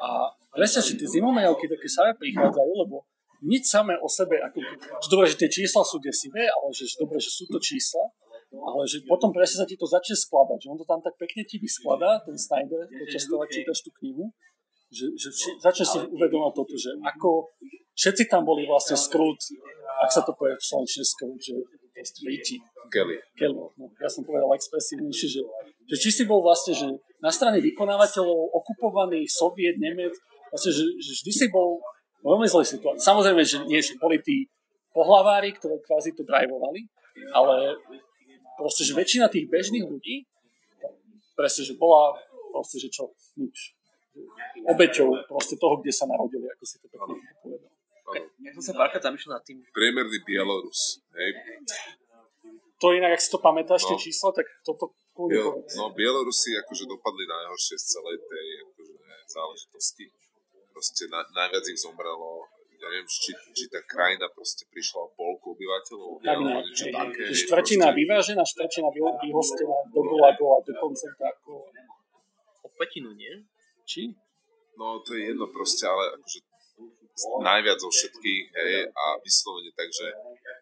a 0.00 0.32
presne, 0.56 0.80
že 0.80 0.96
tie 0.96 1.08
zimomajovky 1.20 1.68
také 1.68 1.88
same 1.92 2.16
prichádzajú, 2.16 2.72
lebo 2.88 3.04
nič 3.44 3.68
samé 3.68 4.00
o 4.00 4.08
sebe, 4.08 4.40
ako, 4.40 4.64
že 5.00 5.08
dobre, 5.12 5.28
že 5.28 5.36
tie 5.36 5.52
čísla 5.52 5.84
sú 5.84 6.00
desivé, 6.00 6.48
ale 6.48 6.72
že, 6.72 6.88
že 6.88 6.96
dobre, 6.96 7.20
že 7.20 7.28
sú 7.28 7.44
to 7.52 7.60
čísla, 7.60 8.04
ale 8.52 8.82
že 8.88 9.04
potom 9.04 9.28
presne 9.28 9.64
sa 9.64 9.66
ti 9.68 9.76
to 9.76 9.84
začne 9.84 10.16
skladať, 10.16 10.58
že 10.64 10.68
on 10.72 10.80
to 10.80 10.88
tam 10.88 11.04
tak 11.04 11.16
pekne 11.20 11.44
ti 11.44 11.60
vyskladá, 11.60 12.24
ten 12.24 12.36
Snyder, 12.36 12.88
počas 12.88 13.28
toho, 13.28 13.44
čítaš 13.44 13.84
tú 13.84 13.92
knihu, 14.00 14.32
že, 14.88 15.06
že 15.20 15.28
začne 15.60 15.84
si 15.84 15.96
uvedomať 16.00 16.52
toto, 16.56 16.74
že 16.74 16.96
ako 17.00 17.52
všetci 17.92 18.26
tam 18.26 18.48
boli 18.48 18.64
vlastne 18.64 18.96
skrút, 18.96 19.38
ak 20.00 20.10
sa 20.10 20.24
to 20.24 20.32
povie 20.32 20.56
v 20.56 20.64
slnečne 20.64 21.04
skrút, 21.04 21.40
že 21.40 21.56
Viti. 22.24 22.56
Kelly. 22.88 23.16
Kelly. 23.36 23.54
No, 23.54 23.86
ja 24.00 24.08
som 24.08 24.24
povedal 24.24 24.48
expresívnejšie, 24.56 25.28
že, 25.28 25.40
že 25.84 25.96
či 26.00 26.08
si 26.10 26.22
bol 26.24 26.40
vlastne, 26.40 26.72
že 26.72 26.86
na 27.20 27.28
strane 27.28 27.60
vykonávateľov 27.60 28.56
okupovaný 28.56 29.28
soviet, 29.28 29.76
Nemec, 29.76 30.16
vlastne, 30.48 30.72
že, 30.72 30.84
že 30.98 31.12
vždy 31.20 31.32
si 31.34 31.46
bol 31.52 31.78
veľmi 32.24 32.46
zlej 32.48 32.66
situácii. 32.78 33.04
Samozrejme, 33.04 33.42
že 33.44 33.62
nie, 33.68 33.80
že 33.80 34.00
boli 34.00 34.18
tí 34.20 34.48
pohlavári, 34.90 35.54
ktorí 35.54 35.80
kvázi 35.84 36.16
to 36.16 36.24
drivovali, 36.26 36.88
ale 37.36 37.78
proste, 38.58 38.82
že 38.82 38.96
väčšina 38.96 39.30
tých 39.30 39.46
bežných 39.46 39.86
ľudí, 39.86 40.26
presne, 41.38 41.62
že 41.64 41.78
bola 41.78 42.18
proste, 42.52 42.76
že 42.76 42.88
čo, 42.92 43.14
nič. 43.38 43.76
Obeťou 44.66 45.24
proste 45.30 45.56
toho, 45.56 45.78
kde 45.80 45.94
sa 45.94 46.04
narodili, 46.10 46.44
ako 46.50 46.64
si 46.66 46.76
to 46.82 46.86
pekne 46.90 47.16
povedal. 47.40 47.70
Ja 48.42 48.50
som 48.58 48.64
sa 48.66 48.74
párkrát 48.74 49.06
zamýšľal 49.06 49.38
nad 49.38 49.44
tým. 49.46 49.62
Priemerný 49.70 50.18
Bielorus, 50.26 50.98
hej. 51.14 51.30
To 52.80 52.96
inak, 52.96 53.16
ak 53.16 53.20
si 53.20 53.28
to 53.28 53.38
pamätáš, 53.38 53.84
no. 53.84 53.88
tie 53.92 54.08
čísla, 54.08 54.32
tak 54.32 54.48
toto 54.64 54.96
Biel, 55.28 55.52
No, 55.76 55.92
Bielorusi 55.92 56.56
akože 56.56 56.88
dopadli 56.88 57.28
najhoršie 57.28 57.76
z 57.76 57.84
celej 57.92 58.16
tej 58.24 58.46
akože, 58.64 58.94
záležitosti. 59.28 60.04
Proste 60.72 61.04
na, 61.12 61.20
najviac 61.36 61.64
ich 61.68 61.76
zomrelo 61.76 62.48
ja 62.80 62.88
neviem, 62.88 63.04
či, 63.04 63.36
či 63.52 63.68
tá 63.68 63.76
krajina 63.84 64.24
proste 64.32 64.64
prišla 64.72 65.04
o 65.04 65.08
polku 65.12 65.52
obyvateľov, 65.52 66.24
tak 66.24 66.40
ne, 66.40 66.64
niečo 66.64 66.88
hej, 66.88 66.94
také. 66.96 67.22
Štvrtina 67.28 67.92
proste... 67.92 67.98
vyvážená, 68.00 68.42
štvrtina 68.48 68.88
vyhostená 68.96 69.76
do 69.92 70.00
Gulagu 70.00 70.46
a 70.48 70.58
do 70.64 70.72
koncerta 70.80 71.28
ako... 71.28 71.68
O 72.64 72.68
petinu, 72.80 73.12
nie? 73.12 73.44
Či? 73.84 74.16
No 74.80 75.04
to 75.04 75.12
je 75.12 75.28
jedno 75.28 75.52
proste, 75.52 75.84
ale 75.84 76.16
akože 76.16 76.40
najviac 77.44 77.76
zo 77.84 77.92
všetkých, 77.92 78.42
hej, 78.48 78.88
a 78.88 79.04
vyslovene 79.20 79.68
tak, 79.76 79.92
že 79.92 80.08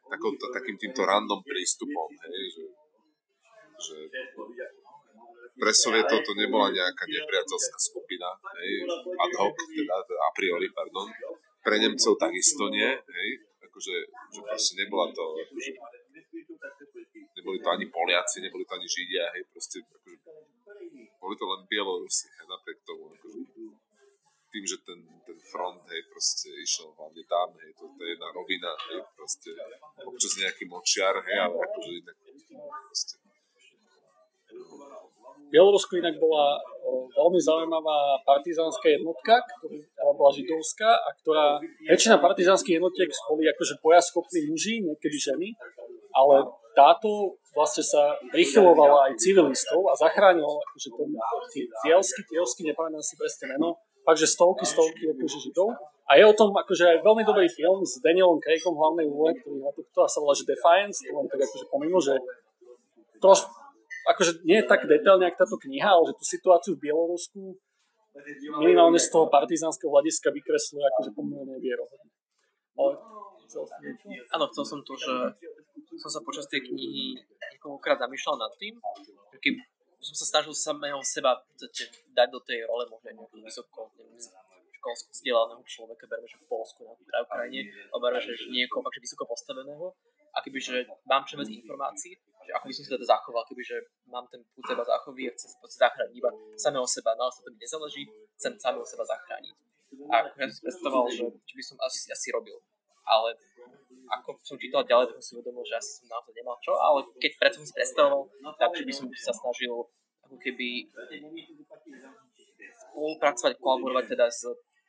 takou, 0.08 0.30
takým 0.36 0.76
týmto 0.76 1.02
random 1.04 1.40
prístupom, 1.44 2.08
hej, 2.10 2.44
že, 2.54 2.64
že 3.78 3.96
pre 5.58 5.72
Sovietov 5.74 6.22
to 6.22 6.32
nebola 6.38 6.70
nejaká 6.70 7.04
nepriateľská 7.04 7.78
skupina, 7.82 8.30
hej, 8.62 8.86
ad 9.18 9.32
hoc, 9.42 9.56
teda 9.58 9.94
a 9.98 10.30
priori, 10.32 10.70
pardon, 10.70 11.10
pre 11.62 11.76
Nemcov 11.82 12.14
takisto 12.16 12.70
nie, 12.70 12.88
hej, 12.88 13.28
akože, 13.66 13.96
že 14.32 14.40
proste 14.46 14.74
nebola 14.78 15.10
to, 15.10 15.24
akože, 15.34 15.72
neboli 17.34 17.58
to 17.58 17.68
ani 17.68 17.86
Poliaci, 17.90 18.38
neboli 18.42 18.64
to 18.64 18.72
ani 18.78 18.86
Židia, 18.86 19.24
hej, 19.34 19.42
proste, 19.50 19.82
akože, 19.82 20.16
boli 21.18 21.34
to 21.34 21.44
len 21.44 21.60
Bielorusi, 21.66 22.26
hej, 22.30 22.46
napriek 22.46 22.78
tomu, 22.86 23.10
akože, 23.10 23.40
tým, 24.48 24.64
že 24.64 24.76
ten, 24.84 25.00
ten 25.24 25.38
front, 25.52 25.80
hej, 25.88 26.02
proste 26.08 26.48
išiel 26.60 26.88
hlavne 26.96 27.22
tam, 27.28 27.52
hej, 27.60 27.70
to, 27.76 27.84
to 27.92 28.00
je 28.04 28.10
jedna 28.16 28.28
rovina, 28.32 28.72
hej, 28.88 29.00
proste, 29.12 29.50
občas 30.04 30.32
nejaký 30.40 30.64
močiar, 30.68 31.14
hej, 31.20 31.38
ale 31.38 31.56
akože 31.56 31.90
inak, 32.00 32.16
proste, 32.88 33.14
Bielorusko 35.48 35.96
inak 35.96 36.20
bola 36.20 36.60
veľmi 37.16 37.40
zaujímavá 37.40 38.20
partizánska 38.20 38.84
jednotka, 38.84 39.40
ktorá 39.40 40.12
bola 40.12 40.30
židovská 40.32 40.92
a 40.92 41.08
ktorá, 41.24 41.44
väčšina 41.88 42.20
partizánskych 42.20 42.76
jednotiek 42.76 43.08
boli 43.28 43.48
akože 43.48 43.80
bojaschopní 43.80 44.44
muži, 44.52 44.84
niekedy 44.84 45.16
ženy, 45.16 45.48
ale 46.12 46.44
táto 46.76 47.40
vlastne 47.56 47.82
sa 47.82 48.14
prichylovala 48.30 49.08
aj 49.10 49.12
civilistov 49.18 49.88
a 49.88 49.96
zachránila 49.96 50.52
akože 50.52 50.88
ten 50.94 51.10
Tielsky, 51.82 52.20
Tielsky, 52.28 52.60
nepamätám 52.68 53.02
si 53.02 53.16
presne 53.16 53.56
meno, 53.56 53.80
takže 54.08 54.24
stovky, 54.24 54.64
stovky 54.64 55.12
akože 55.12 55.38
židov. 55.44 55.76
A 56.08 56.16
je 56.16 56.24
o 56.24 56.32
tom 56.32 56.56
akože 56.56 56.88
aj 56.88 56.98
veľmi 57.04 57.20
dobrý 57.28 57.44
film 57.52 57.84
s 57.84 58.00
Danielom 58.00 58.40
Craigom 58.40 58.72
hlavnej 58.72 59.04
úlohe, 59.04 59.36
ktorý 59.36 59.60
na 59.60 59.68
to, 59.76 59.84
ktorá 59.92 60.08
sa 60.08 60.24
volá 60.24 60.32
že 60.32 60.48
Defiance, 60.48 61.04
to 61.04 61.12
len 61.12 61.28
tak 61.28 61.44
akože 61.44 61.68
pomimo, 61.68 62.00
že 62.00 62.16
troš, 63.20 63.44
akože 64.08 64.40
nie 64.48 64.56
je 64.56 64.64
tak 64.64 64.88
detailne, 64.88 65.28
ako 65.28 65.36
táto 65.44 65.56
kniha, 65.60 65.92
ale 65.92 66.08
že 66.08 66.14
tú 66.16 66.24
situáciu 66.24 66.72
v 66.80 66.88
Bielorusku 66.88 67.60
minimálne 68.56 68.96
z 68.96 69.12
toho 69.12 69.28
partizánskeho 69.28 69.92
hľadiska 69.92 70.32
vykresluje 70.32 70.80
akože 70.80 71.10
pomerne 71.12 71.60
vierohodne. 71.60 72.08
Ale 72.80 72.96
Áno, 74.32 74.44
chcel 74.52 74.64
som 74.64 74.80
to, 74.84 74.92
že 74.92 75.12
som 75.96 76.10
sa 76.12 76.20
počas 76.20 76.44
tej 76.52 76.68
knihy 76.68 77.16
niekoľkokrát 77.56 77.96
zamýšľal 77.96 78.36
nad 78.36 78.52
tým, 78.60 78.76
že 79.32 79.38
keď 79.40 79.54
som 79.98 80.14
sa 80.14 80.26
snažil 80.38 80.54
samého 80.54 81.02
seba 81.02 81.42
dať 82.14 82.28
do 82.30 82.40
tej 82.42 82.64
role 82.66 82.86
možno 82.86 83.10
nejakého 83.10 83.42
vysoko 83.42 83.90
školsko 84.78 85.10
vzdelaného 85.10 85.62
človeka, 85.66 86.06
berme, 86.06 86.26
že 86.30 86.38
v 86.38 86.46
Polsku, 86.46 86.86
na 86.86 87.26
Ukrajine, 87.26 87.66
berme, 87.90 88.20
že 88.22 88.32
niekoho 88.46 88.80
fakt, 88.86 88.94
že 88.94 89.02
vysoko 89.10 89.26
postaveného, 89.26 89.90
a 90.30 90.38
kebyže 90.38 90.86
mám 91.02 91.26
čo 91.26 91.34
viac 91.34 91.50
informácií, 91.50 92.14
že 92.46 92.50
ako 92.54 92.64
by 92.70 92.72
som 92.72 92.82
si 92.86 92.90
teda 92.94 93.04
zachoval, 93.04 93.42
kebyže 93.44 93.76
mám 94.06 94.24
ten 94.30 94.40
púd 94.54 94.64
seba 94.64 94.86
zachový 94.86 95.28
a 95.28 95.32
chcem 95.34 95.50
sa 95.50 95.90
zachrániť 95.90 96.14
iba 96.14 96.30
samého 96.54 96.86
seba, 96.86 97.12
no 97.18 97.26
sa 97.28 97.42
to 97.42 97.50
mi 97.50 97.58
nezáleží, 97.58 98.06
chcem 98.38 98.54
samého 98.56 98.86
seba 98.86 99.04
zachrániť. 99.04 99.54
A 100.08 100.30
ako 100.30 100.36
ja 100.38 100.46
som 100.46 100.56
si 100.56 100.62
predstavoval, 100.62 101.08
že 101.10 101.24
či 101.44 101.54
by 101.58 101.64
som 101.64 101.76
asi, 101.82 101.98
asi 102.08 102.28
robil. 102.30 102.56
Ale 103.08 103.34
ako 104.08 104.40
som 104.40 104.56
čítal 104.56 104.82
ďalej, 104.84 105.12
tak 105.12 105.14
som 105.20 105.24
si 105.24 105.32
uvedomil, 105.36 105.64
že 105.64 105.76
asi 105.76 105.90
som 106.00 106.06
naozaj 106.08 106.32
nemal 106.32 106.56
čo, 106.64 106.72
ale 106.74 107.04
keď 107.20 107.32
predtým 107.36 107.60
som 107.62 107.68
si 107.68 107.74
predstavoval, 107.76 108.22
tak 108.56 108.70
by 108.72 108.92
som 108.92 109.06
sa 109.12 109.32
snažil 109.36 109.74
ako 110.24 110.36
keby 110.40 110.88
spolupracovať, 112.88 113.52
kolaborovať 113.60 114.04
teda 114.16 114.26
s 114.28 114.44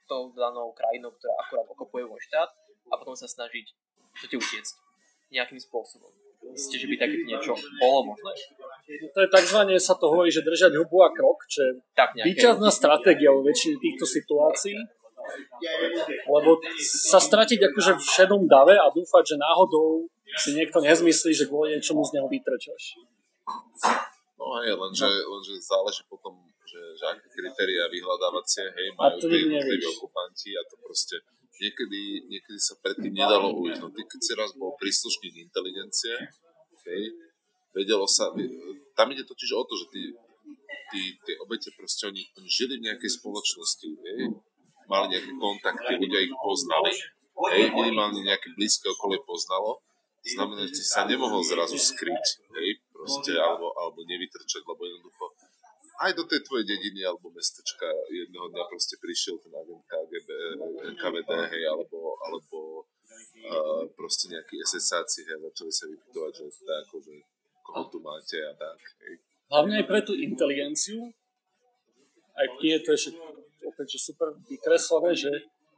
tou 0.09 0.33
danou 0.33 0.73
krajinou, 0.73 1.13
ktorá 1.13 1.33
akurát 1.37 1.67
okopuje 1.69 2.03
môj 2.09 2.21
štát 2.25 2.49
a 2.89 2.93
potom 2.97 3.13
sa 3.13 3.29
snažiť 3.29 3.71
chcete 4.17 4.35
utiecť 4.35 4.73
nejakým 5.29 5.61
spôsobom. 5.61 6.09
Myslíte, 6.39 6.81
že 6.81 6.87
by 6.89 6.95
takéto 6.97 7.25
niečo 7.29 7.53
bolo 7.77 8.15
možné? 8.15 8.31
To 9.13 9.19
je 9.21 9.29
takzvané, 9.29 9.77
sa 9.77 9.93
to 9.93 10.09
hovorí, 10.09 10.33
že 10.33 10.41
držať 10.41 10.81
hubu 10.81 11.05
a 11.05 11.13
krok, 11.13 11.45
čo 11.45 11.59
je 11.61 11.71
tak 11.93 12.15
výťazná 12.17 12.73
stratégia 12.73 13.29
vo 13.29 13.45
väčšine 13.45 13.77
týchto 13.77 14.07
situácií. 14.07 14.73
Lebo 16.25 16.49
sa 16.79 17.19
stratiť 17.21 17.59
akože 17.71 17.91
v 17.97 18.05
šedom 18.05 18.41
dave 18.49 18.75
a 18.77 18.87
dúfať, 18.93 19.33
že 19.33 19.35
náhodou 19.37 20.09
si 20.37 20.53
niekto 20.53 20.77
nezmyslí, 20.81 21.31
že 21.33 21.49
kvôli 21.49 21.77
niečomu 21.77 22.05
z 22.05 22.19
neho 22.19 22.27
vytrčaš. 22.29 23.01
No 24.37 24.61
hej, 24.61 24.77
lenže, 24.77 25.09
lenže 25.09 25.57
záleží 25.59 26.05
potom, 26.07 26.37
že, 26.63 26.79
že 26.95 27.03
aké 27.09 27.27
kritéria 27.33 27.89
vyhľadávacie, 27.89 28.65
hej, 28.71 28.87
majú 28.95 29.17
tí 29.19 29.85
okupanti 29.89 30.53
a 30.53 30.61
to 30.69 30.75
proste 30.79 31.17
niekedy, 31.59 32.29
niekedy 32.29 32.59
sa 32.61 32.79
predtým 32.79 33.11
nedalo 33.11 33.51
ujsť. 33.59 33.79
No 33.83 33.89
ty, 33.91 34.01
keď 34.07 34.19
si 34.23 34.31
raz 34.37 34.55
bol 34.55 34.79
príslušník 34.79 35.43
inteligencie, 35.43 36.15
okay, 36.71 37.11
vedelo 37.75 38.07
sa, 38.07 38.31
tam 38.95 39.07
ide 39.11 39.27
totiž 39.27 39.49
o 39.59 39.63
to, 39.67 39.75
že 39.75 39.85
tí, 39.91 40.03
tí 41.25 41.31
obete 41.43 41.69
proste, 41.75 42.07
oni, 42.07 42.23
oni 42.39 42.49
žili 42.49 42.79
v 42.79 42.85
nejakej 42.87 43.11
spoločnosti, 43.19 43.89
hej, 43.91 44.19
mali 44.89 45.15
nejaké 45.15 45.31
kontakty, 45.37 45.91
ľudia 45.95 46.19
ich 46.25 46.33
poznali, 46.33 46.91
hej, 47.53 47.63
minimálne 47.71 48.19
nejaké 48.25 48.51
blízke 48.57 48.89
okolie 48.89 49.21
poznalo, 49.23 49.79
znamená, 50.25 50.67
že 50.67 50.83
sa 50.83 51.07
nemohol 51.07 51.45
zrazu 51.45 51.77
skryť, 51.77 52.25
hej, 52.57 52.69
proste, 52.91 53.37
alebo, 53.37 53.71
alebo 53.77 54.03
nevytrčať, 54.03 54.65
lebo 54.65 54.81
jednoducho 54.83 55.25
aj 55.99 56.15
do 56.15 56.23
tej 56.23 56.39
tvojej 56.47 56.63
dediny 56.63 57.03
alebo 57.03 57.27
mestečka 57.27 57.83
jedného 58.07 58.47
dňa 58.55 58.63
proste 58.71 58.95
prišiel 59.03 59.35
ten 59.43 59.51
agent 59.51 59.83
KGB, 59.83 60.29
KVD, 60.95 61.31
hej, 61.51 61.63
alebo, 61.67 62.15
alebo 62.23 62.87
uh, 63.43 63.83
proste 63.99 64.31
nejakí 64.31 64.63
SSáci, 64.63 65.27
hej, 65.27 65.39
začali 65.51 65.71
sa 65.71 65.85
vypytovať, 65.91 66.31
že 66.39 66.45
tak, 66.63 66.87
že 67.03 67.15
koho 67.67 67.83
tu 67.91 67.99
máte 67.99 68.39
a 68.39 68.55
tak, 68.55 68.79
hej. 69.03 69.19
Hlavne 69.51 69.83
aj 69.83 69.85
pre 69.91 69.99
tú 70.07 70.15
inteligenciu, 70.15 71.11
aj 72.37 72.47
v 72.47 72.57
knihe 72.63 72.79
to 72.79 72.95
je 72.95 72.99
opäť, 73.79 73.95
že 73.95 74.11
super 74.11 74.35
vykreslené, 74.43 75.15
že, 75.15 75.31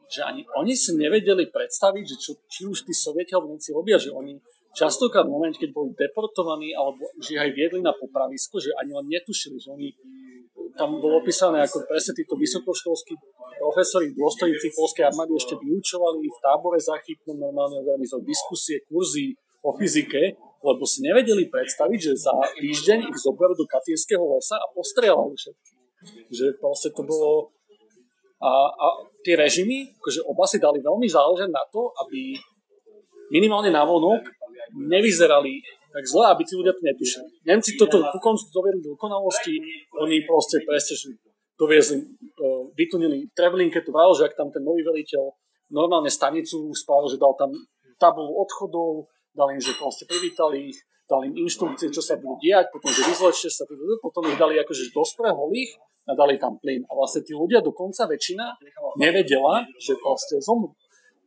že 0.10 0.26
ani 0.26 0.42
oni 0.58 0.74
si 0.74 0.98
nevedeli 0.98 1.54
predstaviť, 1.54 2.04
že 2.10 2.18
čo, 2.18 2.32
či 2.50 2.66
už 2.66 2.90
tí 2.90 2.98
sovieti 2.98 3.38
alebo 3.38 3.54
Nemci 3.54 3.70
robia, 3.70 4.02
že 4.02 4.10
oni 4.10 4.42
častokrát 4.74 5.30
v 5.30 5.38
momente, 5.38 5.62
keď 5.62 5.70
boli 5.70 5.94
deportovaní 5.94 6.74
alebo 6.74 7.06
že 7.22 7.38
aj 7.38 7.54
viedli 7.54 7.86
na 7.86 7.94
popravisko, 7.94 8.58
že 8.58 8.74
ani 8.82 8.98
len 8.98 9.06
netušili, 9.06 9.62
že 9.62 9.70
oni 9.70 9.94
tam 10.74 10.98
bolo 10.98 11.22
opísané, 11.22 11.62
ako 11.62 11.86
presne 11.86 12.18
títo 12.18 12.34
vysokoškolskí 12.40 13.14
profesori, 13.60 14.16
dôstojníci 14.18 14.74
polskej 14.74 15.06
armády 15.06 15.38
ešte 15.38 15.54
vyučovali 15.60 16.26
v 16.26 16.38
tábore 16.42 16.80
zachytnom 16.82 17.38
normálne 17.38 17.84
organizovať 17.86 18.24
diskusie, 18.26 18.82
kurzy 18.90 19.38
o 19.62 19.76
fyzike, 19.78 20.34
lebo 20.62 20.84
si 20.88 21.06
nevedeli 21.06 21.52
predstaviť, 21.52 22.00
že 22.00 22.14
za 22.18 22.34
týždeň 22.58 23.14
ich 23.14 23.18
zoberú 23.22 23.54
do 23.54 23.70
Katínskeho 23.70 24.22
lesa 24.32 24.58
a 24.58 24.66
postrieľajú 24.74 25.34
všetky. 25.38 25.72
Že 26.34 26.46
proste 26.58 26.90
to 26.94 27.06
bolo... 27.06 27.54
A, 28.42 28.52
a 28.74 28.86
tie 29.22 29.38
režimy, 29.38 29.94
akože 30.02 30.26
oba 30.26 30.50
si 30.50 30.58
dali 30.58 30.82
veľmi 30.82 31.06
záležať 31.06 31.50
na 31.54 31.62
to, 31.70 31.94
aby 32.06 32.34
minimálne 33.30 33.70
na 33.70 33.86
vonok 33.86 34.26
nevyzerali 34.74 35.62
tak 35.92 36.08
zle, 36.08 36.24
aby 36.32 36.42
tí 36.48 36.56
ľudia 36.56 36.72
to 36.72 36.84
netušili. 36.88 37.28
Nemci 37.44 37.76
toto 37.76 38.00
ku 38.00 38.18
koncu 38.24 38.48
dovedli 38.50 38.80
do 38.80 38.96
dokonalosti, 38.96 39.60
oni 40.00 40.24
proste 40.24 40.64
presne, 40.64 40.96
že 40.96 41.08
doviezli, 41.60 42.00
e, 42.00 42.06
vytunili 42.74 43.28
v 43.28 43.34
Treblinke 43.36 43.84
to 43.84 43.92
vralo, 43.92 44.16
že 44.16 44.32
ak 44.32 44.40
tam 44.40 44.50
ten 44.50 44.64
nový 44.64 44.82
veliteľ 44.88 45.36
normálne 45.70 46.08
stanicu 46.08 46.72
spravil, 46.72 47.12
že 47.12 47.20
dal 47.20 47.36
tam 47.36 47.52
tabulu 48.00 48.40
odchodov, 48.40 49.12
dal 49.36 49.52
im, 49.52 49.60
že 49.60 49.76
proste 49.76 50.08
privítali 50.08 50.72
ich, 50.72 50.80
dal 51.06 51.28
im 51.28 51.36
inštrukcie, 51.36 51.92
čo 51.92 52.00
sa 52.00 52.16
budú 52.16 52.40
diať, 52.40 52.72
potom, 52.72 52.88
že 52.88 53.04
vyzlečte 53.04 53.50
sa, 53.52 53.68
potom 54.00 54.24
ich 54.32 54.40
dali 54.40 54.58
akože 54.64 54.96
dosť 54.96 55.14
preholých 55.20 55.72
a 56.08 56.12
dali 56.18 56.36
tam 56.42 56.58
plyn. 56.58 56.82
A 56.90 56.92
vlastne 56.98 57.22
tí 57.22 57.34
ľudia 57.38 57.62
dokonca 57.62 58.10
väčšina 58.10 58.58
nevedela, 58.98 59.66
že 59.78 59.98
proste 60.02 60.42
zomrú. 60.42 60.74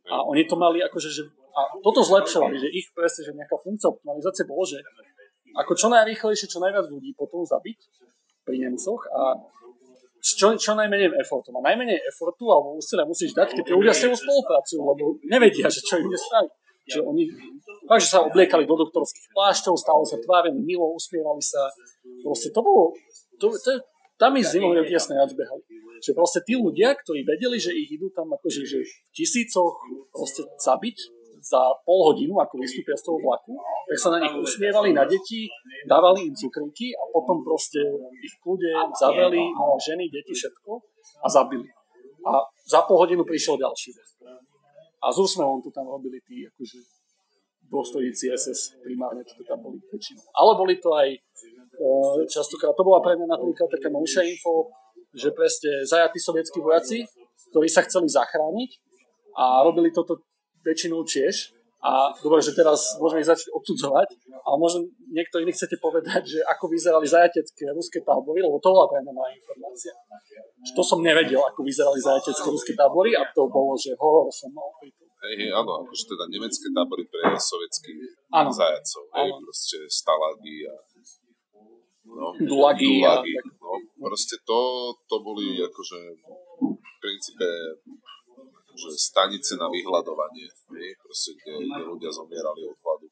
A 0.05 0.21
oni 0.27 0.45
to 0.45 0.59
mali 0.59 0.83
akože, 0.83 1.09
že 1.09 1.23
a 1.55 1.79
toto 1.79 2.03
zlepšovali, 2.03 2.59
že 2.59 2.67
ich 2.67 2.91
presne, 2.91 3.23
že 3.23 3.31
nejaká 3.31 3.55
funkcia 3.55 3.87
optimalizácie 3.87 4.43
bolo, 4.43 4.67
že 4.67 4.83
ako 5.55 5.71
čo 5.71 5.87
najrýchlejšie, 5.87 6.51
čo 6.51 6.59
najviac 6.59 6.91
ľudí 6.91 7.15
potom 7.15 7.47
zabiť 7.47 7.79
pri 8.43 8.59
Nemcoch 8.59 9.07
a 9.07 9.39
čo, 10.19 10.51
čo 10.59 10.75
najmenej 10.75 11.15
effortu. 11.15 11.55
A 11.55 11.63
najmenej 11.63 12.01
effortu 12.11 12.51
alebo 12.51 12.75
úsilia 12.75 13.07
musíš 13.07 13.31
dať, 13.31 13.55
keď 13.55 13.71
ľudia 13.71 13.95
s 13.95 14.03
tebou 14.03 14.19
spolupracujú, 14.19 14.81
lebo 14.83 15.03
nevedia, 15.31 15.71
že 15.71 15.79
čo 15.79 16.01
im 16.01 16.11
ide 16.11 16.19
spraviť. 16.19 16.51
Že 16.85 16.99
oni 17.01 17.23
fakt, 17.87 18.05
sa 18.05 18.19
obliekali 18.25 18.67
do 18.67 18.75
doktorských 18.75 19.31
plášťov, 19.31 19.73
stále 19.79 20.03
sa 20.05 20.17
tvárili 20.19 20.59
milo, 20.59 20.91
usmievali 20.91 21.41
sa. 21.41 21.71
Proste 22.19 22.51
to 22.51 22.59
bolo, 22.61 22.91
to, 23.39 23.53
to, 23.63 23.79
tam 24.15 24.35
mi 24.35 24.41
zimom 24.43 24.75
jasne 24.87 25.15
nadbehali. 25.19 25.63
Že 26.03 26.11
proste 26.11 26.39
tí 26.43 26.53
ľudia, 26.59 26.93
ktorí 26.95 27.23
vedeli, 27.23 27.57
že 27.57 27.71
ich 27.71 27.89
idú 27.95 28.11
tam 28.11 28.29
akože 28.31 28.61
že 28.67 28.79
v 28.83 29.09
tisícoch 29.15 29.75
proste 30.11 30.43
zabiť, 30.59 30.97
za 31.45 31.61
pol 31.85 32.09
hodinu, 32.09 32.41
ako 32.41 32.57
vystúpia 32.57 32.97
z 32.97 33.05
toho 33.05 33.21
vlaku, 33.21 33.53
tak 33.85 33.97
sa 34.01 34.09
na 34.17 34.19
nich 34.25 34.33
usmievali 34.33 34.97
na 34.97 35.05
deti, 35.05 35.45
dávali 35.85 36.25
im 36.25 36.33
cukríky 36.33 36.89
a 36.97 37.05
potom 37.13 37.45
proste 37.45 37.85
ich 38.17 38.33
kľude 38.41 38.73
zavreli 38.97 39.53
na 39.53 39.77
ženy, 39.77 40.09
deti, 40.09 40.33
všetko 40.33 40.81
a 41.21 41.27
zabili. 41.29 41.69
A 42.25 42.41
za 42.65 42.81
pol 42.89 42.97
hodinu 42.97 43.21
prišiel 43.21 43.61
ďalší. 43.61 43.93
A 45.05 45.13
z 45.13 45.17
úsmevom 45.21 45.61
tu 45.61 45.69
tam 45.69 45.85
robili 45.85 46.17
tí 46.25 46.49
akože 46.49 46.81
dôstojníci 47.69 48.33
SS 48.33 48.81
primárne, 48.81 49.21
to 49.21 49.45
tam 49.45 49.61
boli 49.61 49.77
väčšinou. 49.93 50.25
Ale 50.33 50.51
boli 50.57 50.81
to 50.81 50.97
aj 50.97 51.13
častokrát, 52.29 52.75
to 52.75 52.83
bola 52.83 52.99
pre 53.03 53.15
mňa 53.19 53.27
napríklad 53.27 53.69
taká 53.71 53.89
novšia 53.91 54.23
info, 54.25 54.69
že 55.15 55.31
presne 55.31 55.83
zajatí 55.87 56.19
sovietskí 56.19 56.59
vojaci, 56.59 57.07
ktorí 57.51 57.67
sa 57.71 57.83
chceli 57.87 58.11
zachrániť 58.11 58.71
a 59.39 59.63
robili 59.63 59.91
toto 59.91 60.23
väčšinou 60.63 61.07
tiež. 61.07 61.55
A 61.85 62.09
dobre, 62.17 62.41
že 62.41 62.57
teraz 62.57 62.97
môžeme 62.97 63.21
ich 63.21 63.29
začať 63.29 63.53
odsudzovať, 63.53 64.09
ale 64.41 64.57
možno 64.57 64.89
niekto 65.05 65.37
iný 65.37 65.53
chcete 65.53 65.77
povedať, 65.77 66.25
že 66.25 66.39
ako 66.41 66.65
vyzerali 66.73 67.05
zajatecké 67.05 67.69
ruské 67.77 68.01
tábory, 68.01 68.41
lebo 68.41 68.57
to 68.57 68.73
bola 68.73 68.89
pre 68.89 69.05
mňa 69.05 69.13
moja 69.13 69.29
informácia. 69.37 69.93
To 70.73 70.81
som 70.81 71.05
nevedel, 71.05 71.37
ako 71.45 71.61
vyzerali 71.61 72.01
zajatecké 72.01 72.47
ruské 72.49 72.73
tábory 72.73 73.13
a 73.13 73.21
to 73.29 73.45
bolo, 73.45 73.77
že 73.77 73.93
horor 74.01 74.25
som 74.33 74.49
mal 74.49 74.65
pri 74.81 74.89
tom. 74.97 75.05
Hej, 75.29 75.45
hej, 75.45 75.51
áno, 75.53 75.85
akože 75.85 76.03
teda 76.09 76.25
nemecké 76.25 76.67
tábory 76.73 77.05
pre 77.05 77.21
sovietských 77.37 78.01
zajacov, 78.33 79.03
hej, 79.21 79.29
proste 79.45 79.77
stalagy 79.85 80.65
a 80.65 80.73
no, 82.05 82.33
dulagy, 82.49 83.01
dulagy 83.01 83.33
a, 83.35 83.41
no, 83.43 83.69
proste 83.99 84.37
to, 84.45 84.93
to 85.09 85.15
boli 85.21 85.57
akože 85.59 85.99
v 86.61 86.95
princípe 87.01 87.49
že 88.75 88.91
stanice 88.91 89.55
na 89.55 89.71
vyhľadovanie, 89.71 90.51
proste, 90.99 91.31
kde, 91.39 91.63
kde 91.63 91.83
ľudia 91.87 92.11
zomierali 92.11 92.67
od 92.67 92.75
hladu. 92.83 93.07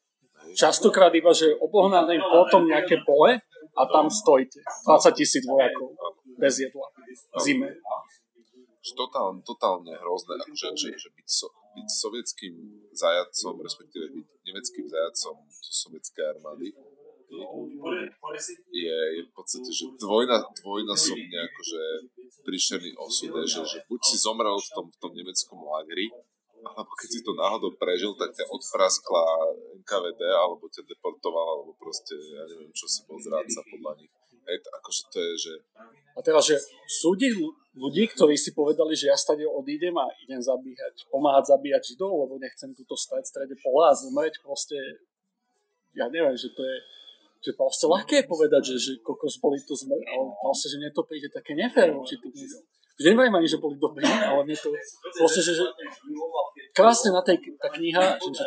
Častokrát 0.52 1.08
iba, 1.16 1.32
že 1.32 1.56
obohnané 1.56 2.20
potom 2.20 2.68
nejaké 2.68 3.00
pole 3.00 3.40
a 3.72 3.82
tam 3.88 4.12
stojte. 4.12 4.60
20 4.60 5.16
tisíc 5.16 5.40
vojakov 5.48 5.96
bez 6.36 6.60
jedla 6.60 6.84
v 7.32 7.40
zime. 7.40 7.68
Totálne, 8.84 9.40
totálne 9.40 9.96
hrozné, 9.96 10.36
že, 10.52 10.68
že, 10.76 10.92
že 10.92 11.08
byť, 11.08 11.24
so, 11.24 11.48
byť 11.48 11.88
sovietským 11.88 12.52
zajacom, 12.92 13.56
respektíve 13.64 14.12
byť 14.12 14.26
nemeckým 14.44 14.84
zajacom 14.84 15.40
zo 15.48 15.72
sovietskej 15.88 16.36
armády, 16.36 16.76
je, 18.70 18.98
je 19.16 19.22
v 19.26 19.32
podstate, 19.34 19.70
že 19.70 19.84
dvojna, 19.98 20.42
dvojnásobne 20.60 21.38
akože 21.50 21.82
príšerný 22.44 22.92
osud, 23.00 23.34
že, 23.46 23.62
že 23.64 23.78
buď 23.88 24.00
si 24.04 24.16
zomrel 24.20 24.56
v 24.58 24.70
tom, 24.74 24.86
v 24.90 24.98
tom 25.00 25.12
nemeckom 25.14 25.58
lágri, 25.64 26.12
alebo 26.64 26.92
keď 26.96 27.08
si 27.12 27.20
to 27.20 27.36
náhodou 27.36 27.76
prežil, 27.76 28.16
tak 28.16 28.32
ťa 28.32 28.48
odpraskla 28.48 29.24
NKVD, 29.84 30.22
alebo 30.32 30.64
ťa 30.72 30.82
deportoval, 30.88 31.60
alebo 31.60 31.72
proste, 31.76 32.16
ja 32.16 32.48
neviem, 32.48 32.72
čo 32.72 32.88
si 32.88 33.04
bol 33.04 33.20
zrádca 33.20 33.60
podľa 33.68 34.00
nich. 34.00 34.12
Hej, 34.44 34.60
to, 34.60 34.68
akože 34.76 35.02
to 35.08 35.18
je, 35.20 35.32
že... 35.48 35.54
A 36.14 36.20
teraz, 36.20 36.44
že 36.44 36.60
súdi 36.84 37.32
ľudí, 37.72 38.04
ktorí 38.12 38.36
si 38.36 38.52
povedali, 38.52 38.92
že 38.92 39.08
ja 39.08 39.16
stade 39.16 39.44
odídem 39.48 39.96
a 39.96 40.04
idem 40.20 40.40
zabíhať, 40.40 41.08
pomáhať 41.08 41.56
zabíjať 41.56 41.82
Židov, 41.96 42.28
lebo 42.28 42.36
nechcem 42.36 42.70
túto 42.76 42.92
stať 42.92 43.24
v 43.24 43.30
strede 43.32 43.56
pola 43.64 43.90
a 43.90 43.96
zomrieť, 43.96 44.44
proste, 44.44 44.76
ja 45.96 46.12
neviem, 46.12 46.36
že 46.36 46.52
to 46.52 46.60
je 46.60 46.76
že 47.44 47.52
proste 47.52 47.84
ľahké 47.84 48.24
je 48.24 48.26
povedať, 48.26 48.62
že, 48.72 48.76
že 48.80 48.92
kokos 49.04 49.36
boli 49.36 49.60
to 49.60 49.76
zmer, 49.76 50.00
ale 50.00 50.32
proste, 50.40 50.72
že 50.72 50.80
mne 50.80 50.88
to 50.96 51.04
príde 51.04 51.28
také 51.28 51.52
nefér 51.52 51.92
voči 51.92 52.16
tým 52.16 52.32
ľuďom. 52.32 52.62
Že 52.94 53.06
neviem 53.12 53.34
ani, 53.36 53.48
že 53.50 53.58
boli 53.60 53.76
dobrí, 53.76 54.06
ale 54.06 54.40
mne 54.48 54.56
to 54.56 54.72
proste, 55.20 55.40
že, 55.44 55.52
že 55.60 55.64
krásne 56.72 57.12
na 57.12 57.20
tej 57.20 57.42
tá 57.60 57.68
kniha, 57.68 58.16
že, 58.16 58.30
že 58.32 58.46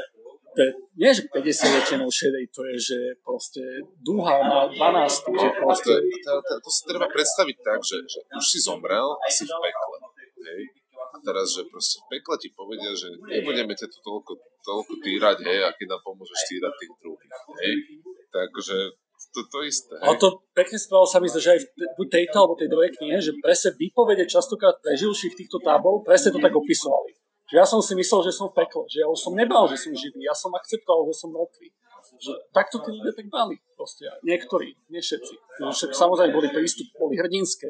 to 0.57 0.65
je, 0.65 0.71
nie 0.97 1.11
že 1.13 1.29
50 1.29 1.77
väčšinou 1.77 2.09
šedej, 2.09 2.49
to 2.49 2.65
je, 2.73 2.75
že 2.81 2.99
proste 3.21 3.61
dúha 4.01 4.41
na 4.41 4.65
12, 4.65 5.37
že 5.37 5.49
proste... 5.61 5.93
To, 6.25 6.41
to, 6.41 6.41
to, 6.41 6.53
to 6.65 6.69
si 6.73 6.81
treba 6.89 7.05
predstaviť 7.13 7.57
tak, 7.61 7.79
že, 7.85 8.01
že 8.09 8.25
už 8.33 8.41
si 8.41 8.57
zomrel 8.57 9.05
a 9.21 9.25
si 9.29 9.45
v 9.45 9.53
pekle. 9.53 9.97
Hej? 10.49 10.61
A 10.97 11.17
teraz, 11.21 11.53
že 11.53 11.61
proste 11.69 12.01
v 12.01 12.17
pekle 12.17 12.35
ti 12.41 12.49
povedia, 12.57 12.89
že 12.97 13.13
nebudeme 13.21 13.77
ťa 13.77 13.85
tu 13.85 14.01
toľko, 14.01 14.33
toľko 14.65 14.93
týrať, 15.05 15.45
hej, 15.45 15.61
a 15.61 15.69
keď 15.77 15.93
nám 15.93 16.01
pomôžeš 16.01 16.39
týrať 16.49 16.73
tých 16.73 16.93
druhých. 17.05 17.37
Hej? 17.61 17.73
Tak 18.31 18.51
akože 18.51 18.77
to, 19.33 19.41
to 19.49 19.59
isté. 19.65 19.95
Ale 20.01 20.15
to 20.17 20.45
pekne 20.53 20.77
spravilo 20.77 21.09
sa 21.09 21.17
mi, 21.17 21.27
že 21.29 21.49
aj 21.49 21.59
v 21.61 21.67
buď 21.97 22.07
tejto 22.09 22.37
alebo 22.37 22.53
tej 22.53 22.69
druhej 22.69 22.91
knihe, 22.93 23.17
že 23.17 23.33
presne 23.41 23.73
výpovede 23.73 24.29
častokrát 24.29 24.77
preživších 24.81 25.33
týchto 25.33 25.57
táborov 25.61 26.05
presne 26.05 26.33
to 26.33 26.39
tak 26.41 26.53
opisovali. 26.53 27.17
Že 27.47 27.55
ja 27.55 27.65
som 27.65 27.79
si 27.79 27.95
myslel, 27.95 28.27
že 28.27 28.33
som 28.35 28.51
v 28.51 28.59
že 28.91 28.97
ja 29.01 29.07
už 29.07 29.19
som 29.23 29.33
nebal, 29.33 29.63
že 29.71 29.79
som 29.79 29.95
živý, 29.95 30.19
ja 30.27 30.35
som 30.35 30.51
akceptoval, 30.51 31.07
že 31.07 31.15
som 31.15 31.31
mŕtvý. 31.31 31.67
Že 32.17 32.33
takto 32.55 32.79
tí 32.83 32.89
ľudia 32.91 33.13
tak 33.15 33.27
mali. 33.31 33.55
Proste. 33.75 34.09
Niektorí, 34.25 34.73
nie 34.89 34.99
všetci. 34.99 35.33
Však 35.63 35.91
samozrejme 35.95 36.33
boli 36.33 36.49
prístup, 36.49 36.87
boli 36.97 37.15
hrdinské, 37.19 37.67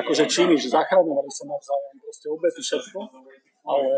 akože 0.00 0.26
činy, 0.26 0.58
že 0.58 0.72
zachraňovali 0.72 1.30
sa 1.30 1.44
navzájom, 1.46 1.94
proste 2.02 2.26
obety 2.30 2.60
všetko. 2.62 2.98
Ale 3.62 3.90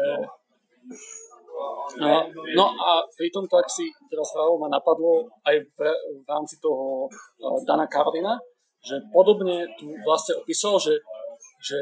No, 2.01 2.27
no 2.33 2.65
a 2.75 3.07
pri 3.15 3.29
tom 3.31 3.47
tak 3.47 3.69
si 3.71 3.87
teraz 4.11 4.35
právo 4.35 4.59
ma 4.59 4.67
napadlo 4.67 5.31
aj 5.47 5.57
v, 5.63 5.79
v 6.23 6.27
rámci 6.27 6.59
toho 6.59 7.07
uh, 7.07 7.59
Dana 7.63 7.87
Karlina, 7.87 8.35
že 8.83 8.99
podobne 9.15 9.69
tu 9.79 9.95
vlastne 10.03 10.35
opisoval, 10.43 10.83
že, 10.83 10.95
že 11.63 11.79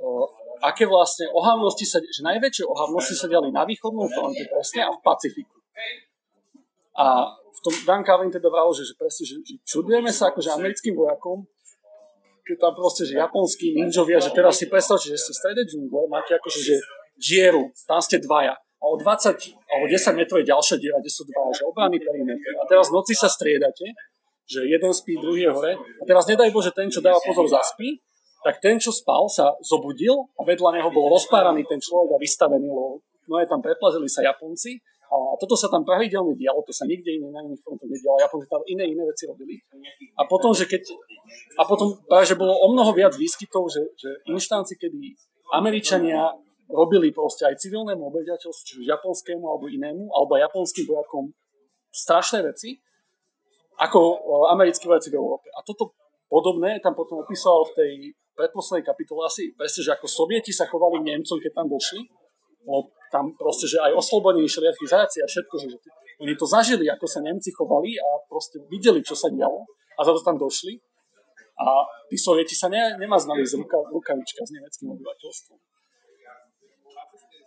uh, 0.00 0.24
aké 0.64 0.88
vlastne 0.88 1.28
ohavnosti 1.36 1.84
sa, 1.84 2.00
že 2.00 2.24
najväčšie 2.24 2.64
ohavnosti 2.64 3.12
sa 3.12 3.28
diali 3.28 3.52
na 3.52 3.68
východnom 3.68 4.08
fronte 4.08 4.46
presne 4.48 4.88
a 4.88 4.90
v 4.90 5.00
Pacifiku. 5.04 5.56
A 6.96 7.28
v 7.28 7.58
tom 7.60 7.74
Dan 7.84 8.02
Carlin 8.08 8.32
teda 8.32 8.48
vral, 8.48 8.72
že, 8.72 8.88
že 8.88 8.96
presne, 8.96 9.28
že, 9.28 9.36
že 9.44 9.54
čudujeme 9.68 10.08
sa 10.08 10.32
akože 10.32 10.48
americkým 10.56 10.96
vojakom, 10.96 11.44
keď 12.46 12.56
tam 12.62 12.72
proste, 12.72 13.02
že 13.04 13.20
japonskí 13.20 13.74
ninjovia, 13.74 14.22
že 14.22 14.32
teraz 14.32 14.56
si 14.56 14.70
predstavte, 14.70 15.12
že 15.12 15.18
ste 15.18 15.34
v 15.34 15.40
strede 15.44 15.62
džungle, 15.66 16.08
máte 16.08 16.32
akože, 16.38 16.60
že 16.62 16.76
dieru, 17.18 17.68
tam 17.84 18.00
ste 18.00 18.22
dvaja. 18.22 18.56
A 18.76 18.84
o 18.84 18.94
20 19.00 19.56
alebo 19.56 19.84
10 19.88 20.20
metrov 20.20 20.38
je 20.40 20.46
ďalšia 20.52 20.76
diera, 20.76 21.00
kde 21.00 21.10
sú 21.10 21.24
dvaja, 21.26 21.52
že 21.52 21.62
obranný 21.64 21.98
perimeter. 21.98 22.52
A 22.60 22.64
teraz 22.68 22.92
v 22.92 23.00
noci 23.00 23.16
sa 23.16 23.26
striedate, 23.26 23.96
že 24.46 24.62
jeden 24.68 24.92
spí, 24.94 25.18
druhý 25.18 25.48
je 25.48 25.50
hore. 25.50 25.72
A 25.74 26.02
teraz 26.06 26.28
nedaj 26.30 26.52
Bože, 26.54 26.70
ten, 26.70 26.86
čo 26.86 27.02
dáva 27.02 27.18
pozor, 27.18 27.50
zaspí, 27.50 27.98
tak 28.46 28.62
ten, 28.62 28.78
čo 28.78 28.94
spal, 28.94 29.26
sa 29.26 29.58
zobudil 29.58 30.14
a 30.38 30.46
vedľa 30.46 30.78
neho 30.78 30.88
bol 30.94 31.10
rozpáraný 31.10 31.66
ten 31.66 31.82
človek 31.82 32.14
a 32.14 32.18
vystavený, 32.22 32.70
lebo 32.70 33.02
no 33.26 33.34
tam 33.42 33.58
preplazili 33.58 34.06
sa 34.06 34.22
Japonci 34.22 34.78
a 35.06 35.34
toto 35.38 35.58
sa 35.58 35.66
tam 35.66 35.82
pravidelne 35.82 36.34
dialo, 36.34 36.62
to 36.66 36.74
sa 36.74 36.86
nikde 36.86 37.10
iné 37.14 37.30
na 37.30 37.42
iných 37.42 37.62
frontoch 37.62 37.90
nedialo. 37.90 38.22
Japonci 38.22 38.46
tam 38.46 38.62
iné 38.70 38.86
iné 38.86 39.02
veci 39.02 39.26
robili. 39.26 39.58
A 40.18 40.26
potom, 40.26 40.54
že 40.54 40.66
keď, 40.66 40.82
a 41.58 41.66
potom 41.66 41.94
práve, 42.06 42.26
že 42.26 42.38
bolo 42.38 42.54
o 42.54 42.70
mnoho 42.70 42.90
viac 42.94 43.14
výskytov, 43.14 43.66
že, 43.70 43.82
že 43.98 44.10
inštanci, 44.30 44.74
kedy 44.78 45.14
Američania 45.54 46.26
robili 46.70 47.14
proste 47.14 47.46
aj 47.46 47.62
civilnému 47.62 48.02
obeďateľstvu, 48.10 48.62
či 48.66 48.74
už 48.82 48.86
japonskému 48.90 49.44
alebo 49.46 49.70
inému, 49.70 50.10
alebo 50.10 50.38
japonským 50.38 50.86
vojakom 50.86 51.30
strašné 51.90 52.42
veci, 52.42 52.78
ako 53.76 53.98
americkí 54.50 54.88
vojaci 54.88 55.12
v 55.12 55.20
Európe. 55.20 55.52
A 55.52 55.62
toto 55.62 55.94
podobné 56.26 56.80
tam 56.80 56.96
potom 56.96 57.22
opísal 57.22 57.62
v 57.70 57.72
tej 57.76 57.92
predposlednej 58.36 58.84
kapitole 58.84 59.24
asi 59.24 59.52
presne, 59.56 59.80
že 59.84 59.94
ako 59.96 60.06
sovieti 60.08 60.52
sa 60.52 60.68
chovali 60.68 61.00
Nemcom, 61.00 61.40
keď 61.40 61.52
tam 61.56 61.66
došli, 61.72 62.00
lebo 62.66 62.92
tam 63.08 63.24
proste, 63.38 63.70
že 63.70 63.78
aj 63.80 63.96
oslobodenie 63.96 64.50
šriatkizácia 64.50 65.22
a 65.24 65.30
všetko, 65.30 65.54
že 65.62 65.68
oni 66.20 66.34
to 66.34 66.48
zažili, 66.48 66.88
ako 66.88 67.06
sa 67.06 67.20
Nemci 67.22 67.52
chovali 67.52 67.96
a 67.96 68.08
proste 68.26 68.60
videli, 68.66 69.04
čo 69.04 69.14
sa 69.14 69.28
dialo 69.28 69.64
a 69.96 70.00
za 70.04 70.12
to 70.12 70.20
tam 70.24 70.36
došli. 70.36 70.76
A 71.56 71.88
tí 72.12 72.20
sovieti 72.20 72.52
sa 72.52 72.68
ne, 72.68 73.00
nemaznali 73.00 73.40
z 73.40 73.56
ruka, 73.56 73.80
rukavička 73.88 74.44
s 74.44 74.52
nemeckým 74.52 74.92
obyvateľstvom. 74.92 75.56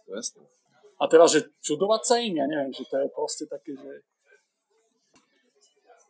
Jasne. 0.10 0.42
A 1.00 1.08
teraz, 1.08 1.32
že 1.32 1.48
čudovať 1.64 2.02
sa 2.04 2.16
im, 2.20 2.36
ja 2.36 2.46
neviem, 2.50 2.76
že 2.76 2.84
to 2.84 3.00
je 3.00 3.08
proste 3.16 3.48
také, 3.48 3.72
že 3.72 4.04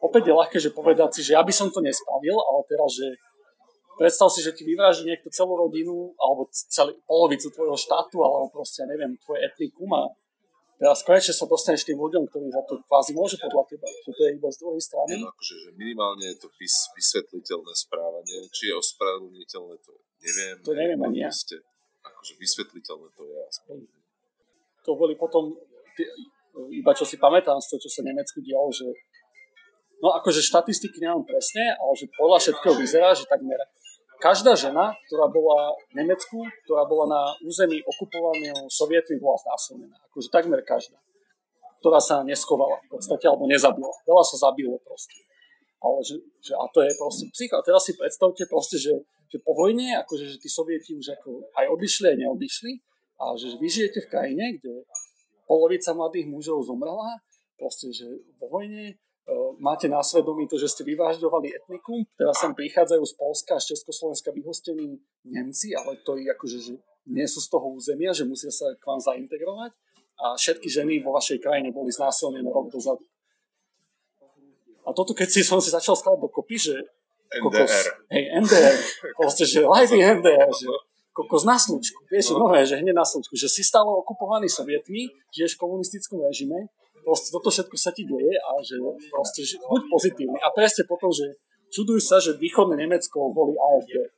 opäť 0.01 0.31
je 0.31 0.33
ľahké, 0.33 0.57
že 0.57 0.73
povedať 0.73 1.19
si, 1.19 1.21
že 1.21 1.37
ja 1.37 1.45
by 1.45 1.53
som 1.53 1.69
to 1.69 1.83
nespravil, 1.83 2.41
ale 2.41 2.65
teraz, 2.65 2.97
že 2.97 3.07
predstav 3.99 4.33
si, 4.33 4.41
že 4.41 4.55
ti 4.55 4.65
vyvraží 4.65 5.05
niekto 5.05 5.29
celú 5.29 5.59
rodinu 5.59 6.15
alebo 6.17 6.49
celý, 6.51 6.97
polovicu 7.05 7.53
tvojho 7.53 7.77
štátu 7.77 8.23
alebo 8.23 8.49
proste, 8.49 8.81
neviem, 8.89 9.13
tvoje 9.21 9.45
etnikum 9.45 9.93
a 9.93 10.09
teraz 10.81 11.05
konečne 11.05 11.37
sa 11.37 11.45
dostaneš 11.45 11.85
tým 11.85 11.99
ľuďom, 11.99 12.25
ktorí 12.31 12.49
za 12.49 12.63
to 12.65 12.81
kvázi 12.87 13.11
môžu 13.13 13.37
podľa 13.37 13.67
teba, 13.69 13.85
že 13.85 14.09
to 14.15 14.21
je 14.25 14.31
iba 14.39 14.49
z 14.49 14.57
druhej 14.57 14.81
strany. 14.81 15.21
No, 15.21 15.29
akože, 15.29 15.53
že 15.53 15.69
minimálne 15.75 16.25
je 16.33 16.37
to 16.39 16.47
vys- 16.57 16.89
vysvetliteľné 16.95 17.73
správanie, 17.75 18.47
či 18.49 18.71
je 18.71 18.75
ospravedlniteľné, 18.79 19.75
to 19.83 19.91
neviem. 20.23 20.55
To 20.65 20.73
neviem 20.73 21.01
ani 21.03 21.19
ja. 21.27 21.29
Ste, 21.29 21.61
akože 22.19 22.33
vysvetliteľné 22.35 23.07
to 23.15 23.23
je 23.23 23.39
aspoň. 23.47 23.77
To 24.83 24.91
boli 24.99 25.15
potom, 25.15 25.55
iba 26.67 26.91
čo 26.91 27.07
si 27.07 27.15
pamätám 27.15 27.63
z 27.63 27.67
toho, 27.71 27.79
čo 27.79 27.89
sa 27.89 28.01
Nemecku 28.03 28.43
dialo, 28.43 28.67
že 28.75 28.91
No 29.99 30.15
akože 30.15 30.39
štatistiky 30.39 31.03
nemám 31.03 31.27
presne, 31.27 31.75
ale 31.75 31.91
že 31.91 32.07
podľa 32.15 32.39
všetkého 32.39 32.75
vyzerá, 32.79 33.11
že 33.11 33.27
takmer 33.27 33.59
každá 34.19 34.55
žena, 34.55 34.95
ktorá 35.07 35.27
bola 35.31 35.75
v 35.91 36.03
Nemecku, 36.03 36.39
ktorá 36.67 36.87
bola 36.87 37.05
na 37.07 37.21
území 37.43 37.83
okupovaného 37.83 38.67
sovietmi, 38.71 39.19
bola 39.19 39.39
znásilnená. 39.39 39.95
Akože 40.11 40.31
takmer 40.31 40.63
každá. 40.63 40.99
Ktorá 41.79 41.99
sa 42.03 42.23
neskovala 42.27 42.79
v 42.87 42.99
podstate, 42.99 43.27
alebo 43.27 43.47
nezabila. 43.47 43.91
Veľa 44.03 44.23
sa 44.27 44.51
zabilo 44.51 44.75
proste. 44.83 45.15
Ale 45.79 45.99
že, 46.03 46.19
že 46.43 46.53
a 46.55 46.67
to 46.75 46.83
je 46.83 46.91
proste 46.99 47.25
psycho. 47.31 47.55
A 47.59 47.63
teraz 47.63 47.87
si 47.87 47.95
predstavte 47.95 48.43
proste, 48.51 48.75
že, 48.75 48.93
že 49.31 49.37
po 49.39 49.55
vojne, 49.55 49.95
akože 50.03 50.35
že 50.35 50.37
tí 50.37 50.51
sovieti 50.51 50.91
už 50.95 51.15
ako 51.19 51.47
aj 51.55 51.65
odišli, 51.71 52.05
aj 52.11 52.17
neodišli, 52.19 52.71
a 53.19 53.35
že 53.35 53.55
vy 53.59 53.67
žijete 53.67 53.99
v 54.03 54.11
krajine, 54.11 54.45
kde 54.59 54.87
polovica 55.47 55.91
mladých 55.91 56.27
mužov 56.31 56.63
zomrela, 56.67 57.19
proste, 57.59 57.91
že 57.91 58.07
vo 58.39 58.47
vojne 58.47 58.95
máte 59.59 59.85
na 59.91 60.01
svedomí 60.01 60.47
to, 60.47 60.57
že 60.57 60.71
ste 60.71 60.83
vyvážďovali 60.87 61.53
etnikum, 61.53 62.07
teraz 62.17 62.41
sem 62.41 62.55
prichádzajú 62.55 63.03
z 63.05 63.13
Polska 63.13 63.51
a 63.57 63.61
z 63.61 63.75
Československa 63.75 64.31
vyhostení 64.31 64.97
Nemci, 65.27 65.75
ale 65.75 65.99
to 66.01 66.17
je 66.17 66.31
akože, 66.31 66.57
že 66.57 66.73
nie 67.09 67.27
sú 67.27 67.41
z 67.41 67.49
toho 67.49 67.67
územia, 67.73 68.15
že 68.15 68.25
musia 68.25 68.49
sa 68.49 68.73
k 68.73 68.83
vám 68.85 69.01
zaintegrovať 69.01 69.71
a 70.19 70.35
všetky 70.35 70.67
ženy 70.67 71.03
vo 71.03 71.15
vašej 71.15 71.39
krajine 71.43 71.69
boli 71.69 71.93
znásilnené 71.93 72.49
rok 72.49 72.71
dozadu. 72.73 73.05
A 74.89 74.91
toto, 74.97 75.13
keď 75.13 75.29
si 75.29 75.41
som 75.45 75.61
si 75.61 75.69
začal 75.69 75.93
skladať 75.93 76.19
dokopy, 76.25 76.57
že 76.57 76.75
NDR. 77.29 77.45
Kokos, 77.45 77.73
hej, 78.09 78.23
NDR, 78.41 78.75
proste, 79.13 79.43
že 79.45 79.61
live 79.61 79.93
in 79.93 80.01
NDR, 80.17 80.49
že 80.49 80.65
kokos 81.13 81.45
na 81.45 81.61
slučku, 81.61 82.09
vieš, 82.09 82.33
no. 82.33 82.49
nové, 82.49 82.65
že 82.65 82.81
hneď 82.81 82.95
na 82.95 83.05
slučku, 83.05 83.37
že 83.37 83.45
si 83.45 83.61
stále 83.61 83.85
okupovaný 83.85 84.49
sovietmi, 84.49 85.13
žiješ 85.29 85.59
v 85.59 85.61
komunistickom 85.61 86.25
režime 86.25 86.73
proste 87.09 87.33
toto 87.33 87.49
všetko 87.49 87.73
sa 87.73 87.89
ti 87.89 88.05
deje 88.05 88.37
a 88.37 88.61
že 88.61 88.77
proste, 89.09 89.41
že 89.41 89.57
buď 89.57 89.81
pozitívny. 89.89 90.37
A 90.45 90.53
presne 90.53 90.85
potom, 90.85 91.09
že 91.09 91.41
čudujú 91.73 91.97
sa, 91.97 92.21
že 92.21 92.37
východné 92.37 92.85
Nemecko 92.85 93.33
boli 93.33 93.57
AFD. 93.57 94.13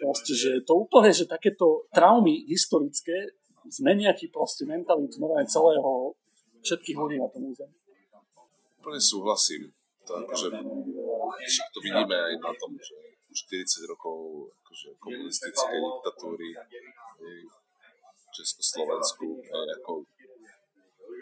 Proste, 0.00 0.32
že 0.32 0.50
to 0.64 0.88
úplne, 0.88 1.12
že 1.12 1.28
takéto 1.28 1.84
traumy 1.92 2.48
historické 2.48 3.36
zmenia 3.68 4.16
ti 4.16 4.32
proste 4.32 4.64
mentalitu 4.64 5.20
nové 5.20 5.44
celého 5.44 6.16
všetkých 6.64 6.96
ľudí 6.96 7.20
na 7.20 7.28
tom 7.28 7.52
území. 7.52 7.76
Úplne 8.80 9.00
súhlasím. 9.00 9.68
To, 10.08 10.12
akože, 10.16 10.48
však 11.44 11.66
to 11.70 11.78
vidíme 11.84 12.16
aj 12.16 12.34
na 12.40 12.52
tom, 12.56 12.72
že 12.80 12.96
už 13.30 13.38
40 13.46 13.92
rokov 13.92 14.50
akože, 14.64 14.88
komunistické 14.98 15.76
diktatúry 15.78 16.48
v 17.20 18.26
Československu 18.34 19.26
ako 19.50 19.92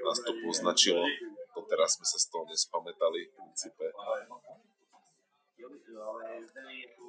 nás 0.08 0.18
to 0.24 0.32
poznačilo. 0.40 1.02
To 1.54 1.60
teraz 1.66 1.98
sme 1.98 2.06
sa 2.06 2.18
z 2.20 2.26
toho 2.30 2.44
nespamätali 2.46 3.28
v 3.28 3.30
princípe. 3.34 3.84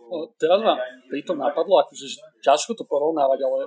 No, 0.09 0.25
teraz 0.41 0.59
ma 0.65 0.73
pri 1.05 1.21
tom 1.21 1.37
napadlo, 1.37 1.85
akože 1.85 2.07
ťažko 2.41 2.73
to 2.73 2.83
porovnávať, 2.89 3.39
ale 3.45 3.57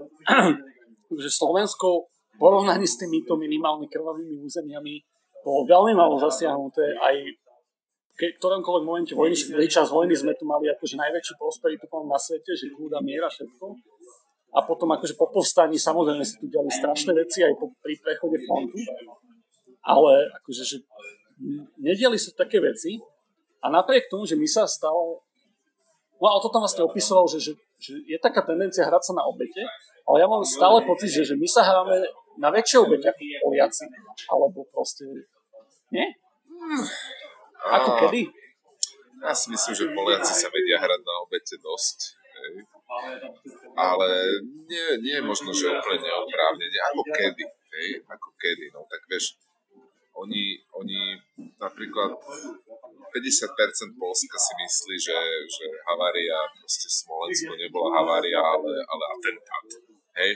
že 1.23 1.31
Slovensko 1.31 2.11
v 2.35 2.37
porovnaní 2.41 2.83
s 2.83 2.99
týmito 2.99 3.39
minimálne 3.39 3.87
krvavými 3.87 4.43
územiami 4.43 4.95
bolo 5.47 5.63
veľmi 5.71 5.95
malo 5.95 6.19
zasiahnuté 6.19 6.99
aj 6.99 7.15
v 8.13 8.39
ktoromkoľvek 8.39 8.85
momente 8.85 9.13
vojny, 9.17 9.35
čas 9.67 9.89
vojny 9.89 10.13
sme 10.13 10.37
tu 10.37 10.45
mali 10.45 10.69
akože 10.69 11.01
najväčšiu 11.01 11.35
prosperitu 11.41 11.89
na 12.05 12.19
svete, 12.21 12.53
že 12.53 12.69
kľúda, 12.71 13.01
miera, 13.01 13.27
všetko. 13.27 13.73
A 14.53 14.59
potom 14.69 14.93
akože 14.93 15.17
po 15.17 15.33
povstaní 15.33 15.81
samozrejme 15.81 16.21
si 16.21 16.37
tu 16.37 16.45
diali 16.45 16.69
strašné 16.69 17.17
veci 17.17 17.41
aj 17.41 17.57
po, 17.57 17.73
pri 17.81 17.97
prechode 18.05 18.37
frontu. 18.45 18.77
Ale 19.81 20.29
akože, 20.29 20.63
že 20.63 20.77
nediali 21.81 22.21
sa 22.21 22.37
také 22.37 22.61
veci 22.61 23.01
a 23.65 23.73
napriek 23.73 24.13
tomu, 24.13 24.29
že 24.29 24.37
my 24.37 24.45
sa 24.45 24.69
stále 24.69 25.25
No 26.23 26.31
a 26.31 26.39
to 26.39 26.55
tam 26.55 26.63
vlastne 26.63 26.87
opisoval, 26.87 27.27
že, 27.27 27.43
že, 27.43 27.53
že 27.83 27.99
je 28.07 28.15
taká 28.15 28.47
tendencia 28.47 28.87
hrať 28.87 29.11
sa 29.11 29.13
na 29.19 29.27
obete, 29.27 29.67
ale 30.07 30.23
ja 30.23 30.31
mám 30.31 30.47
stále 30.47 30.79
pocit, 30.87 31.11
že, 31.11 31.27
že 31.27 31.35
my 31.35 31.51
sa 31.51 31.67
hráme 31.67 31.99
na 32.39 32.47
väčšie 32.55 32.79
obete 32.79 33.11
ako 33.11 33.51
Poliaci. 33.51 33.91
Alebo 34.31 34.63
proste... 34.71 35.03
Nie? 35.91 36.15
Ako 37.71 37.91
kedy? 38.07 38.23
Ja 39.23 39.31
si 39.31 39.55
myslím, 39.55 39.75
že 39.79 39.95
Poliaci 39.95 40.35
sa 40.35 40.51
vedia 40.51 40.83
hrať 40.83 41.01
na 41.07 41.15
obete 41.23 41.55
dosť. 41.63 42.19
Hej 42.19 42.67
ale 43.77 44.09
nie, 44.69 44.87
nie 45.01 45.15
je 45.17 45.25
možno, 45.25 45.51
že 45.53 45.73
úplne 45.73 46.05
neoprávnene, 46.05 46.79
ako 46.93 47.03
kedy, 47.09 47.45
hej, 47.49 47.89
ako 48.05 48.29
kedy, 48.37 48.67
no 48.77 48.85
tak 48.85 49.01
vieš, 49.09 49.41
oni, 50.13 50.61
oni 50.77 51.17
napríklad 51.57 52.13
50% 52.13 53.97
Polska 53.97 54.37
si 54.37 54.53
myslí, 54.61 54.97
že, 55.01 55.19
že 55.49 55.67
havária, 55.89 56.37
proste 56.53 56.89
Smolensko 56.93 57.57
nebola 57.57 57.97
havária, 57.97 58.37
ale, 58.37 58.77
ale 58.85 59.05
atentát, 59.17 59.67
hej, 60.21 60.33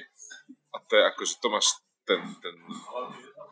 a 0.73 0.77
to 0.81 0.93
je 0.97 1.03
ako, 1.05 1.23
že 1.29 1.35
to 1.37 1.49
máš 1.53 1.69
ten, 2.09 2.21
ten 2.41 2.57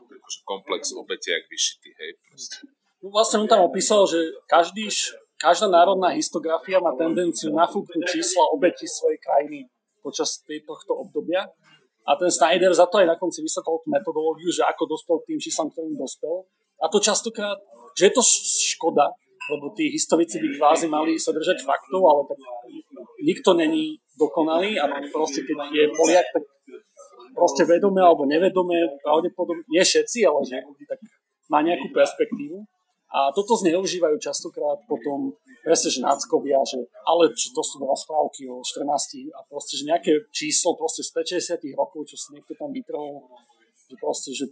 akože 0.09 0.41
komplex 0.49 0.97
obete 0.97 1.29
jak 1.29 1.45
vyšitý, 1.53 1.93
hej, 2.01 2.17
proste. 2.25 2.65
No 3.05 3.13
vlastne 3.13 3.45
on 3.45 3.49
tam 3.53 3.69
opísal, 3.69 4.09
že 4.09 4.17
každý, 4.49 4.89
každá 5.37 5.69
národná 5.69 6.17
histografia 6.17 6.81
má 6.81 6.97
tendenciu 6.97 7.53
nafúknuť 7.53 8.01
čísla 8.09 8.49
obeti 8.49 8.89
svojej 8.89 9.21
krajiny 9.21 9.69
počas 10.01 10.41
tohto 10.41 11.05
obdobia. 11.05 11.45
A 12.09 12.17
ten 12.17 12.33
Snyder 12.33 12.73
za 12.73 12.89
to 12.89 13.05
aj 13.05 13.13
na 13.13 13.21
konci 13.21 13.45
vysvetlil 13.45 13.77
tú 13.85 13.89
metodológiu, 13.93 14.49
že 14.49 14.65
ako 14.65 14.89
dospel 14.89 15.21
k 15.21 15.37
tým 15.37 15.41
číslam, 15.41 15.69
ktorým 15.69 16.01
dospel. 16.01 16.49
A 16.81 16.89
to 16.89 16.97
častokrát, 16.97 17.61
že 17.93 18.09
je 18.09 18.13
to 18.17 18.25
škoda, 18.73 19.13
lebo 19.53 19.77
tí 19.77 19.93
historici 19.93 20.41
by 20.41 20.49
kvázi 20.57 20.89
mali 20.89 21.21
sa 21.21 21.37
držať 21.37 21.61
faktov, 21.61 22.09
ale 22.09 22.25
tak 22.25 22.41
nikto 23.21 23.53
není 23.53 24.01
dokonalý 24.17 24.81
a 24.81 24.89
proste 25.13 25.45
keď 25.45 25.69
je 25.69 25.85
Poliak, 25.93 26.29
tak 26.33 26.45
proste 27.37 27.69
vedome 27.69 28.01
alebo 28.01 28.25
nevedome, 28.25 28.97
pravdepodobne, 29.05 29.65
nie 29.69 29.85
všetci, 29.85 30.25
ale 30.25 30.41
že 30.45 30.57
tak 30.89 31.01
má 31.53 31.61
nejakú 31.61 31.93
perspektívu. 31.93 32.65
A 33.15 33.31
toto 33.31 33.55
zneužívajú 33.55 34.19
častokrát 34.19 34.83
potom 34.91 35.39
presne, 35.63 35.87
že 35.87 36.03
náckovia, 36.03 36.59
že 36.67 36.83
ale 37.07 37.31
čo 37.31 37.55
to 37.55 37.63
sú 37.63 37.79
rozprávky 37.79 38.51
o 38.51 38.59
14 38.59 39.31
a 39.31 39.47
proste, 39.47 39.79
že 39.79 39.87
nejaké 39.87 40.27
číslo 40.35 40.75
proste 40.75 41.07
z 41.07 41.15
50 41.63 41.79
rokov, 41.79 42.11
čo 42.11 42.19
si 42.19 42.35
niekto 42.35 42.59
tam 42.59 42.75
vytrhol, 42.75 43.23
že 43.87 43.97
proste, 44.03 44.35
že 44.35 44.51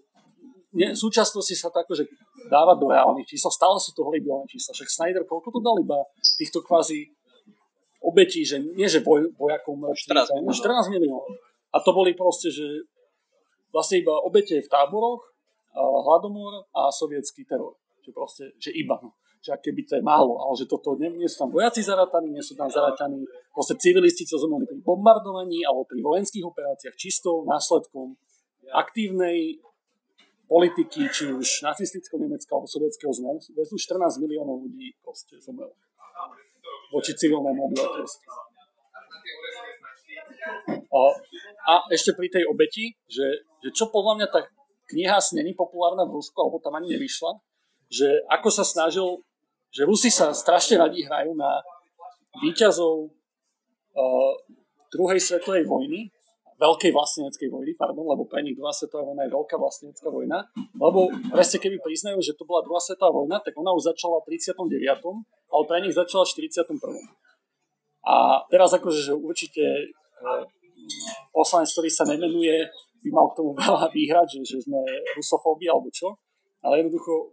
nie, 0.79 0.95
v 0.95 1.01
súčasnosti 1.03 1.53
sa 1.59 1.75
to 1.75 1.83
akože 1.83 2.07
dáva 2.49 2.79
do 2.79 2.87
reálnych 2.87 3.29
čísel, 3.29 3.51
stále 3.51 3.77
sú 3.83 3.93
to 3.99 4.07
holibilné 4.07 4.47
čísla, 4.47 4.73
však 4.73 4.89
Snyder 4.89 5.27
koľko 5.27 5.53
to 5.53 5.61
dal 5.61 5.77
iba 5.77 5.99
týchto 6.39 6.63
kvázi 6.63 7.11
obetí, 7.99 8.47
že 8.47 8.63
nie 8.63 8.87
že 8.87 9.03
boj, 9.03 9.27
vojakov 9.37 9.75
mŕtvych, 9.75 10.47
14, 10.47 10.55
14 10.55 10.95
miliónov. 10.95 11.35
A 11.75 11.83
to 11.83 11.91
boli 11.91 12.15
proste, 12.15 12.47
že 12.47 12.87
vlastne 13.75 14.07
iba 14.07 14.17
obete 14.23 14.63
v 14.63 14.69
táboroch, 14.71 15.35
hladomor 15.75 16.69
a 16.73 16.95
sovietský 16.95 17.43
teror. 17.43 17.82
Že 18.03 18.11
proste, 18.11 18.45
že 18.59 18.71
iba. 18.75 18.99
No 18.99 19.15
že 19.43 19.59
keby 19.59 19.83
to 19.83 19.99
je 19.99 20.03
málo, 20.07 20.39
ale 20.39 20.55
že 20.55 20.71
toto 20.71 20.95
nie, 20.95 21.11
nie 21.19 21.27
sú 21.27 21.43
tam 21.43 21.51
vojaci 21.51 21.83
zarataní, 21.83 22.31
nie 22.31 22.45
sú 22.47 22.55
tam 22.55 22.71
zarataní 22.71 23.27
proste 23.51 23.75
civilisti, 23.75 24.23
čo 24.23 24.39
zomreli 24.39 24.71
pri 24.71 24.79
bombardovaní 24.87 25.67
alebo 25.67 25.83
pri 25.83 25.99
vojenských 25.99 26.47
operáciách 26.47 26.95
čistou 26.95 27.43
následkom 27.43 28.15
aktívnej 28.71 29.59
politiky, 30.47 31.11
či 31.11 31.35
už 31.35 31.67
nacistického 31.67 32.23
Nemecka 32.23 32.55
alebo 32.55 32.71
sovietského 32.71 33.11
zväzu, 33.11 33.75
14 33.75 34.23
miliónov 34.23 34.63
ľudí 34.63 34.95
proste 35.03 35.43
zomrelo 35.43 35.75
voči 36.95 37.11
civilnému 37.19 37.67
obyvateľstvu. 37.67 38.27
A, 40.93 41.03
a 41.67 41.75
ešte 41.91 42.15
pri 42.15 42.31
tej 42.31 42.47
obeti, 42.47 42.95
že, 43.11 43.43
že 43.59 43.75
čo 43.75 43.91
podľa 43.91 44.23
mňa 44.23 44.27
tá 44.31 44.47
kniha 44.93 45.19
asi 45.19 45.41
není 45.41 45.57
populárna 45.57 46.07
v 46.07 46.21
Rusku, 46.21 46.37
alebo 46.37 46.61
tam 46.61 46.77
ani 46.79 46.95
nevyšla, 46.95 47.33
že 47.93 48.25
ako 48.33 48.49
sa 48.49 48.65
snažil 48.65 49.21
že 49.73 49.89
Rusi 49.89 50.13
sa 50.13 50.37
strašne 50.37 50.77
radi 50.77 51.01
hrajú 51.01 51.33
na 51.33 51.65
výťazov 52.45 53.09
uh, 53.09 54.33
druhej 54.93 55.17
svetovej 55.17 55.65
vojny, 55.65 56.13
veľkej 56.61 56.93
vlastneneckej 56.93 57.49
vojny, 57.49 57.73
pardon, 57.75 58.05
lebo 58.05 58.29
pre 58.29 58.45
nich 58.45 58.53
druhá 58.53 58.71
svetová 58.71 59.09
vojna 59.09 59.25
je 59.25 59.33
veľká 59.33 59.57
vlastnenecká 59.57 60.13
vojna, 60.13 60.45
lebo 60.77 61.09
presne 61.33 61.59
keby 61.59 61.81
priznajú, 61.81 62.21
že 62.21 62.37
to 62.37 62.45
bola 62.45 62.61
druhá 62.61 62.79
svetová 62.79 63.25
vojna, 63.25 63.41
tak 63.41 63.57
ona 63.57 63.73
už 63.73 63.97
začala 63.97 64.21
v 64.21 64.37
39., 64.37 64.77
ale 65.49 65.63
pre 65.65 65.81
nich 65.81 65.97
začala 65.97 66.29
v 66.29 66.33
41. 66.53 66.77
A 68.05 68.45
teraz 68.53 68.77
akože, 68.77 69.01
že 69.09 69.13
určite 69.17 69.65
uh, 70.21 70.45
poslanec, 71.33 71.73
ktorý 71.73 71.89
sa 71.89 72.05
nemenuje, 72.05 72.69
by 73.03 73.09
mal 73.09 73.33
k 73.33 73.41
tomu 73.41 73.57
veľa 73.65 73.89
výhrať, 73.89 74.37
že, 74.37 74.41
že 74.45 74.59
sme 74.69 74.85
rusofóbi 75.17 75.65
alebo 75.65 75.89
čo, 75.89 76.13
ale 76.61 76.85
jednoducho 76.85 77.33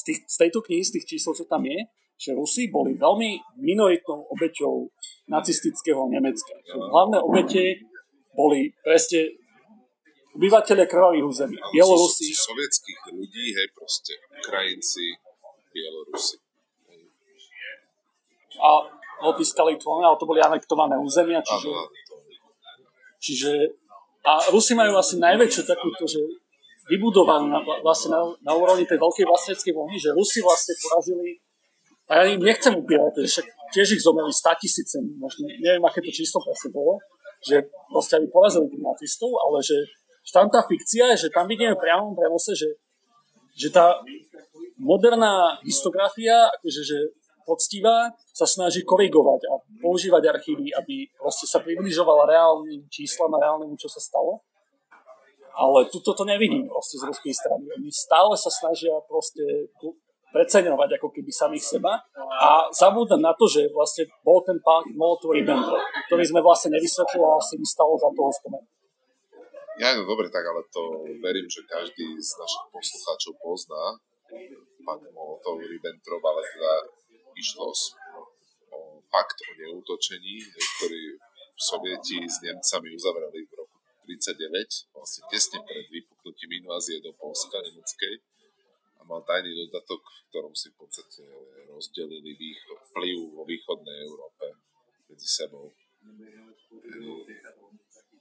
z, 0.00 0.02
tých, 0.08 0.18
z 0.24 0.36
tejto 0.40 0.64
knihy, 0.64 0.80
z 0.80 0.92
tých 0.96 1.06
čísel, 1.16 1.36
čo 1.36 1.44
tam 1.44 1.68
je, 1.68 1.84
že 2.20 2.36
Rusi 2.36 2.68
boli 2.68 2.96
veľmi 2.96 3.60
minoritnou 3.60 4.28
obeťou 4.32 4.88
nacistického 5.28 6.08
Nemecka. 6.08 6.56
Hlavné 6.68 7.20
obete 7.20 7.84
boli 8.36 8.72
presne 8.84 9.36
obyvateľia 10.36 10.86
krvavých 10.88 11.24
území. 11.24 11.56
Bielorusi. 11.72 12.32
Sovietských 12.32 13.00
ľudí, 13.12 13.56
hej, 13.56 13.68
proste 13.72 14.16
Ukrajinci, 14.40 15.16
Bielorusi. 15.72 16.36
A 18.60 18.68
odpískali 19.24 19.80
to, 19.80 19.88
ale 20.00 20.16
to 20.20 20.28
boli 20.28 20.40
anektované 20.40 20.96
územia, 21.00 21.40
čiže, 21.40 21.70
čiže 23.20 23.52
a 24.20 24.36
Rusi 24.52 24.76
majú 24.76 25.00
asi 25.00 25.16
najväčšiu 25.16 25.62
takúto, 25.64 26.04
že 26.04 26.20
vybudovaný 26.90 27.46
na, 27.54 27.62
vlastne 27.86 28.10
na, 28.10 28.20
na 28.42 28.52
úrovni 28.58 28.82
tej 28.82 28.98
veľkej 28.98 29.24
vlastneckej 29.24 29.72
vojny, 29.72 29.96
že 29.96 30.10
Rusi 30.10 30.42
vlastne 30.42 30.74
porazili 30.74 31.38
a 32.10 32.26
ja 32.26 32.34
im 32.34 32.42
nechcem 32.42 32.74
upierať, 32.74 33.22
že 33.22 33.38
však 33.38 33.46
tiež 33.70 33.88
ich 33.94 34.02
zomreli 34.02 34.34
100 34.34 34.58
tisíce, 34.58 34.98
možno, 34.98 35.46
neviem, 35.46 35.78
aké 35.86 36.02
to 36.02 36.10
číslo 36.10 36.42
presne 36.42 36.74
bolo, 36.74 36.98
že 37.38 37.70
proste 37.86 38.18
aby 38.18 38.26
porazili 38.26 38.66
tých 38.66 38.82
nacistov, 38.82 39.30
ale 39.46 39.62
že, 39.62 39.78
že 40.26 40.30
tam 40.34 40.50
tá 40.50 40.58
fikcia 40.66 41.14
je, 41.14 41.26
že 41.26 41.28
tam 41.30 41.46
vidíme 41.46 41.78
priamo 41.78 42.10
prenose, 42.18 42.58
že, 42.58 42.66
že 43.54 43.70
tá 43.70 44.02
moderná 44.82 45.62
histografia, 45.62 46.50
akože, 46.58 46.82
že 46.82 46.98
poctivá, 47.46 48.10
sa 48.34 48.46
snaží 48.46 48.82
korigovať 48.82 49.40
a 49.46 49.54
používať 49.78 50.22
archívy, 50.34 50.74
aby 50.74 51.06
proste 51.14 51.46
sa 51.46 51.62
približovala 51.62 52.26
reálnym 52.26 52.90
číslam 52.90 53.30
a 53.38 53.42
reálnemu, 53.42 53.78
čo 53.78 53.86
sa 53.86 54.02
stalo. 54.02 54.42
Ale 55.60 55.84
tu 55.92 56.00
toto 56.00 56.24
nevidím 56.24 56.64
proste 56.64 56.96
z 56.96 57.04
ruskej 57.04 57.36
strany. 57.36 57.68
Oni 57.68 57.92
stále 57.92 58.32
sa 58.32 58.48
snažia 58.48 58.96
proste 59.04 59.68
preceňovať 60.32 60.96
ako 60.96 61.12
keby 61.12 61.28
samých 61.28 61.76
seba 61.76 62.00
a 62.16 62.70
zabúdam 62.70 63.20
na 63.20 63.34
to, 63.34 63.44
že 63.50 63.68
vlastne 63.74 64.06
bol 64.22 64.40
ten 64.46 64.56
pán 64.62 64.86
Molotov 64.94 65.34
Ribbentrop, 65.34 65.82
ktorý 66.06 66.24
sme 66.24 66.40
vlastne 66.40 66.72
nevysvetlili 66.78 67.26
a 67.26 67.36
asi 67.36 67.58
by 67.58 67.66
stalo 67.66 67.98
za 67.98 68.08
toho 68.14 68.30
spomenúť. 68.30 68.72
Ja, 69.82 69.96
no 69.96 70.06
dobre, 70.06 70.30
tak 70.30 70.44
ale 70.46 70.62
to 70.70 71.02
verím, 71.18 71.48
že 71.50 71.66
každý 71.66 72.14
z 72.16 72.30
našich 72.38 72.64
poslucháčov 72.70 73.32
pozná 73.42 73.84
pán 74.86 75.02
Molotov 75.12 75.60
Ribbentrop, 75.60 76.22
ale 76.22 76.40
teda 76.46 76.72
išlo 77.34 77.74
o 78.70 78.78
pakt 79.10 79.38
o 79.44 79.50
neútočení, 79.58 80.40
ktorý 80.78 81.18
Sovieti 81.60 82.24
s 82.24 82.40
Nemcami 82.40 82.88
uzavreli 82.96 83.44
v 83.44 83.52
39, 84.18 84.90
vlastne 84.90 85.22
tesne 85.30 85.62
pred 85.62 85.86
vypuknutím 85.86 86.66
invázie 86.66 86.98
do 86.98 87.14
Polska 87.14 87.62
nemeckej 87.62 88.18
a 88.98 89.06
mal 89.06 89.22
tajný 89.22 89.54
dodatok, 89.54 90.02
v 90.02 90.20
ktorom 90.34 90.50
si 90.50 90.74
v 90.74 90.82
podstate 90.82 91.22
rozdelili 91.70 92.34
východ, 92.34 92.90
vplyv 92.90 93.16
vo 93.38 93.46
východnej 93.46 94.02
Európe 94.02 94.58
medzi 95.06 95.28
sebou. 95.30 95.70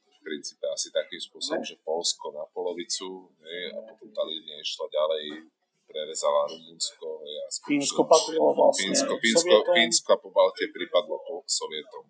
V 0.09 0.19
princípe 0.21 0.65
asi 0.69 0.93
takým 0.93 1.17
spôsobom, 1.17 1.65
že 1.65 1.81
Polsko 1.81 2.29
na 2.37 2.45
polovicu 2.53 3.33
ne, 3.41 3.73
a 3.73 3.79
potom 3.81 4.13
tá 4.13 4.21
línia 4.29 4.61
išla 4.61 4.85
ďalej, 4.93 5.49
prerezala 5.89 6.45
Rumunsko. 6.53 7.25
Ja 7.25 7.49
Fínsko 7.65 8.05
patrilo 8.05 8.53
vlastne 8.53 8.93
Fínsko, 8.93 9.17
Fínsko, 9.17 9.55
Fínsko 9.73 10.09
a 10.13 10.21
po 10.21 10.29
Baltie 10.29 10.69
pripadlo 10.69 11.17
po 11.25 11.41
Sovietom. 11.49 12.05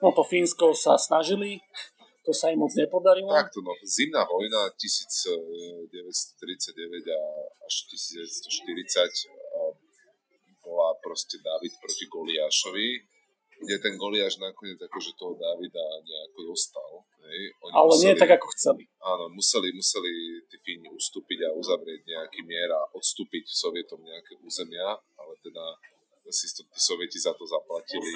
No 0.00 0.08
to 0.16 0.24
Fínsko 0.24 0.72
sa 0.72 0.96
snažili 0.96 1.60
to 2.24 2.32
sa 2.34 2.50
im 2.52 2.58
moc 2.60 2.74
nepodarilo. 2.74 3.32
Takto, 3.32 3.60
no, 3.64 3.72
zimná 3.86 4.24
vojna 4.28 4.70
1939 4.76 7.08
a 7.08 7.20
až 7.64 7.74
1940 7.88 9.48
bola 10.68 10.92
proste 11.00 11.40
David 11.40 11.72
proti 11.80 12.04
Goliášovi, 12.12 13.00
kde 13.58 13.74
ten 13.80 13.96
Goliáš 13.96 14.38
nakoniec 14.38 14.78
akože 14.78 15.16
toho 15.16 15.34
Davida 15.34 15.82
nejako 16.04 16.52
dostal. 16.52 17.02
Hej. 17.24 17.56
Oni 17.64 17.72
Ale 17.74 17.90
museli, 17.90 18.04
nie 18.04 18.14
tak, 18.14 18.30
ako 18.38 18.46
chceli. 18.54 18.86
Áno, 19.02 19.26
museli, 19.32 19.72
museli 19.74 20.38
tí 20.46 20.56
Fíni 20.62 20.86
ustúpiť 20.92 21.42
a 21.48 21.50
uzavrieť 21.56 22.06
nejaký 22.06 22.46
mier 22.46 22.70
a 22.70 22.86
odstúpiť 22.94 23.48
Sovietom 23.48 23.98
nejaké 24.04 24.36
územia, 24.44 25.00
ale 25.18 25.34
teda 25.42 25.74
si 26.28 26.44
to 26.52 26.60
tí 26.68 26.76
Sovieti 26.76 27.16
za 27.16 27.32
to 27.32 27.48
zaplatili 27.48 28.12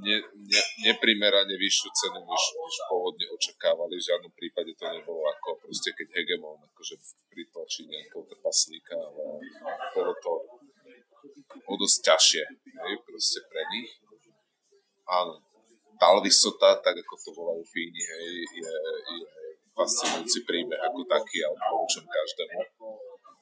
ne, 0.00 0.16
ne, 0.22 0.60
neprimerane 0.86 1.54
vyššiu 1.54 1.88
cenu, 1.94 2.20
než, 2.24 2.42
než 2.58 2.76
pôvodne 2.90 3.26
očakávali. 3.34 3.94
V 3.98 4.06
žiadnom 4.10 4.32
prípade 4.34 4.72
to 4.74 4.84
nebolo 4.90 5.22
ako 5.30 5.60
proste 5.62 5.94
keď 5.94 6.06
hegemon 6.18 6.58
akože 6.72 6.94
pritlačí 7.30 7.86
nejakého 7.86 8.24
trpaslíka, 8.26 8.96
ale 8.98 9.42
bolo 9.94 10.12
to 10.18 10.32
o 11.64 11.74
dosť 11.78 11.98
ťažšie 12.04 12.44
hej, 12.64 12.94
proste 13.06 13.40
pre 13.46 13.62
nich. 13.72 13.90
Áno, 15.04 15.40
Talvisota, 16.00 16.80
tak 16.82 16.96
ako 16.98 17.14
to 17.20 17.30
volajú 17.36 17.62
Fíni, 17.68 18.02
hej, 18.02 18.30
je, 18.56 18.72
je 19.20 19.26
fascinujúci 19.74 20.46
príbeh 20.46 20.80
ako 20.80 21.04
taký 21.06 21.44
a 21.44 21.52
odporúčam 21.52 22.06
každému, 22.06 22.58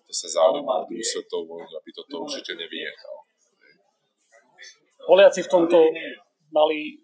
kto 0.05 0.13
sa 0.13 0.29
zaujíma 0.41 0.83
o 0.83 0.87
druhú 0.89 1.05
svetovú 1.05 1.57
vojnu, 1.57 1.75
aby 1.77 1.91
toto 1.93 2.25
určite 2.25 2.53
nevynechal. 2.57 3.17
Poliaci 5.03 5.41
v 5.43 5.51
tomto 5.51 5.79
mali, 6.53 7.01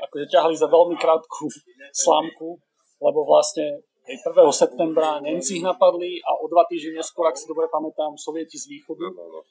akože 0.00 0.26
ťahali 0.32 0.56
za 0.56 0.66
veľmi 0.66 0.96
krátku 0.98 1.46
slámku, 1.92 2.58
lebo 2.98 3.20
vlastne 3.28 3.84
1. 4.08 4.24
septembra 4.56 5.20
Nemci 5.20 5.60
ich 5.60 5.64
napadli 5.64 6.16
a 6.24 6.32
o 6.40 6.48
dva 6.48 6.64
týždne 6.64 6.96
neskôr, 6.96 7.28
ak 7.28 7.36
si 7.36 7.44
dobre 7.44 7.68
pamätám, 7.68 8.16
Sovieti 8.16 8.56
z 8.56 8.64
východu. 8.72 9.04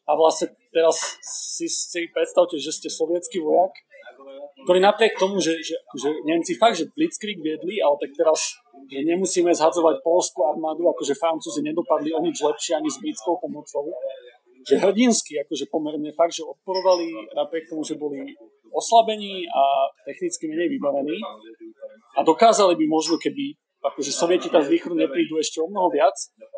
A 0.09 0.17
vlastne 0.17 0.49
teraz 0.73 0.97
si, 1.21 1.69
si 1.69 2.09
predstavte, 2.09 2.57
že 2.57 2.73
ste 2.73 2.89
sovietský 2.89 3.38
vojak, 3.38 3.69
ktorý 4.65 4.81
napriek 4.81 5.13
tomu, 5.21 5.38
že, 5.38 5.61
že, 5.61 5.77
že 5.93 6.09
Nemci 6.25 6.57
fakt, 6.57 6.81
že 6.81 6.89
Blitzkrieg 6.89 7.38
viedli, 7.38 7.77
ale 7.77 8.01
tak 8.01 8.17
teraz 8.17 8.57
že 8.88 9.03
nemusíme 9.03 9.51
zhadzovať 9.51 9.99
polskú 9.99 10.47
armádu, 10.47 10.88
akože 10.88 11.17
Francúzi 11.19 11.59
nedopadli 11.59 12.15
o 12.15 12.23
nič 12.23 12.39
lepšie 12.39 12.79
ani 12.79 12.88
s 12.88 13.03
britskou 13.03 13.35
pomocou. 13.35 13.91
Že 14.63 14.83
hrdinsky, 14.83 15.39
akože 15.43 15.67
pomerne 15.71 16.11
fakt, 16.15 16.35
že 16.35 16.43
odporovali 16.43 17.35
napriek 17.35 17.67
tomu, 17.71 17.83
že 17.83 17.95
boli 17.99 18.35
oslabení 18.74 19.47
a 19.47 19.63
technicky 20.05 20.47
menej 20.47 20.70
vybavení 20.78 21.18
a 22.18 22.24
dokázali 22.24 22.76
by 22.76 22.86
možno, 22.88 23.15
keby 23.22 23.57
akože 23.84 24.11
sovieti 24.11 24.49
tam 24.49 24.65
z 24.65 24.74
východu 24.74 24.95
neprídu 24.97 25.38
ešte 25.38 25.61
o 25.61 25.70
mnoho 25.70 25.93
viac 25.93 26.15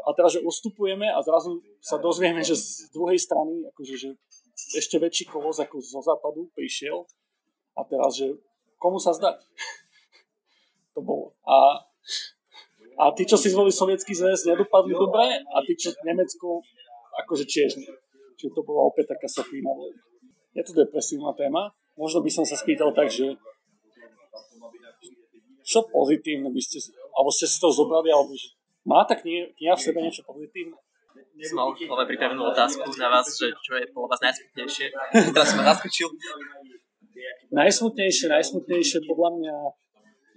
a 0.08 0.10
teraz, 0.16 0.40
že 0.40 0.42
ustupujeme 0.42 1.06
a 1.06 1.20
zrazu 1.22 1.62
sa 1.84 2.00
dozvieme, 2.00 2.42
že 2.42 2.56
z 2.56 2.90
druhej 2.96 3.20
strany 3.20 3.68
akože, 3.76 3.96
že 4.00 4.10
ešte 4.80 4.98
väčší 4.98 5.28
kolos 5.30 5.60
ako 5.60 5.78
zo 5.84 6.00
západu 6.02 6.48
prišiel 6.56 7.06
a 7.76 7.84
teraz, 7.86 8.18
že 8.18 8.34
komu 8.80 8.98
sa 8.98 9.12
zdať? 9.12 9.36
to 10.96 11.00
bolo. 11.04 11.36
A, 11.44 11.84
a 13.00 13.04
tí, 13.14 13.28
čo 13.28 13.36
si 13.36 13.52
zvolili 13.52 13.76
sovietský 13.76 14.16
zväz, 14.16 14.48
nedopadli 14.48 14.96
dobre 14.96 15.44
a 15.44 15.58
tí, 15.68 15.76
čo 15.76 15.92
Nemecko, 16.08 16.64
akože 17.24 17.46
tiež 17.46 17.78
nie. 17.80 17.92
Čiže 18.40 18.56
to 18.56 18.62
bola 18.64 18.88
opäť 18.88 19.16
taká 19.16 19.28
safína. 19.28 19.76
Je 20.56 20.64
to 20.64 20.72
depresívna 20.72 21.36
téma. 21.36 21.76
Možno 22.00 22.24
by 22.24 22.32
som 22.32 22.48
sa 22.48 22.56
spýtal 22.56 22.96
tak, 22.96 23.12
že 23.12 23.36
čo 25.68 25.84
pozitívne 25.92 26.48
by 26.48 26.62
ste, 26.64 26.80
alebo 27.12 27.28
ste 27.28 27.46
si 27.46 27.60
to 27.60 27.68
zobrali, 27.68 28.08
alebo 28.08 28.32
že 28.32 28.56
má 28.88 29.04
tá 29.04 29.20
kniha, 29.20 29.52
kniha 29.60 29.76
v 29.76 29.84
sebe 29.84 30.00
niečo 30.00 30.24
pozitívne? 30.24 30.80
Som 31.44 31.60
mal 31.60 31.76
v 31.76 32.10
pripravenú 32.16 32.42
otázku 32.52 32.88
na 32.96 33.12
vás, 33.12 33.28
že 33.36 33.52
čo 33.60 33.76
je 33.76 33.86
podľa 33.92 34.16
vás 34.16 34.22
najsmutnejšie. 34.32 34.86
Teraz 35.36 35.48
som 35.52 35.58
ma 35.60 35.72
zaskočil. 35.76 36.08
Najsmutnejšie, 37.52 38.26
najsmutnejšie 38.32 39.00
podľa 39.04 39.30
mňa 39.36 39.56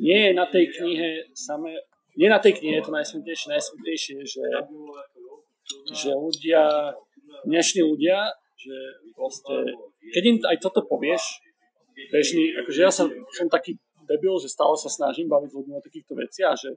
nie 0.02 0.18
je 0.18 0.30
na 0.34 0.46
tej 0.50 0.64
knihe 0.66 1.08
samé, 1.30 1.78
nie 2.18 2.26
na 2.26 2.42
tej 2.42 2.58
knihe 2.58 2.82
je 2.82 2.84
to 2.86 2.92
najsmutnejšie, 2.92 3.46
najsmutnejšie, 3.54 4.14
že, 4.26 4.46
že 5.94 6.10
ľudia, 6.10 6.90
dnešní 7.46 7.82
ľudia, 7.86 8.34
že 8.58 8.74
proste, 9.14 9.54
keď 10.10 10.22
im 10.26 10.36
aj 10.42 10.58
toto 10.58 10.86
povieš, 10.86 11.42
bežný, 12.10 12.56
akože 12.62 12.80
ja 12.80 12.92
som, 12.92 13.08
som 13.34 13.46
taký 13.48 13.76
debil, 14.06 14.34
že 14.42 14.50
stále 14.50 14.74
sa 14.76 14.90
snažím 14.90 15.30
baviť 15.30 15.50
ľuďmi 15.52 15.72
o 15.78 15.84
takýchto 15.84 16.12
veciach, 16.18 16.56
že 16.58 16.70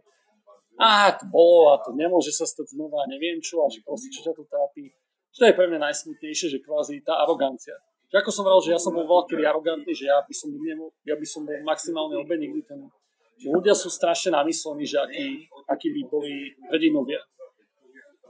a 0.76 1.16
to 1.16 1.26
bolo 1.32 1.72
a 1.72 1.80
to 1.80 1.95
nemôže 1.95 2.36
sa 2.36 2.43
stať 2.43 2.76
znova, 2.76 3.07
neviem 3.07 3.39
čo, 3.39 3.63
a 3.63 3.72
že 3.72 3.80
proste 3.80 4.11
čo 4.11 4.28
ťa 4.28 4.34
tu 4.36 4.43
trápi. 4.43 4.91
To 5.39 5.47
je 5.47 5.55
pre 5.55 5.68
mňa 5.68 5.91
najsmutnejšie, 5.91 6.47
že 6.51 6.59
kvázi 6.63 7.03
tá 7.03 7.20
arogancia. 7.24 7.76
Že 8.11 8.24
ako 8.24 8.32
som 8.32 8.43
hovoril, 8.47 8.63
že 8.63 8.72
ja 8.76 8.80
som 8.80 8.91
bol 8.95 9.07
veľký 9.07 9.39
arogantný, 9.43 9.91
že 9.91 10.07
ja 10.07 10.20
by 10.24 10.34
som, 10.36 10.51
nebol, 10.51 10.91
ja 11.03 11.16
by 11.16 11.28
som 11.28 11.43
bol 11.47 11.55
maximálne 11.63 12.16
obe 12.20 12.36
nikdy 12.39 12.63
ten, 12.63 12.80
že 13.36 13.51
ľudia 13.51 13.76
sú 13.76 13.91
strašne 13.91 14.32
namyslení, 14.36 14.84
že 14.88 14.97
akí, 14.99 15.26
akí 15.68 15.88
by 15.91 16.01
boli 16.07 16.55
hrdinovia. 16.72 17.20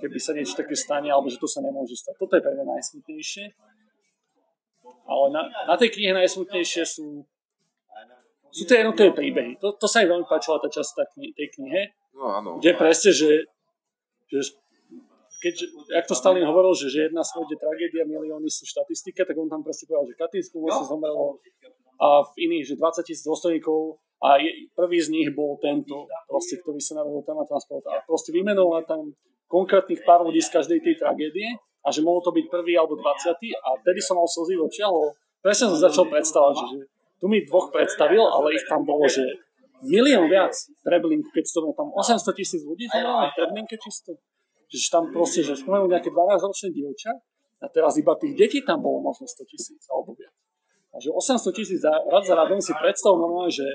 Keby 0.01 0.17
sa 0.17 0.33
niečo 0.33 0.57
také 0.57 0.73
stane, 0.73 1.07
alebo 1.13 1.29
že 1.29 1.37
to 1.37 1.45
sa 1.45 1.61
nemôže 1.61 1.93
stať. 1.93 2.17
Toto 2.17 2.33
je 2.37 2.41
pre 2.41 2.53
mňa 2.57 2.65
najsmutnejšie. 2.77 3.45
Ale 5.05 5.25
na, 5.29 5.41
na 5.69 5.75
tej 5.77 5.93
knihe 5.93 6.11
najsmutnejšie 6.17 6.83
sú 6.85 7.25
sú 8.55 8.63
to 8.63 8.71
jednotlivé 8.71 9.11
príbehy. 9.11 9.51
To, 9.59 9.75
to 9.75 9.83
sa 9.83 9.99
mi 9.99 10.07
veľmi 10.07 10.23
páčila 10.31 10.55
tá 10.63 10.71
časť 10.71 11.11
tej 11.35 11.47
knihe, 11.59 11.91
No 12.15 12.31
áno. 12.31 12.49
Kde 12.57 12.71
presne, 12.79 13.11
že, 13.11 13.43
že 14.31 14.55
keď, 15.43 15.55
jak 15.91 16.05
to 16.07 16.15
Stalin 16.15 16.47
hovoril, 16.47 16.71
že, 16.71 16.87
že 16.87 17.11
jedna 17.11 17.21
smrť 17.21 17.47
je 17.51 17.57
tragédia, 17.59 18.07
milióny 18.07 18.47
sú 18.47 18.63
štatistike, 18.63 19.27
tak 19.27 19.35
on 19.35 19.51
tam 19.51 19.61
presne 19.61 19.91
povedal, 19.91 20.07
že 20.07 20.15
Katynsku 20.15 20.57
sa 20.71 20.87
zomrelo 20.87 21.37
a 21.95 22.23
v 22.23 22.33
iných, 22.47 22.75
že 22.75 22.79
20 22.79 23.07
tisíc 23.07 23.23
dôstojníkov 23.27 23.99
a 24.23 24.39
je, 24.39 24.71
prvý 24.75 24.99
z 24.99 25.11
nich 25.11 25.29
bol 25.35 25.59
tento, 25.59 26.07
proste, 26.27 26.59
ktorý 26.59 26.79
sa 26.79 27.03
navrhol 27.03 27.23
tam 27.27 27.39
a 27.39 27.45
transport. 27.47 27.83
A 27.91 28.03
proste 28.03 28.31
vymenoval 28.31 28.87
tam 28.87 29.11
konkrétnych 29.51 30.03
pár 30.07 30.23
ľudí 30.23 30.39
z 30.39 30.55
každej 30.55 30.79
tej 30.81 30.95
tragédie 30.99 31.55
a 31.85 31.87
že 31.93 32.01
mohol 32.01 32.19
to 32.25 32.33
byť 32.33 32.45
prvý 32.49 32.73
alebo 32.73 32.97
20 32.97 33.37
a 33.37 33.69
vtedy 33.85 33.99
som 34.01 34.17
mal 34.17 34.25
slzy 34.25 34.57
v 34.57 34.65
očiach, 34.65 34.93
presne 35.45 35.69
som 35.69 35.79
začal 35.79 36.09
predstavať, 36.09 36.53
že, 36.57 36.65
tu 37.21 37.31
mi 37.31 37.45
dvoch 37.47 37.71
predstavil, 37.71 38.21
ale 38.21 38.57
ich 38.57 38.65
tam 38.67 38.83
bolo, 38.83 39.07
že 39.07 39.23
milión 39.85 40.27
viac 40.27 40.51
Treblinku, 40.83 41.31
keď 41.31 41.45
to 41.47 41.59
tam 41.71 41.89
800 41.95 42.21
tisíc 42.35 42.61
ľudí 42.65 42.89
zomrelo 42.91 43.29
v 43.29 43.35
Treblinke 43.37 43.77
čisto. 43.79 44.19
Že 44.67 44.77
tam 44.91 45.03
proste, 45.13 45.45
že 45.45 45.55
spomenul 45.55 45.87
nejaké 45.87 46.09
12-ročné 46.11 46.73
dievča 46.73 47.13
a 47.63 47.65
teraz 47.71 47.95
iba 48.01 48.17
tých 48.17 48.33
detí 48.35 48.59
tam 48.65 48.81
bolo 48.83 48.99
možno 48.99 49.29
100 49.29 49.45
tisíc 49.47 49.81
alebo 49.87 50.11
viac. 50.17 50.33
A 50.91 50.99
že 50.99 51.11
800 51.11 51.49
tisíc 51.55 51.79
za, 51.83 51.91
rad 52.07 52.23
za 52.23 52.35
radom 52.35 52.59
si 52.59 52.71
predstav 52.75 53.15
normálne, 53.15 53.51
že 53.51 53.67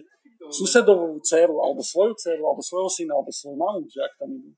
susedovú 0.50 1.20
dceru, 1.20 1.60
alebo 1.60 1.84
svoju 1.84 2.16
dceru, 2.16 2.42
alebo 2.42 2.64
svojho 2.64 2.90
syna, 2.90 3.12
alebo 3.12 3.28
svoju 3.28 3.56
mamu, 3.60 3.84
že 3.86 4.00
ak 4.00 4.12
tam 4.18 4.32
idú. 4.32 4.50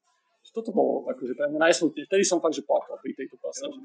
Toto 0.53 0.69
bolo 0.69 1.09
akože 1.09 1.33
pre 1.33 1.49
mňa 1.49 1.61
najsmutnejšie. 1.69 2.09
Vtedy 2.13 2.25
som 2.29 2.39
fakt, 2.39 2.53
že 2.53 2.65
plakal 2.69 3.01
pri 3.01 3.17
tejto 3.17 3.41
pasáži. 3.41 3.81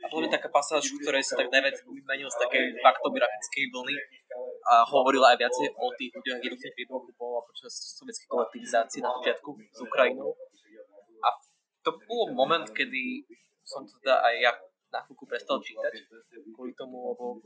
A 0.00 0.06
to 0.08 0.22
je 0.24 0.30
taká 0.32 0.48
pasáž, 0.48 0.88
v 0.88 1.02
ktorej 1.04 1.24
sa 1.24 1.36
tak 1.36 1.52
najviac 1.52 1.76
vymenil 1.84 2.30
z 2.32 2.38
takej 2.40 2.64
faktografickej 2.80 3.64
vlny 3.74 3.96
a 4.70 4.74
hovorila 4.86 5.34
aj 5.34 5.38
viacej 5.42 5.66
o 5.76 5.86
tých 5.98 6.14
ľuďoch, 6.14 6.40
jednotných 6.46 6.74
príbehoch 6.78 7.06
bola 7.18 7.42
počas 7.42 7.74
sovietskej 7.98 8.28
kolektivizácie 8.30 9.00
na 9.02 9.10
začiatku 9.20 9.50
s 9.52 9.78
Ukrajinou. 9.82 10.30
A 11.26 11.28
to 11.82 11.90
bol 12.06 12.30
moment, 12.32 12.70
kedy 12.70 13.26
som 13.66 13.82
teda 13.82 14.22
aj 14.22 14.34
ja 14.38 14.52
na 14.94 15.02
chvíľku 15.02 15.26
prestal 15.26 15.58
čítať 15.58 16.06
kvôli 16.54 16.72
tomu, 16.78 17.10
lebo 17.12 17.42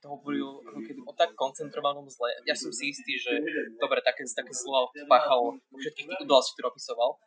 to 0.00 0.06
hovoril 0.10 0.64
ako 0.64 0.80
keby 0.80 1.00
o 1.06 1.12
tak 1.14 1.30
koncentrovanom 1.36 2.08
zle. 2.08 2.32
Ja 2.48 2.56
som 2.56 2.72
si 2.72 2.90
istý, 2.90 3.14
že 3.20 3.36
dobre, 3.78 4.00
také, 4.02 4.24
také 4.26 4.50
slova 4.50 4.90
páchal 5.06 5.60
všetkých 5.76 6.06
tých 6.08 6.20
udalosti, 6.24 6.56
ktoré 6.56 6.72
opisoval, 6.72 7.20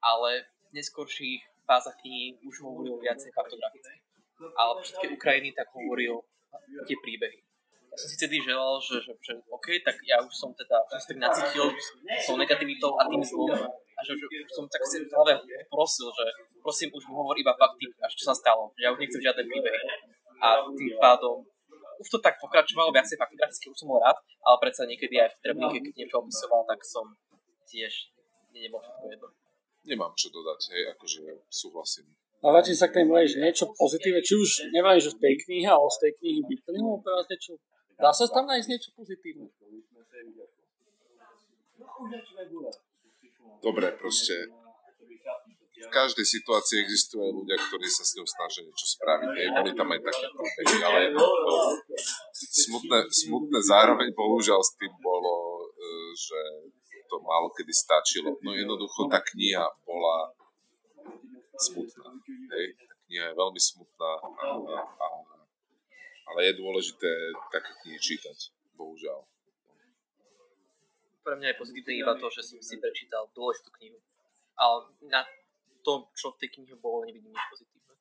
ale 0.00 0.46
v 0.70 0.80
neskôrších 0.80 1.42
fázach 1.68 1.96
knihy 2.00 2.40
už 2.44 2.64
hovoril 2.64 2.96
viacej 3.00 3.30
faktograficky. 3.34 3.98
Ale 4.54 4.80
všetky 4.82 5.06
Ukrajiny 5.18 5.50
tak 5.52 5.68
hovoril 5.74 6.22
tie 6.86 6.96
príbehy 7.02 7.48
som 7.98 8.06
si 8.06 8.14
vtedy 8.14 8.38
želal, 8.38 8.78
že, 8.78 9.02
že, 9.02 9.12
že 9.18 9.32
OK, 9.50 9.82
tak 9.82 9.98
ja 10.06 10.22
už 10.22 10.30
som 10.30 10.54
teda 10.54 10.78
som 10.86 11.02
tak 11.02 11.18
nacítil 11.18 11.66
tou 12.22 12.36
negativitou 12.38 12.94
a 12.94 13.10
tým 13.10 13.22
zlom 13.26 13.50
a 13.58 14.00
že, 14.06 14.14
že 14.14 14.26
už 14.46 14.50
som 14.54 14.64
tak 14.70 14.86
si 14.86 15.02
v 15.02 15.10
prosil, 15.66 16.06
že 16.14 16.24
prosím, 16.62 16.94
už 16.94 17.02
hovor 17.10 17.34
iba 17.34 17.50
fakty, 17.58 17.90
až 17.98 18.14
čo 18.14 18.30
sa 18.30 18.34
stalo, 18.38 18.70
že 18.78 18.86
ja 18.86 18.94
už 18.94 19.02
nechcem 19.02 19.18
žiadne 19.18 19.42
príbehy. 19.42 19.80
A 20.38 20.62
tým 20.70 20.94
pádom 21.02 21.42
už 21.98 22.06
to 22.06 22.18
tak 22.22 22.38
pokračovalo 22.38 22.94
viacej 22.94 23.18
faktograficky, 23.18 23.74
už 23.74 23.78
som 23.82 23.90
bol 23.90 23.98
rád, 23.98 24.14
ale 24.46 24.56
predsa 24.62 24.86
niekedy 24.86 25.18
aj 25.18 25.34
v 25.34 25.38
Treblinke, 25.42 25.82
keď 25.82 25.94
niečo 25.98 26.22
opisoval, 26.22 26.62
tak 26.70 26.78
som 26.86 27.18
tiež 27.66 28.14
nebol 28.54 28.78
všetko 28.78 29.04
jedno. 29.10 29.28
Nemám 29.88 30.12
čo 30.12 30.28
dodať, 30.28 30.60
hej, 30.76 30.82
akože 30.92 31.20
súhlasím. 31.48 32.06
A 32.44 32.54
vrátim 32.54 32.76
sa 32.76 32.86
k 32.86 33.02
tej 33.02 33.06
mojej, 33.08 33.34
že 33.34 33.42
niečo 33.42 33.66
pozitívne, 33.74 34.22
či 34.22 34.38
už 34.38 34.70
neviem, 34.70 35.00
že 35.00 35.10
v 35.10 35.18
tej 35.18 35.34
knihe, 35.42 35.66
ale 35.66 35.88
z 35.90 35.98
tej 36.06 36.12
knihy 36.22 36.40
vyplynulo 36.46 37.00
vás 37.02 37.26
niečo 37.26 37.58
Dá 37.98 38.14
sa 38.14 38.30
tam 38.30 38.46
nájsť 38.46 38.68
niečo 38.70 38.90
pozitívne? 38.94 39.50
Dobre, 43.58 43.86
proste 43.98 44.34
v 45.78 45.88
každej 45.90 46.22
situácii 46.22 46.78
existujú 46.78 47.26
aj 47.26 47.32
ľudia, 47.34 47.56
ktorí 47.58 47.90
sa 47.90 48.06
s 48.06 48.14
ňou 48.14 48.26
snažia 48.26 48.62
niečo 48.66 48.86
spraviť. 48.86 49.30
Nie? 49.34 49.50
Boli 49.50 49.70
tam 49.74 49.90
aj 49.90 50.00
také 50.06 50.26
príbehy, 50.30 50.78
ale 50.86 51.00
smutné, 52.34 52.98
smutné 53.10 53.58
zároveň 53.66 54.14
bohužiaľ 54.14 54.62
s 54.62 54.78
tým 54.78 54.94
bolo, 55.02 55.66
e, 55.74 56.14
že 56.14 56.40
to 57.08 57.16
málo 57.24 57.48
kedy 57.56 57.72
stačilo. 57.72 58.36
No 58.44 58.52
jednoducho 58.52 59.08
tá 59.08 59.24
kniha 59.24 59.64
bola 59.82 60.30
smutná. 61.56 62.12
Hej? 62.54 62.66
Tá 62.76 62.94
kniha 63.08 63.24
je 63.32 63.34
veľmi 63.34 63.60
smutná 63.60 64.12
a, 64.20 64.44
a 64.76 65.06
ale 66.28 66.52
je 66.52 66.60
dôležité 66.60 67.08
také 67.48 67.72
knihy 67.82 67.96
čítať, 67.96 68.52
bohužiaľ. 68.76 69.24
Pre 71.24 71.34
mňa 71.36 71.48
je 71.52 71.60
pozitívne 71.60 71.92
iba 71.96 72.12
to, 72.20 72.28
že 72.28 72.44
som 72.44 72.60
si 72.60 72.76
prečítal 72.76 73.28
dôležitú 73.32 73.72
knihu. 73.80 74.00
Ale 74.56 74.92
na 75.08 75.24
to, 75.84 76.08
čo 76.12 76.36
v 76.36 76.40
tej 76.44 76.48
knihe 76.60 76.74
bolo, 76.76 77.08
nevidím 77.08 77.32
nič 77.32 77.44
pozitívne. 77.48 77.94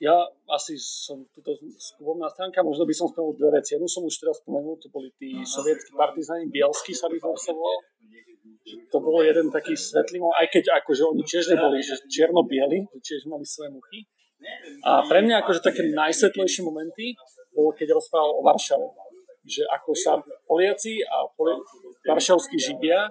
Ja 0.00 0.16
asi 0.48 0.80
som 0.80 1.20
tuto 1.28 1.52
skúbovná 1.76 2.24
stránka, 2.32 2.64
možno 2.64 2.88
by 2.88 2.94
som 2.96 3.12
spomenul 3.12 3.36
dve 3.36 3.60
veci. 3.60 3.76
Jednu 3.76 3.84
som 3.84 4.00
už 4.00 4.16
teraz 4.16 4.40
spomenul, 4.40 4.80
to 4.80 4.88
boli 4.88 5.12
tí 5.20 5.44
sovietskí 5.44 5.92
partizáni, 5.92 6.48
Bielsky 6.48 6.96
sa 6.96 7.12
by 7.12 7.20
to 8.90 8.98
bolo 9.02 9.20
jeden 9.20 9.52
taký 9.52 9.76
svetlý, 9.76 10.22
aj 10.40 10.46
keď 10.48 10.80
akože 10.80 11.02
oni 11.04 11.22
tiež 11.26 11.52
neboli 11.52 11.82
že 11.84 12.00
čierno-bieli, 12.06 12.86
tiež 13.02 13.28
mali 13.28 13.44
svoje 13.44 13.76
muchy, 13.76 14.08
a 14.88 15.04
pre 15.04 15.20
mňa 15.20 15.44
akože 15.44 15.60
také 15.60 15.84
najsvetlejšie 15.92 16.64
momenty 16.64 17.12
bolo, 17.52 17.76
keď 17.76 17.92
rozprával 17.92 18.40
o 18.40 18.42
Varšave. 18.44 18.88
Že 19.40 19.62
ako 19.72 19.90
sa 19.96 20.12
Poliaci 20.48 21.00
a 21.04 21.28
poli- 21.36 21.60
varšavskí 22.08 22.56
Židia, 22.56 23.08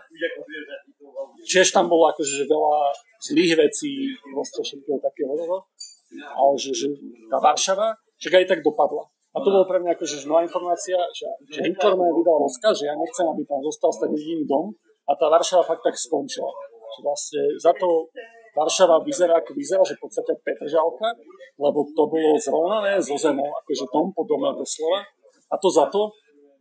tiež 1.46 1.70
tam 1.70 1.86
bolo 1.90 2.10
akože 2.10 2.34
že 2.42 2.46
veľa 2.50 2.76
zlých 3.22 3.54
vecí, 3.58 4.14
proste 4.34 4.62
všetkého 4.66 4.98
takého, 4.98 5.34
ale 6.18 6.54
že, 6.58 6.72
že 6.74 6.88
tá 7.30 7.38
Varšava, 7.38 7.94
však 8.18 8.34
aj 8.44 8.46
tak 8.50 8.60
dopadla. 8.66 9.06
A 9.30 9.38
to 9.46 9.54
bolo 9.54 9.66
pre 9.70 9.78
mňa 9.78 9.94
akože 9.94 10.26
nová 10.26 10.42
informácia, 10.42 10.98
že, 11.14 11.30
že 11.46 11.60
Hitler 11.62 11.94
ma 11.94 12.10
vydal 12.10 12.38
rozkaz, 12.42 12.82
že 12.82 12.90
ja 12.90 12.96
nechcem, 12.98 13.26
aby 13.30 13.46
tam 13.46 13.62
zostal 13.62 13.94
stať 13.94 14.10
jediný 14.18 14.44
dom 14.50 14.74
a 15.06 15.14
tá 15.14 15.30
Varšava 15.30 15.62
fakt 15.62 15.86
tak 15.86 15.94
skončila. 15.94 16.50
Že 16.98 17.00
vlastne 17.06 17.42
za 17.62 17.72
to 17.78 18.10
Varšava 18.58 19.06
vyzerá 19.06 19.38
ako 19.38 19.54
vyzerá, 19.54 19.86
že 19.86 19.94
v 19.96 20.10
podstate 20.10 20.34
Petržalka, 20.42 21.14
lebo 21.62 21.86
to 21.94 22.04
bolo 22.10 22.34
zrovnané 22.42 22.98
zo 22.98 23.14
zemou, 23.14 23.54
akože 23.62 23.86
dom 23.94 24.10
po 24.10 24.26
dome 24.26 24.50
doslova. 24.58 25.06
A 25.50 25.56
to 25.62 25.70
za 25.70 25.86
to, 25.94 26.10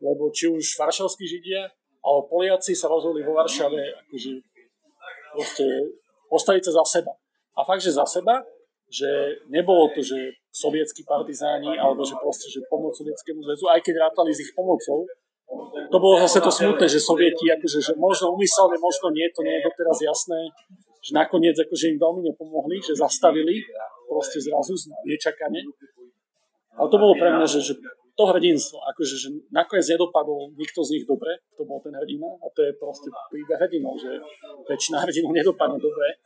lebo 0.05 0.28
či 0.30 0.53
už 0.53 0.64
varšavskí 0.78 1.24
židia, 1.24 1.64
ale 2.05 2.18
Poliaci 2.30 2.72
sa 2.76 2.88
rozhodli 2.88 3.24
vo 3.24 3.36
Varšave 3.36 3.80
akože 4.07 4.32
proste 5.34 5.66
postaviť 6.30 6.62
sa 6.70 6.72
za 6.80 6.84
seba. 7.01 7.12
A 7.59 7.64
fakt, 7.66 7.82
že 7.82 7.92
za 7.92 8.07
seba, 8.07 8.44
že 8.89 9.45
nebolo 9.53 9.93
to, 9.93 10.01
že 10.01 10.32
sovietskí 10.49 11.05
partizáni, 11.05 11.76
alebo 11.76 12.03
že 12.03 12.16
proste, 12.18 12.49
že 12.49 12.64
pomoc 12.66 12.97
sovietskému 12.97 13.45
zväzu, 13.45 13.68
aj 13.68 13.80
keď 13.84 13.95
rátali 14.09 14.32
s 14.32 14.43
ich 14.43 14.53
pomocou, 14.57 15.05
to 15.89 15.97
bolo 15.97 16.20
zase 16.20 16.45
to 16.45 16.53
smutné, 16.53 16.84
že 16.84 17.01
sovieti, 17.01 17.49
akože, 17.49 17.78
že 17.80 17.93
možno 17.97 18.36
umyselne, 18.36 18.76
možno 18.76 19.09
nie, 19.12 19.24
to 19.32 19.41
nie 19.41 19.57
je 19.57 19.64
doteraz 19.64 19.97
jasné, 20.05 20.41
že 21.01 21.16
nakoniec 21.16 21.57
akože 21.57 21.97
im 21.97 21.99
veľmi 22.01 22.20
nepomohli, 22.32 22.76
že 22.84 22.93
zastavili 22.93 23.64
proste 24.05 24.45
zrazu 24.45 24.76
nečakane. 25.09 25.64
Ale 26.76 26.86
to 26.93 26.97
bolo 27.01 27.16
pre 27.16 27.32
mňa, 27.32 27.47
že, 27.49 27.61
že 27.64 27.74
to 28.18 28.24
hrdinstvo, 28.26 28.82
akože 28.82 29.14
že 29.14 29.28
nakoniec 29.55 29.86
nedopadol 29.95 30.53
nikto 30.59 30.82
z 30.82 30.99
nich 30.99 31.05
dobre, 31.07 31.39
to 31.55 31.62
bol 31.62 31.78
ten 31.78 31.95
hrdina 31.95 32.26
a 32.26 32.47
to 32.51 32.66
je 32.66 32.74
proste 32.76 33.09
príbeh 33.30 33.57
hrdinov, 33.62 33.95
že 33.95 34.18
väčšina 34.66 35.07
hrdinov 35.07 35.32
nedopadne 35.32 35.78
dobre. 35.78 36.18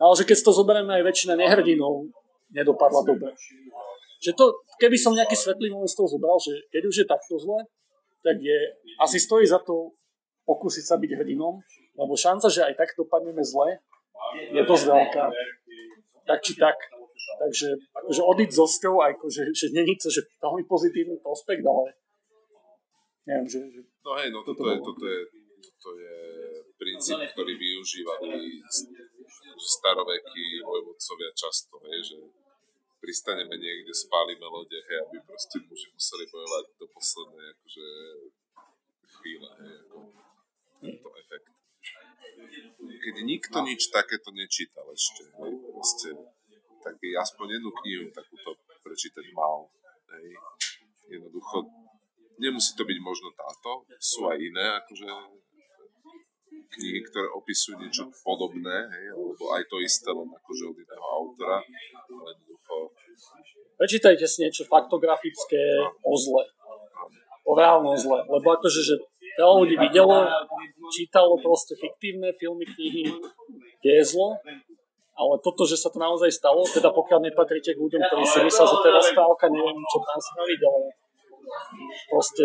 Ale 0.00 0.12
že 0.16 0.24
keď 0.24 0.36
to 0.40 0.52
zoberieme 0.56 0.92
aj 0.96 1.04
väčšina 1.04 1.36
nehrdinov 1.36 2.08
nedopadla 2.50 3.04
dobre. 3.04 3.30
Že 4.20 4.32
to, 4.36 4.44
keby 4.80 4.96
som 4.96 5.16
nejaký 5.16 5.36
svetlý 5.36 5.72
moment 5.72 5.88
z 5.88 5.96
toho 5.96 6.08
zobral, 6.08 6.36
že 6.40 6.56
keď 6.72 6.82
už 6.88 6.96
je 7.04 7.06
takto 7.06 7.36
zle, 7.40 7.60
tak 8.20 8.36
je, 8.40 8.58
asi 9.00 9.16
stojí 9.16 9.48
za 9.48 9.60
to 9.60 9.96
pokúsiť 10.44 10.84
sa 10.84 10.96
byť 11.00 11.20
hrdinom, 11.20 11.60
lebo 11.96 12.12
šanca, 12.16 12.48
že 12.52 12.64
aj 12.64 12.74
tak 12.76 12.92
dopadneme 12.96 13.40
zle, 13.40 13.80
je 14.52 14.62
dosť 14.64 14.84
veľká. 14.88 15.24
Tak 16.28 16.38
či 16.44 16.52
tak. 16.56 16.76
Takže 17.40 17.72
akože 17.96 18.20
odiť 18.20 18.50
zo 18.52 18.66
sťou, 18.68 19.00
akože, 19.00 19.56
že 19.56 19.72
není 19.72 19.96
to, 19.96 20.12
že 20.12 20.20
veľmi 20.44 20.68
pozitívny 20.68 21.16
prospekt, 21.24 21.64
ale 21.64 21.96
neviem, 23.24 23.48
že... 23.48 23.60
že 23.64 23.80
no 24.04 24.10
hej, 24.20 24.28
no 24.28 24.44
toto, 24.44 24.60
toto, 24.60 24.68
je, 24.68 24.76
toto, 24.84 25.04
je, 25.08 25.20
toto 25.80 25.90
je 25.96 26.16
princíp, 26.76 27.16
ktorý 27.32 27.52
využívali 27.56 28.60
starovekí 29.66 30.64
vojvodcovia 30.64 31.30
často, 31.36 31.80
hej, 31.88 32.00
že 32.14 32.18
pristaneme 33.00 33.56
niekde, 33.56 33.92
spálime 33.96 34.44
lode, 34.44 34.76
hej, 34.76 34.98
aby 35.08 35.16
proste 35.24 35.60
muži 35.64 35.88
museli 35.92 36.24
bojovať 36.28 36.64
do 36.76 36.86
poslednej 36.92 37.46
akože 37.56 37.86
chvíle, 39.20 39.48
hej, 39.60 39.72
ako 39.84 39.96
tento 40.80 41.08
efekt. 41.16 41.50
Keď 42.80 43.14
nikto 43.24 43.56
nič 43.64 43.88
takéto 43.88 44.28
nečítal 44.32 44.86
ešte, 44.92 45.28
hej, 45.28 45.52
proste, 45.72 46.08
tak 46.80 46.96
aspoň 47.00 47.46
jednu 47.60 47.70
knihu 47.84 48.04
takúto 48.12 48.56
prečítať 48.80 49.24
mal, 49.32 49.68
hej, 50.16 50.36
jednoducho, 51.08 51.68
nemusí 52.40 52.72
to 52.72 52.84
byť 52.88 52.98
možno 53.04 53.28
táto, 53.36 53.84
sú 54.00 54.28
aj 54.32 54.38
iné, 54.40 54.66
akože 54.80 55.08
knihy, 56.70 57.00
ktoré 57.02 57.26
opisujú 57.34 57.82
niečo 57.82 58.06
podobné, 58.22 58.86
hej, 58.86 59.04
alebo 59.14 59.44
aj 59.58 59.62
to 59.66 59.76
isté, 59.82 60.08
len 60.14 60.30
akože 60.30 60.62
od 60.70 60.76
iného 60.78 61.06
autora, 61.18 61.58
ale 62.06 62.28
jednoducho... 62.34 62.74
Prečítajte 63.80 64.24
si 64.28 64.46
niečo 64.46 64.62
faktografické 64.68 65.82
o 66.04 66.14
zle, 66.14 66.44
o 67.42 67.52
reálnom 67.58 67.96
zle, 67.98 68.22
lebo 68.22 68.46
akože, 68.54 68.80
že 68.86 68.94
veľa 69.40 69.54
ľudí 69.66 69.76
videlo, 69.80 70.28
čítalo 70.94 71.34
proste 71.40 71.74
fiktívne 71.74 72.30
filmy, 72.38 72.68
knihy, 72.68 73.08
kde 73.80 73.90
je 73.90 74.04
zlo, 74.04 74.38
ale 75.20 75.34
toto, 75.44 75.68
že 75.68 75.76
sa 75.76 75.92
to 75.92 76.00
naozaj 76.00 76.32
stalo, 76.32 76.64
teda 76.64 76.88
pokiaľ 76.94 77.28
nepatríte 77.28 77.76
k 77.76 77.82
ľuďom, 77.82 78.00
ktorí 78.08 78.24
si 78.24 78.38
myslia, 78.40 78.64
že 78.64 78.76
to 78.78 78.86
je 78.88 78.94
rozprávka, 78.94 79.52
neviem, 79.52 79.76
čo 79.90 79.98
tam 80.00 80.20
spraviť, 80.20 80.60
ale 80.64 80.80
proste 82.08 82.44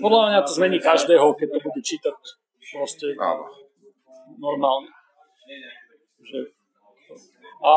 podľa 0.00 0.22
mňa 0.30 0.40
to 0.44 0.52
zmení 0.52 0.78
každého, 0.80 1.26
keď 1.34 1.48
to 1.56 1.58
bude 1.64 1.82
čítať 1.82 2.14
proste 2.72 3.06
normálne. 4.36 4.90
Že, 6.20 6.38
a 7.62 7.72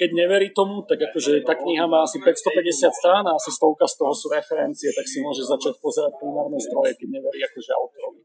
keď 0.00 0.10
neverí 0.16 0.48
tomu, 0.56 0.80
tak 0.88 0.96
akože 0.96 1.44
tá 1.44 1.52
kniha 1.52 1.84
má 1.84 2.08
asi 2.08 2.16
550 2.24 2.88
strán 2.88 3.24
a 3.28 3.36
asi 3.36 3.52
stovka 3.52 3.84
z 3.84 4.00
toho 4.00 4.12
sú 4.16 4.32
referencie, 4.32 4.88
tak 4.96 5.04
si 5.04 5.20
môže 5.20 5.44
začať 5.44 5.76
pozerať 5.76 6.16
primárne 6.16 6.56
zdroje, 6.56 6.96
keď 6.96 7.08
neverí 7.20 7.44
akože 7.44 7.70
autorovi. 7.76 8.22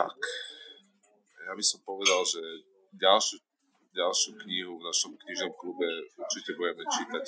Tak. 0.00 0.16
Ja 1.44 1.52
by 1.52 1.64
som 1.66 1.84
povedal, 1.84 2.24
že 2.24 2.40
ďalšiu, 2.96 3.36
ďalšiu 3.92 4.32
knihu 4.48 4.80
v 4.80 4.86
našom 4.88 5.12
knižnom 5.20 5.52
klube 5.60 6.08
určite 6.16 6.56
budeme 6.56 6.84
čítať 6.88 7.24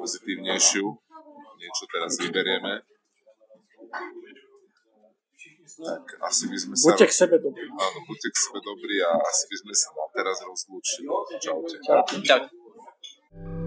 pozitívnejšiu 0.00 1.05
niečo 1.56 1.84
teraz 1.90 2.12
vyberieme, 2.20 2.72
tak 5.76 6.04
asi 6.24 6.44
by 6.48 6.56
sme 6.56 6.74
sa... 6.78 6.84
Buďte 6.88 7.06
k 7.10 7.14
sebe 7.14 7.36
dobrí. 7.36 7.66
Áno, 7.68 7.98
buďte 8.08 8.28
k 8.32 8.36
sebe 8.36 8.58
dobrí 8.64 8.96
a 9.04 9.10
asi 9.20 9.44
by 9.50 9.56
sme 9.60 9.74
sa 9.76 9.88
na 9.92 10.06
teraz 10.14 10.36
rozlúčili. 10.40 11.08
Čaute. 11.40 11.76
Čaute. 11.84 12.14
Čaute. 12.24 13.65